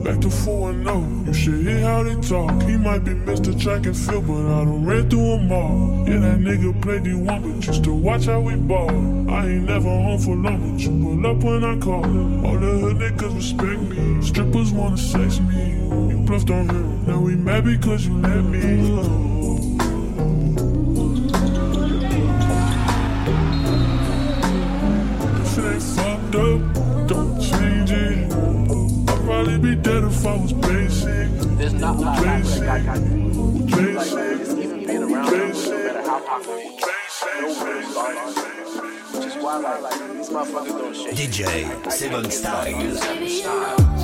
Back 0.04 0.22
to 0.22 0.30
4 0.30 0.70
and 0.70 0.86
0, 0.86 1.22
you 1.26 1.34
should 1.34 1.66
hear 1.66 1.80
how 1.82 2.02
they 2.02 2.14
talk. 2.14 2.62
He 2.62 2.78
might 2.78 3.04
be 3.04 3.10
Mr. 3.10 3.52
Track 3.60 3.84
and 3.84 3.94
Field, 3.94 4.26
but 4.26 4.46
I 4.46 4.64
done 4.64 4.86
ran 4.86 5.10
through 5.10 5.36
them 5.36 5.52
all. 5.52 6.08
Yeah, 6.08 6.20
that 6.20 6.38
nigga 6.38 6.80
played 6.80 7.02
D1, 7.02 7.26
but 7.26 7.66
used 7.66 7.84
to 7.84 7.92
watch 7.92 8.24
how 8.24 8.40
we 8.40 8.56
ball. 8.56 8.88
I 9.30 9.48
ain't 9.48 9.64
never 9.64 9.86
home 9.86 10.18
for 10.18 10.34
long, 10.34 10.72
but 10.72 10.80
you 10.80 10.88
pull 10.88 11.26
up 11.26 11.44
when 11.44 11.62
I 11.62 11.78
call. 11.78 12.46
All 12.46 12.58
the 12.58 12.78
hood 12.80 12.96
niggas 12.96 13.34
respect 13.34 13.80
me. 13.82 14.22
Strippers 14.22 14.72
wanna 14.72 14.96
sex 14.96 15.40
me. 15.40 15.72
You 16.08 16.22
bluffed 16.24 16.48
on 16.48 16.70
him, 16.70 17.04
now 17.06 17.20
we 17.20 17.36
mad 17.36 17.66
because 17.66 18.06
you 18.06 18.14
let 18.14 18.44
me. 18.44 19.37
Dead 29.82 30.04
if 30.04 30.26
I 30.26 30.36
was 30.36 30.52
basic. 30.52 31.28
There's 31.58 31.74
not 31.74 31.96
a 31.96 32.00
lot 32.00 32.18
of 32.18 32.24
rappers 32.24 32.60
that 32.60 32.84
got 32.86 32.96
got 32.98 33.04
Basic. 33.66 33.94
like 33.94 34.38
just 34.38 34.58
even 34.58 34.86
being 34.86 35.02
around 35.02 35.30
them, 35.30 35.50
no 35.50 35.84
matter 35.84 36.02
how 36.02 36.20
popular 36.20 36.58
you 36.58 36.76
get, 36.78 36.88
no 37.40 37.48
words 37.48 37.96
are 37.96 38.14
Which 39.18 39.26
is 39.26 39.36
why 39.42 39.58
like 39.78 40.12
these 40.12 40.30
motherfuckers 40.30 40.78
don't 40.78 40.96
shake. 40.96 41.14
DJ 41.14 41.90
Seven 41.92 42.30
Styles. 42.30 43.00
Seven 43.00 43.28
Styles. 43.28 43.97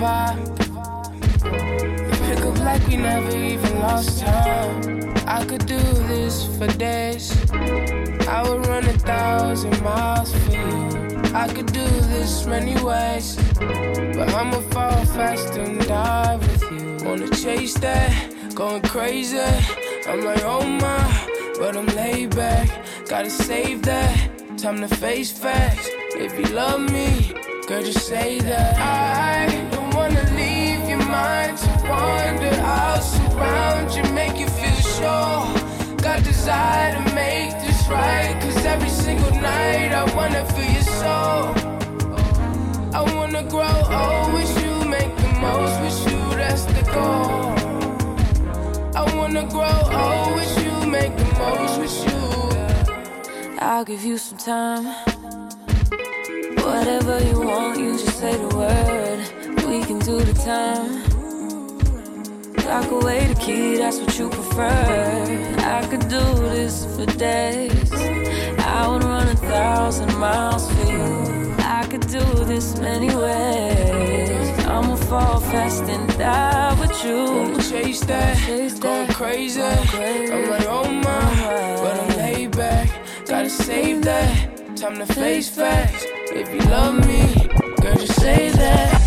Vibe. 0.00 0.48
We 2.10 2.16
pick 2.26 2.44
up 2.44 2.58
like 2.58 2.86
we 2.86 2.96
never 2.96 3.36
even 3.36 3.80
lost 3.80 4.20
time. 4.20 5.14
I 5.26 5.44
could 5.44 5.66
do 5.66 5.78
this 6.08 6.46
for 6.56 6.66
days. 6.78 7.32
I 8.28 8.42
would 8.48 8.66
run 8.66 8.84
a 8.84 8.92
thousand 8.92 9.80
miles 9.82 10.32
for 10.32 10.52
you. 10.52 11.22
I 11.34 11.48
could 11.48 11.72
do 11.72 11.86
this 12.14 12.46
many 12.46 12.76
ways. 12.82 13.36
But 13.58 14.28
I'ma 14.34 14.60
fall 14.72 15.04
fast 15.16 15.54
and 15.56 15.80
die 15.86 16.36
with 16.36 16.62
you. 16.70 17.06
Wanna 17.06 17.28
chase 17.30 17.74
that, 17.74 18.54
going 18.54 18.82
crazy. 18.82 19.38
I'm 20.08 20.24
like, 20.24 20.42
oh 20.44 20.66
my, 20.66 21.04
but 21.58 21.76
I'm 21.76 21.86
laid 21.96 22.34
back. 22.36 22.68
Gotta 23.08 23.30
save 23.30 23.82
that. 23.82 24.58
Time 24.58 24.80
to 24.80 24.88
face 24.88 25.30
facts. 25.32 25.88
If 26.16 26.38
you 26.38 26.54
love 26.54 26.80
me, 26.92 27.32
girl, 27.66 27.82
just 27.82 28.06
say 28.06 28.38
that. 28.40 28.76
I 28.78 29.63
mind 31.14 31.56
to 31.64 31.70
wander. 31.88 32.56
I'll 32.76 33.02
surround 33.14 33.88
you, 33.96 34.04
make 34.20 34.36
you 34.42 34.48
feel 34.58 34.80
sure. 34.96 35.42
Got 36.06 36.18
desire 36.30 36.90
to 36.96 37.02
make 37.14 37.52
this 37.64 37.80
right. 37.96 38.32
Cause 38.42 38.64
every 38.74 38.92
single 39.04 39.34
night. 39.52 39.90
I 40.02 40.04
wanna 40.16 40.42
feel 40.54 40.72
your 40.78 40.88
soul. 41.02 41.42
I 42.98 43.00
wanna 43.16 43.42
grow 43.54 43.76
oh, 43.96 44.02
old 44.02 44.28
with 44.36 44.52
you, 44.62 44.72
make 44.96 45.12
the 45.22 45.30
most 45.46 45.76
with 45.84 45.98
you, 46.08 46.20
that's 46.40 46.64
the 46.74 46.82
goal. 46.94 47.46
I 49.00 49.02
wanna 49.18 49.44
grow 49.54 49.78
oh, 49.98 50.04
old 50.04 50.30
with 50.38 50.54
you, 50.62 50.74
make 50.96 51.14
the 51.22 51.28
most 51.42 51.74
with 51.82 51.96
you. 52.06 52.22
I'll 53.68 53.84
give 53.84 54.04
you 54.04 54.16
some 54.18 54.38
time. 54.38 54.84
Whatever 56.66 57.16
you 57.28 57.38
want, 57.48 57.78
you 57.82 57.92
just 58.04 58.18
say 58.20 58.34
the 58.44 58.50
word. 58.56 59.43
We 59.74 59.82
can 59.84 59.98
do 59.98 60.20
the 60.20 60.34
time. 60.34 61.02
Lock 62.64 62.92
away 62.92 63.26
the 63.26 63.34
key, 63.34 63.76
that's 63.76 63.98
what 63.98 64.16
you 64.16 64.30
prefer. 64.30 64.70
I 65.58 65.84
could 65.88 66.08
do 66.08 66.24
this 66.54 66.86
for 66.94 67.06
days. 67.18 67.92
I 68.60 68.86
would 68.86 69.02
run 69.02 69.26
a 69.26 69.34
thousand 69.34 70.16
miles 70.16 70.70
for 70.70 70.86
you. 70.92 71.56
I 71.58 71.84
could 71.90 72.06
do 72.06 72.24
this 72.44 72.78
many 72.78 73.08
ways. 73.16 74.48
I'ma 74.64 74.94
fall 74.94 75.40
fast 75.40 75.82
and 75.84 76.08
die 76.18 76.78
with 76.78 76.94
you. 77.04 77.60
Chase 77.68 78.02
that, 78.02 78.38
Chase 78.46 78.78
going 78.78 79.08
that, 79.08 79.16
crazy. 79.16 79.60
going 79.60 79.88
crazy. 79.88 80.32
I'm 80.32 80.50
like, 80.50 80.66
oh 80.68 80.88
my, 80.88 81.80
but 81.82 81.98
I'm 82.00 82.16
laid 82.16 82.56
back. 82.56 82.88
Gotta 83.26 83.50
save 83.50 84.02
that. 84.02 84.76
Time 84.76 84.98
to 84.98 85.06
face 85.06 85.48
facts. 85.48 86.04
If 86.30 86.48
you 86.54 86.60
love 86.70 86.94
me, 87.08 87.48
girl, 87.82 87.96
just 87.96 88.20
say 88.20 88.50
that. 88.50 89.03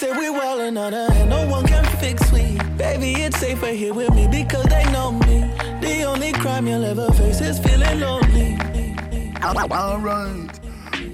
Say 0.00 0.12
we 0.12 0.28
wildin' 0.30 0.78
on 0.80 0.94
her 0.94 1.08
and 1.12 1.28
no 1.28 1.46
one 1.46 1.66
can 1.66 1.84
fix 1.98 2.32
we. 2.32 2.56
Baby, 2.78 3.12
it's 3.22 3.38
safer 3.38 3.66
here 3.66 3.92
with 3.92 4.14
me 4.14 4.26
because 4.28 4.64
they 4.64 4.84
know 4.92 5.12
me. 5.12 5.40
The 5.82 6.04
only 6.04 6.32
crime 6.32 6.66
you'll 6.66 6.86
ever 6.86 7.12
face 7.12 7.42
is 7.42 7.58
feeling 7.58 8.00
lonely. 8.00 8.56
Alright. 9.42 10.58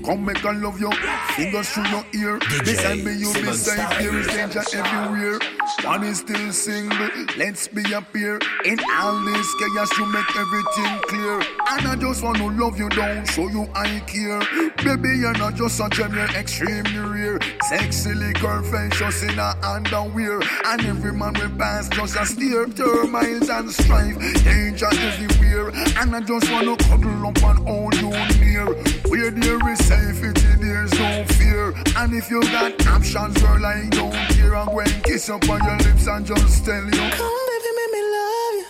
Come 0.04 0.24
make 0.24 0.44
I 0.44 0.52
love 0.52 0.80
you. 0.80 0.92
Fingers 1.34 1.68
through 1.70 1.88
your 1.88 2.04
ear. 2.14 2.38
Beside 2.64 3.04
me, 3.04 3.12
you'll 3.14 3.34
be 3.34 3.52
safe. 3.52 3.98
There 3.98 4.18
is 4.20 4.28
danger 4.28 4.62
everywhere. 4.74 5.56
Is 5.66 6.18
still 6.18 6.52
single. 6.52 7.09
Let's 7.36 7.66
be 7.66 7.82
up 7.93 8.05
here. 8.14 8.38
In 8.64 8.78
all 8.94 9.18
this 9.24 9.55
chaos, 9.59 9.90
you 9.98 10.06
make 10.12 10.36
everything 10.36 11.01
clear. 11.09 11.40
And 11.70 11.88
I 11.88 11.97
just 11.98 12.22
want 12.22 12.36
to 12.36 12.48
love 12.51 12.78
you 12.78 12.88
down, 12.90 13.26
show 13.26 13.48
you 13.48 13.68
I 13.74 14.01
care. 14.06 14.38
Baby, 14.84 15.18
you're 15.18 15.32
not 15.32 15.56
just 15.56 15.80
a 15.80 15.88
gem, 15.90 16.14
you're 16.14 16.30
extremely 16.38 16.98
rare. 16.98 17.40
Sexy 17.68 18.12
girl, 18.34 18.62
just 18.90 19.24
in 19.24 19.38
a 19.40 19.55
underwear. 19.64 20.40
And 20.66 20.86
every 20.86 21.12
man 21.12 21.34
will 21.34 21.51
pass 21.59 21.88
just 21.88 22.14
a 22.14 22.24
steer. 22.24 22.66
Termites 22.66 23.48
and 23.48 23.70
strife, 23.70 24.16
danger 24.44 24.86
everywhere. 24.86 25.70
And 25.98 26.14
I 26.14 26.20
just 26.20 26.51
want 26.52 26.78
to 26.78 26.84
cuddle 26.86 27.26
up 27.26 27.43
and 27.43 27.59
hold 27.66 27.94
you 27.97 28.10
near. 28.38 28.66
Where 29.09 29.30
there 29.32 29.68
is 29.70 29.84
safety, 29.84 30.30
there's 30.60 30.93
no 30.93 31.24
fear. 31.34 31.74
And 31.97 32.14
if 32.14 32.30
you 32.30 32.40
got 32.43 32.86
options, 32.86 33.36
girl, 33.43 33.66
I 33.66 33.88
don't 33.90 34.12
care. 34.12 34.55
I'm 34.55 34.66
going 34.66 34.86
to 34.86 35.01
kiss 35.01 35.28
up 35.28 35.48
on 35.57 35.65
your 35.65 35.78
lips 35.78 36.07
and 36.07 36.27
just 36.27 36.65
tell 36.65 36.85
you. 36.85 36.91
Come, 36.91 37.39
baby, 37.49 37.70
make 37.78 37.93
me 37.93 38.03
love 38.16 38.55
you. 38.57 38.65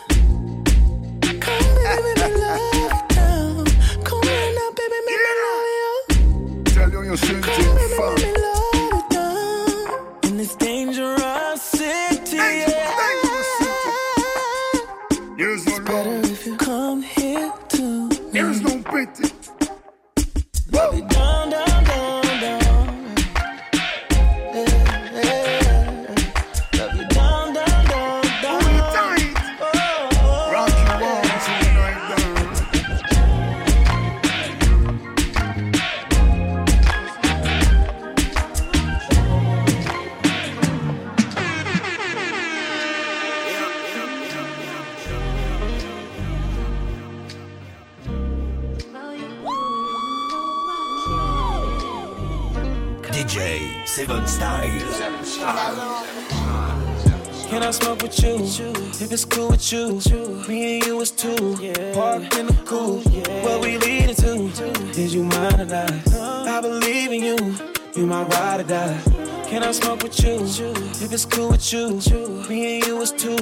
Come, 1.41 1.75
baby, 1.83 2.13
make 2.21 2.35
me 2.35 2.41
love 2.41 2.75
you. 2.75 2.89
Down. 3.15 3.65
Come 4.05 4.23
here 4.23 4.51
now, 4.55 4.71
baby, 4.79 4.99
make 5.07 5.21
me 5.27 5.35
love 5.47 5.67
you. 5.77 5.91
Tell 6.75 6.91
you 6.91 7.03
you're 7.03 7.17
Come, 7.17 7.43
to 7.43 7.49
baby, 7.49 7.75
make 7.75 7.91
fuck. 7.99 8.17
me 8.19 8.31
love 8.47 8.75
you. 8.75 9.05
Down. 9.11 10.31
In 10.31 10.37
this 10.37 10.55
dangerous 10.57 11.63
city, 11.63 12.37
There's 15.37 15.67
no 15.67 15.79
Better 15.81 16.11
love. 16.11 16.31
if 16.31 16.47
you 16.47 16.57
come 16.57 17.03
here 17.03 17.53
to 17.71 18.09
me. 18.09 18.17
There's 18.33 18.61
no 18.63 18.79
pity. 18.83 19.29
If 59.07 59.13
it's 59.13 59.25
cool 59.25 59.51
with 59.51 59.73
you, 59.73 60.01
me 60.49 60.79
and 60.79 60.87
you 60.87 61.01
is 61.01 61.13
two. 61.13 61.37
Parked 61.95 62.37
in 62.39 62.47
the 62.49 62.57
cool. 62.67 62.99
What 63.45 63.61
we 63.61 63.79
leading 63.79 64.17
to? 64.17 64.47
Is 65.01 65.15
you 65.15 65.23
mine 65.23 65.61
or 65.61 65.65
not? 65.65 66.13
I 66.13 66.61
believe 66.61 67.13
in 67.13 67.23
you. 67.23 67.55
You 67.95 68.05
my 68.05 68.25
ride 68.25 68.63
or 68.63 68.65
die. 68.65 69.01
Can 69.47 69.63
I 69.63 69.71
smoke 69.71 70.03
with 70.03 70.19
you? 70.25 70.41
If 71.01 71.13
it's 71.13 71.25
cool 71.25 71.51
with 71.51 71.73
you, 71.73 72.01
me 72.49 72.79
and 72.81 72.87
you 72.89 73.01
is 73.01 73.13
two. 73.13 73.37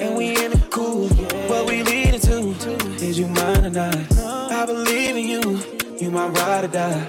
And 0.00 0.16
we 0.16 0.44
in 0.44 0.52
the 0.52 0.64
cool. 0.70 1.08
What 1.48 1.66
we 1.68 1.82
leading 1.82 2.20
to? 2.20 2.54
Is 3.04 3.18
you 3.18 3.26
mine 3.26 3.66
or 3.66 3.70
not? 3.70 4.16
I 4.16 4.64
believe 4.64 5.16
in 5.16 5.26
you. 5.26 5.60
You 5.98 6.12
my 6.12 6.28
ride 6.28 6.66
or 6.66 6.68
die. 6.68 7.06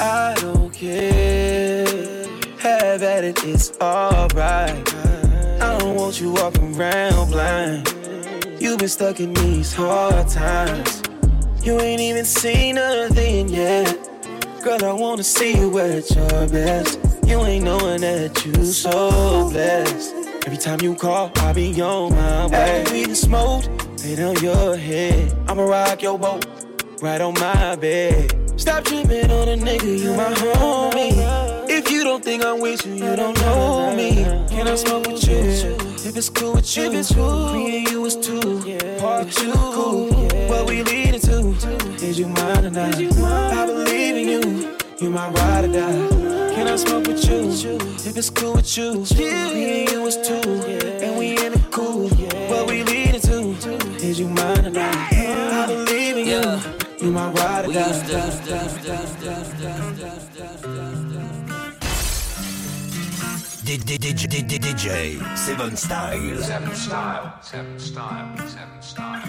I 0.00 0.34
don't 0.40 0.74
care. 0.74 2.26
Have 2.58 3.04
at 3.04 3.22
it, 3.22 3.44
it's 3.44 3.78
alright. 3.80 4.89
You 6.18 6.32
walking 6.32 6.76
around 6.76 7.30
blind. 7.30 7.88
You've 8.58 8.78
been 8.78 8.88
stuck 8.88 9.20
in 9.20 9.32
these 9.32 9.72
hard 9.72 10.26
times. 10.28 11.02
You 11.62 11.80
ain't 11.80 12.00
even 12.00 12.24
seen 12.24 12.74
nothing 12.74 13.48
yet. 13.48 13.96
Girl, 14.62 14.84
I 14.84 14.92
wanna 14.92 15.22
see 15.22 15.56
you 15.56 15.78
at 15.78 16.10
your 16.10 16.48
best. 16.48 16.98
You 17.24 17.40
ain't 17.42 17.64
knowing 17.64 18.00
that 18.00 18.44
you 18.44 18.64
so 18.64 19.50
blessed. 19.50 20.12
Every 20.46 20.58
time 20.58 20.80
you 20.80 20.96
call, 20.96 21.30
I 21.36 21.52
be 21.52 21.80
on 21.80 22.12
my 22.16 22.46
way. 22.48 22.84
We 22.90 23.04
done 23.04 23.14
smoked, 23.14 23.68
lay 24.02 24.16
down 24.16 24.36
your 24.42 24.76
head. 24.76 25.32
I'ma 25.48 25.62
rock 25.62 26.02
your 26.02 26.18
boat, 26.18 26.44
right 27.00 27.20
on 27.20 27.34
my 27.34 27.76
bed. 27.76 28.34
Stop 28.60 28.84
tripping 28.84 29.30
on 29.30 29.48
a 29.48 29.56
nigga, 29.56 29.98
you 29.98 30.14
my 30.14 30.34
homie. 30.34 31.29
If 31.80 31.90
you 31.90 32.04
don't 32.04 32.22
think 32.22 32.44
I'm 32.44 32.60
with 32.60 32.84
you, 32.84 32.92
you 32.92 33.16
don't 33.16 33.34
know 33.40 33.96
me. 33.96 34.16
Can 34.50 34.68
I 34.68 34.74
smoke 34.74 35.06
with 35.06 35.26
you? 35.26 35.38
If 36.06 36.14
it's 36.14 36.28
cool 36.28 36.52
with 36.52 36.76
you, 36.76 36.82
if 36.84 36.92
it's 36.92 37.14
cool. 37.14 37.54
me 37.54 37.78
and 37.78 37.88
you 37.90 38.04
is 38.04 38.16
two. 38.16 38.60
Part 39.00 39.32
two, 39.32 39.50
cool. 39.52 40.12
What 40.50 40.68
we 40.68 40.82
leading 40.82 41.20
to? 41.20 41.38
Is 42.04 42.18
you 42.18 42.28
mine 42.28 42.66
or 42.66 42.70
not? 42.70 42.96
I 42.96 43.64
believe 43.64 44.16
in 44.20 44.28
you. 44.28 44.76
You 44.98 45.08
my 45.08 45.30
ride 45.30 45.64
or 45.64 45.72
die. 45.72 46.54
Can 46.54 46.68
I 46.68 46.76
smoke 46.76 47.06
with 47.06 47.24
you? 47.24 47.48
If 48.06 48.14
it's 48.14 48.28
cool 48.28 48.56
with 48.56 48.76
you, 48.76 48.96
me 49.16 49.80
and 49.80 49.90
you 49.90 50.06
is 50.06 50.16
two. 50.16 50.50
And 51.02 51.18
we 51.18 51.30
in 51.42 51.52
the 51.52 51.64
cool. 51.70 52.10
What 52.50 52.68
we 52.68 52.82
leading 52.84 53.22
to? 53.22 53.54
Is 54.04 54.20
you 54.20 54.28
mine 54.28 54.66
or 54.66 54.70
not? 54.70 54.94
I 54.94 55.66
believe 55.66 56.18
in 56.18 56.26
you. 56.26 57.06
You 57.06 57.10
my 57.10 57.30
ride 57.30 57.64
or 57.64 57.72
die. 57.72 59.19
DJ 63.78 65.36
Seven 65.36 65.76
Style. 65.76 66.42
Seven 66.42 66.74
Style. 66.74 67.38
Seven 67.40 67.78
Style. 67.78 68.48
Seven 68.48 68.82
Style. 68.82 69.22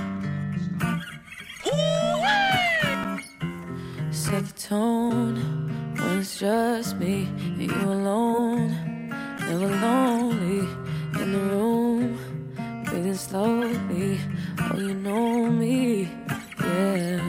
Set 4.11 4.43
the 4.43 4.53
tone 4.57 5.35
when 5.95 6.19
it's 6.19 6.39
just 6.39 6.97
me 6.97 7.27
and 7.38 7.61
you 7.61 7.84
alone. 7.84 9.09
Never 9.41 9.68
lonely 9.68 10.68
in 11.22 11.34
the 11.34 11.39
room, 11.39 12.84
breathing 12.85 13.13
slowly. 13.13 14.19
Oh, 14.59 14.76
you 14.76 14.95
know 14.95 15.51
me, 15.51 16.09
yeah. 16.59 17.22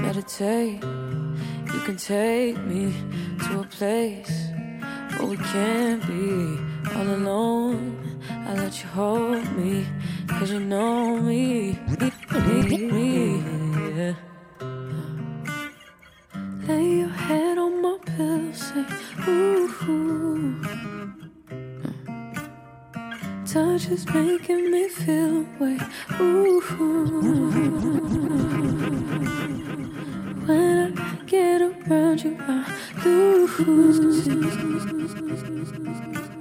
Meditate, 0.00 0.82
you 0.82 1.80
can 1.86 1.96
take 1.96 2.58
me 2.64 2.92
to 3.46 3.60
a 3.60 3.64
place 3.70 4.50
but 5.16 5.28
we 5.28 5.36
can't 5.36 6.06
be 6.06 6.58
all 6.94 7.08
alone. 7.18 8.20
I 8.28 8.54
let 8.54 8.80
you 8.80 8.88
hold 8.88 9.56
me, 9.56 9.86
cause 10.28 10.50
you 10.52 10.60
know 10.60 11.16
me. 11.18 11.78
me, 12.46 12.90
me 12.96 13.42
yeah. 13.96 14.14
Lay 16.68 16.98
your 17.00 17.08
head 17.08 17.58
on 17.58 17.82
my 17.82 17.98
pillow, 18.04 18.52
say, 18.52 18.84
ooh. 19.28 20.60
Touch 23.46 23.88
is 23.88 24.04
making 24.12 24.70
me 24.72 24.88
feel 24.88 25.46
way 25.60 25.78
Ooh. 26.20 26.60
When 30.46 30.98
I 30.98 31.13
get 31.34 31.62
around 31.62 32.22
you, 32.22 32.36
I 32.38 32.64
lose 33.04 34.28
it. 34.28 34.38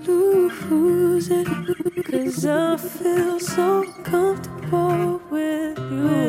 Lose 0.08 1.30
it. 1.32 1.48
Cause 2.06 2.46
I 2.46 2.78
feel 2.78 3.40
so 3.40 3.84
comfortable 4.04 5.22
with 5.32 5.80
you. 5.80 6.23